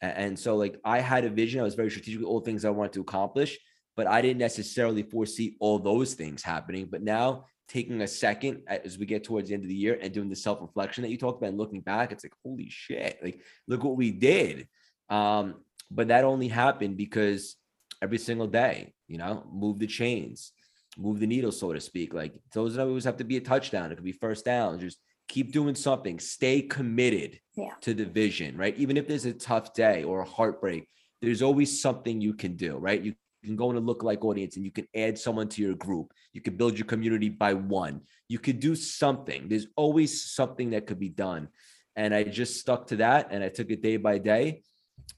And 0.00 0.38
so, 0.38 0.56
like, 0.56 0.78
I 0.84 1.00
had 1.00 1.24
a 1.24 1.30
vision, 1.30 1.60
I 1.60 1.64
was 1.64 1.74
very 1.74 1.90
strategic 1.90 2.20
with 2.20 2.28
all 2.28 2.40
the 2.40 2.44
things 2.44 2.64
I 2.64 2.70
wanted 2.70 2.92
to 2.94 3.00
accomplish, 3.00 3.58
but 3.96 4.06
I 4.06 4.20
didn't 4.20 4.38
necessarily 4.38 5.02
foresee 5.02 5.56
all 5.60 5.78
those 5.78 6.14
things 6.14 6.42
happening. 6.42 6.88
But 6.90 7.02
now, 7.02 7.46
taking 7.68 8.02
a 8.02 8.06
second 8.06 8.62
as 8.66 8.98
we 8.98 9.06
get 9.06 9.24
towards 9.24 9.48
the 9.48 9.54
end 9.54 9.62
of 9.62 9.68
the 9.68 9.74
year 9.74 9.98
and 10.00 10.12
doing 10.12 10.28
the 10.28 10.36
self 10.36 10.60
reflection 10.60 11.02
that 11.02 11.10
you 11.10 11.16
talked 11.16 11.38
about 11.38 11.48
and 11.48 11.58
looking 11.58 11.80
back, 11.80 12.12
it's 12.12 12.24
like, 12.24 12.34
holy 12.44 12.68
shit, 12.68 13.18
like, 13.22 13.40
look 13.66 13.82
what 13.84 13.96
we 13.96 14.10
did. 14.10 14.68
Um, 15.08 15.56
but 15.90 16.08
that 16.08 16.24
only 16.24 16.48
happened 16.48 16.96
because 16.96 17.56
every 18.02 18.18
single 18.18 18.46
day, 18.46 18.92
you 19.06 19.18
know, 19.18 19.44
move 19.52 19.78
the 19.78 19.86
chains, 19.86 20.52
move 20.98 21.20
the 21.20 21.26
needle, 21.26 21.52
so 21.52 21.72
to 21.72 21.80
speak. 21.80 22.14
Like, 22.14 22.40
those 22.52 22.78
always 22.78 23.04
have 23.04 23.18
to 23.18 23.24
be 23.24 23.36
a 23.36 23.40
touchdown, 23.40 23.92
it 23.92 23.96
could 23.96 24.04
be 24.04 24.12
first 24.12 24.44
down, 24.44 24.80
just 24.80 24.98
keep 25.28 25.52
doing 25.52 25.74
something, 25.74 26.18
stay 26.18 26.62
committed 26.62 27.40
Yeah. 27.56 27.74
to 27.82 27.94
the 27.94 28.04
vision, 28.04 28.56
right? 28.56 28.76
Even 28.76 28.96
if 28.96 29.06
there's 29.06 29.24
a 29.24 29.32
tough 29.32 29.74
day 29.74 30.04
or 30.04 30.20
a 30.20 30.24
heartbreak, 30.24 30.88
there's 31.20 31.42
always 31.42 31.80
something 31.80 32.20
you 32.20 32.34
can 32.34 32.56
do, 32.56 32.76
right? 32.76 33.02
You 33.02 33.14
can 33.42 33.56
go 33.56 33.70
in 33.70 33.76
a 33.76 33.80
look-alike 33.80 34.24
audience 34.24 34.56
and 34.56 34.64
you 34.64 34.70
can 34.70 34.86
add 34.94 35.18
someone 35.18 35.48
to 35.48 35.62
your 35.62 35.74
group. 35.74 36.12
You 36.32 36.40
could 36.40 36.58
build 36.58 36.78
your 36.78 36.86
community 36.86 37.28
by 37.28 37.54
one. 37.54 38.02
You 38.28 38.38
could 38.38 38.60
do 38.60 38.74
something. 38.74 39.48
There's 39.48 39.68
always 39.76 40.22
something 40.34 40.70
that 40.70 40.86
could 40.86 40.98
be 40.98 41.08
done. 41.08 41.48
And 41.96 42.14
I 42.14 42.24
just 42.24 42.60
stuck 42.60 42.86
to 42.88 42.96
that 42.96 43.28
and 43.30 43.42
I 43.44 43.48
took 43.48 43.70
it 43.70 43.82
day 43.82 43.96
by 43.96 44.18
day. 44.18 44.62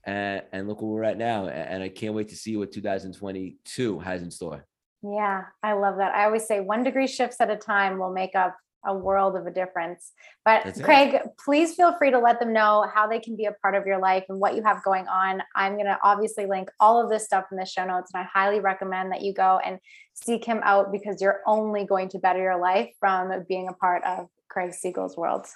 And, 0.05 0.43
and 0.53 0.69
look 0.69 0.83
where 0.83 0.91
we're 0.91 1.05
at 1.05 1.19
now. 1.19 1.49
And 1.49 1.83
I 1.83 1.89
can't 1.89 2.15
wait 2.15 2.29
to 2.29 2.37
see 2.37 2.57
what 2.57 2.73
2022 2.73 3.99
has 3.99 4.23
in 4.23 4.31
store. 4.31 4.65
Yeah, 5.03 5.45
I 5.62 5.73
love 5.75 5.97
that. 5.99 6.15
I 6.15 6.25
always 6.25 6.47
say 6.47 6.61
one 6.61 6.83
degree 6.83 7.07
shifts 7.07 7.41
at 7.41 7.51
a 7.51 7.57
time 7.57 7.99
will 7.99 8.12
make 8.12 8.35
up 8.35 8.57
a 8.87 8.95
world 8.95 9.37
of 9.37 9.47
a 9.47 9.51
difference. 9.51 10.12
But 10.45 10.65
That's 10.65 10.79
it. 10.79 10.85
Craig, 10.85 11.19
please 11.45 11.75
feel 11.75 11.97
free 11.99 12.11
to 12.11 12.19
let 12.19 12.39
them 12.39 12.53
know 12.53 12.87
how 12.95 13.07
they 13.07 13.19
can 13.19 13.37
be 13.37 13.47
a 13.47 13.53
part 13.53 13.75
of 13.75 13.87
your 13.87 13.99
life 13.99 14.25
and 14.29 14.39
what 14.39 14.55
you 14.55 14.62
have 14.62 14.83
going 14.85 15.07
on. 15.09 15.43
I'm 15.55 15.75
going 15.75 15.87
to 15.87 15.99
obviously 16.03 16.47
link 16.47 16.71
all 16.81 17.03
of 17.03 17.11
this 17.11 17.25
stuff 17.25 17.47
in 17.51 17.59
the 17.59 17.67
show 17.67 17.85
notes, 17.85 18.12
and 18.15 18.23
I 18.23 18.29
highly 18.33 18.61
recommend 18.61 19.12
that 19.12 19.23
you 19.23 19.35
go 19.35 19.61
and 19.65 19.79
seek 20.15 20.45
him 20.45 20.61
out 20.62 20.93
because 20.93 21.21
you're 21.21 21.41
only 21.47 21.85
going 21.85 22.09
to 22.11 22.19
better 22.19 22.41
your 22.41 22.61
life 22.61 22.91
from 23.01 23.33
being 23.49 23.69
a 23.69 23.73
part 23.73 24.05
of 24.05 24.29
Craig 24.49 24.73
Siegel's 24.73 25.17
world. 25.17 25.47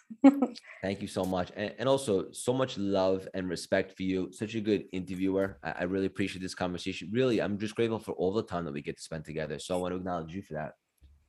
Thank 0.83 1.03
you 1.03 1.09
so 1.09 1.24
much. 1.24 1.50
And, 1.57 1.74
and 1.79 1.88
also 1.88 2.31
so 2.33 2.53
much 2.53 2.79
love 2.79 3.29
and 3.35 3.48
respect 3.48 3.96
for 3.96 4.03
you. 4.03 4.31
Such 4.33 4.55
a 4.55 4.61
good 4.61 4.85
interviewer. 4.92 5.59
I, 5.62 5.74
I 5.81 5.83
really 5.85 6.07
appreciate 6.07 6.42
this 6.42 6.55
conversation. 6.55 7.11
Really, 7.12 7.40
I'm 7.40 7.59
just 7.59 7.74
grateful 7.74 7.98
for 7.98 8.12
all 8.12 8.33
the 8.33 8.42
time 8.42 8.64
that 8.64 8.72
we 8.72 8.83
get 8.83 8.96
to 8.96 9.03
spend 9.03 9.24
together. 9.24 9.59
So 9.59 9.74
I 9.74 9.79
want 9.79 9.92
to 9.92 9.96
acknowledge 9.96 10.35
you 10.35 10.42
for 10.42 10.55
that. 10.55 10.72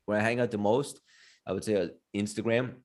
Where 0.05 0.17
I 0.17 0.21
hang 0.21 0.39
out 0.39 0.51
the 0.51 0.57
most, 0.57 0.99
I 1.45 1.53
would 1.53 1.63
say 1.63 1.75
uh, 1.75 1.87
Instagram 2.15 2.75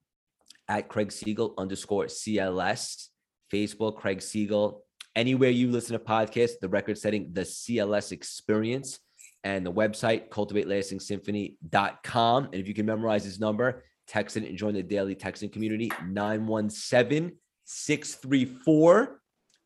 at 0.68 0.88
Craig 0.88 1.12
Siegel 1.12 1.54
underscore 1.58 2.06
CLS, 2.06 3.08
Facebook, 3.52 3.96
Craig 3.96 4.22
Siegel. 4.22 4.84
Anywhere 5.14 5.50
you 5.50 5.70
listen 5.70 5.98
to 5.98 6.04
podcasts, 6.04 6.58
the 6.60 6.68
record 6.68 6.98
setting, 6.98 7.32
the 7.32 7.42
CLS 7.42 8.12
experience, 8.12 8.98
and 9.44 9.64
the 9.64 9.72
website, 9.72 10.28
cultivatelastingsymphony.com. 10.28 12.44
And 12.44 12.54
if 12.54 12.68
you 12.68 12.74
can 12.74 12.84
memorize 12.84 13.24
this 13.24 13.38
number, 13.38 13.84
text 14.06 14.36
it 14.36 14.44
and 14.44 14.56
join 14.56 14.74
the 14.74 14.82
daily 14.82 15.14
texting 15.14 15.52
community 15.52 15.90
917 16.06 17.32
634 17.64 19.20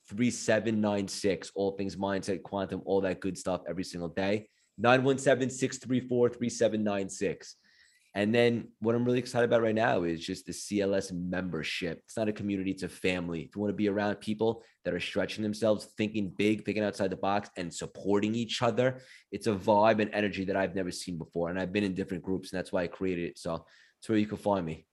3796. 0.09 1.53
All 1.55 1.73
things 1.73 1.97
mindset, 1.97 2.43
quantum, 2.43 2.83
all 2.85 3.01
that 3.03 3.21
good 3.21 3.39
stuff 3.39 3.62
every 3.69 3.85
single 3.85 4.09
day. 4.09 4.49
917 4.79 5.51
634 5.51 6.31
3796. 6.31 7.57
And 8.14 8.35
then 8.35 8.69
what 8.81 8.97
I'm 8.97 9.05
really 9.05 9.21
excited 9.21 9.45
about 9.45 9.62
right 9.62 9.75
now 9.75 10.03
is 10.03 10.25
just 10.25 10.45
the 10.45 10.53
CLS 10.53 11.12
membership. 11.12 12.03
It's 12.07 12.17
not 12.17 12.29
a 12.29 12.33
community, 12.33 12.73
it's 12.73 12.83
a 12.83 12.89
family. 12.89 13.43
If 13.43 13.55
you 13.55 13.61
want 13.61 13.71
to 13.71 13.77
be 13.77 13.89
around 13.89 14.17
people 14.17 14.64
that 14.85 14.95
are 14.95 15.01
stretching 15.01 15.45
themselves, 15.45 15.87
thinking 15.97 16.33
big, 16.37 16.64
thinking 16.64 16.83
outside 16.83 17.11
the 17.11 17.17
box, 17.17 17.51
and 17.57 17.73
supporting 17.73 18.35
each 18.35 18.62
other, 18.62 19.01
it's 19.31 19.47
a 19.47 19.55
vibe 19.55 20.01
and 20.01 20.11
energy 20.12 20.45
that 20.47 20.57
I've 20.57 20.75
never 20.75 20.91
seen 20.91 21.19
before. 21.19 21.51
And 21.51 21.61
I've 21.61 21.73
been 21.73 21.85
in 21.85 21.95
different 21.95 22.25
groups, 22.25 22.51
and 22.51 22.59
that's 22.59 22.73
why 22.73 22.83
I 22.83 22.89
created 22.89 23.31
it. 23.31 23.39
So 23.39 23.64
it's 24.01 24.09
where 24.09 24.19
you 24.19 24.27
can 24.27 24.39
find 24.39 24.65
me. 24.65 24.87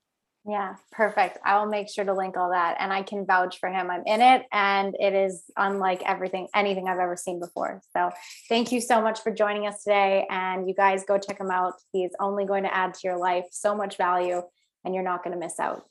Yeah, 0.50 0.76
perfect. 0.94 1.40
I 1.44 1.60
will 1.60 1.66
make 1.66 1.90
sure 1.90 2.06
to 2.06 2.14
link 2.14 2.38
all 2.38 2.52
that 2.52 2.78
and 2.80 2.94
I 2.94 3.04
can 3.04 3.26
vouch 3.26 3.60
for 3.60 3.68
him. 3.68 3.90
I'm 3.90 4.04
in 4.06 4.22
it 4.22 4.46
and 4.54 4.96
it 4.98 5.14
is 5.14 5.44
unlike 5.58 6.02
everything, 6.06 6.48
anything 6.56 6.88
I've 6.88 7.00
ever 7.00 7.18
seen 7.18 7.42
before. 7.42 7.82
So 7.92 8.12
thank 8.48 8.72
you 8.72 8.80
so 8.80 9.02
much 9.02 9.20
for 9.20 9.34
joining 9.34 9.68
us 9.68 9.84
today. 9.84 10.26
And 10.30 10.66
you 10.66 10.74
guys 10.74 11.04
go 11.06 11.18
check 11.18 11.40
him 11.40 11.52
out. 11.52 11.74
He's 11.92 12.12
only 12.22 12.46
going 12.46 12.64
to 12.64 12.74
add 12.74 12.94
to 12.94 13.00
your 13.04 13.18
life 13.18 13.44
so 13.52 13.76
much 13.76 13.98
value 13.98 14.42
and 14.86 14.96
you're 14.96 15.04
not 15.04 15.22
going 15.22 15.34
to 15.34 15.40
miss 15.40 15.60
out. 15.60 15.84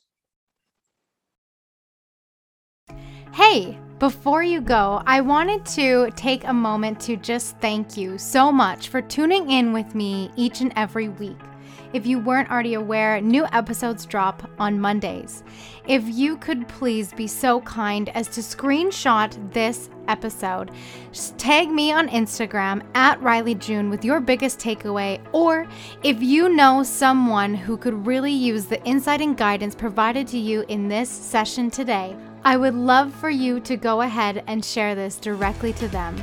Hey, 3.35 3.79
before 3.99 4.43
you 4.43 4.63
go, 4.63 5.03
I 5.07 5.21
wanted 5.21 5.67
to 5.67 6.11
take 6.17 6.45
a 6.45 6.53
moment 6.55 6.99
to 7.01 7.19
just 7.19 7.59
thank 7.59 7.95
you 7.95 8.17
so 8.17 8.51
much 8.51 8.89
for 8.89 9.03
tuning 9.03 9.51
in 9.51 9.75
with 9.75 9.95
me 9.95 10.31
each 10.37 10.63
and 10.63 10.73
every 10.77 11.09
week. 11.09 11.37
If 11.93 12.07
you 12.07 12.19
weren't 12.19 12.51
already 12.51 12.75
aware, 12.75 13.21
new 13.21 13.47
episodes 13.53 14.07
drop 14.07 14.51
on 14.59 14.81
Mondays. 14.81 15.43
If 15.87 16.03
you 16.05 16.37
could 16.37 16.67
please 16.69 17.13
be 17.13 17.27
so 17.27 17.61
kind 17.61 18.09
as 18.11 18.29
to 18.29 18.41
screenshot 18.41 19.53
this 19.53 19.89
episode, 20.09 20.71
just 21.13 21.39
tag 21.39 21.71
me 21.71 21.93
on 21.93 22.09
Instagram 22.09 22.83
at 22.95 23.21
Rylee 23.21 23.59
June 23.59 23.89
with 23.91 24.05
your 24.05 24.21
biggest 24.21 24.59
takeaway, 24.59 25.21
or 25.33 25.67
if 26.03 26.23
you 26.23 26.49
know 26.49 26.83
someone 26.83 27.55
who 27.55 27.77
could 27.77 28.07
really 28.07 28.33
use 28.33 28.67
the 28.67 28.83
insight 28.85 29.21
and 29.21 29.37
guidance 29.37 29.75
provided 29.75 30.27
to 30.29 30.39
you 30.39 30.65
in 30.69 30.89
this 30.89 31.09
session 31.09 31.71
today, 31.71 32.17
I 32.45 32.57
would 32.57 32.75
love 32.75 33.13
for 33.15 33.31
you 33.31 33.59
to 33.61 33.77
go 33.77 34.03
ahead 34.03 34.45
and 34.47 34.65
share 34.65 34.95
this 34.95 35.17
directly 35.17 35.73
to 35.75 35.89
them. 35.89 36.17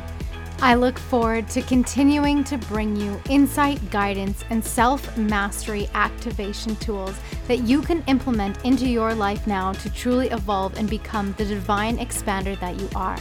I 0.64 0.76
look 0.76 0.98
forward 0.98 1.50
to 1.50 1.62
continuing 1.62 2.46
to 2.46 2.58
bring 2.58 2.96
you 2.96 3.22
insight, 3.30 3.92
guidance, 3.92 4.46
and 4.50 4.64
self 4.64 5.18
mastery 5.18 5.90
activation 5.94 6.78
tools 6.78 7.20
that 7.50 7.64
you 7.64 7.82
can 7.82 8.02
implement 8.08 8.64
into 8.64 8.88
your 8.88 9.14
life 9.14 9.46
now 9.46 9.74
to 9.74 9.90
truly 9.90 10.30
evolve 10.30 10.78
and 10.78 10.90
become 10.90 11.34
the 11.34 11.44
divine 11.44 11.98
expander 11.98 12.58
that 12.62 12.80
you 12.80 12.88
are. 12.96 13.20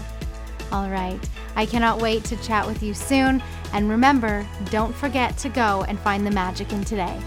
All 0.70 0.88
right, 0.88 1.18
I 1.57 1.66
cannot 1.66 2.01
wait 2.01 2.22
to 2.26 2.36
chat 2.45 2.64
with 2.64 2.80
you 2.80 2.95
soon. 2.95 3.43
And 3.72 3.90
remember, 3.90 4.47
don't 4.66 4.95
forget 4.95 5.36
to 5.38 5.49
go 5.49 5.84
and 5.88 5.99
find 5.99 6.24
the 6.24 6.30
magic 6.30 6.72
in 6.72 6.84
today. 6.84 7.20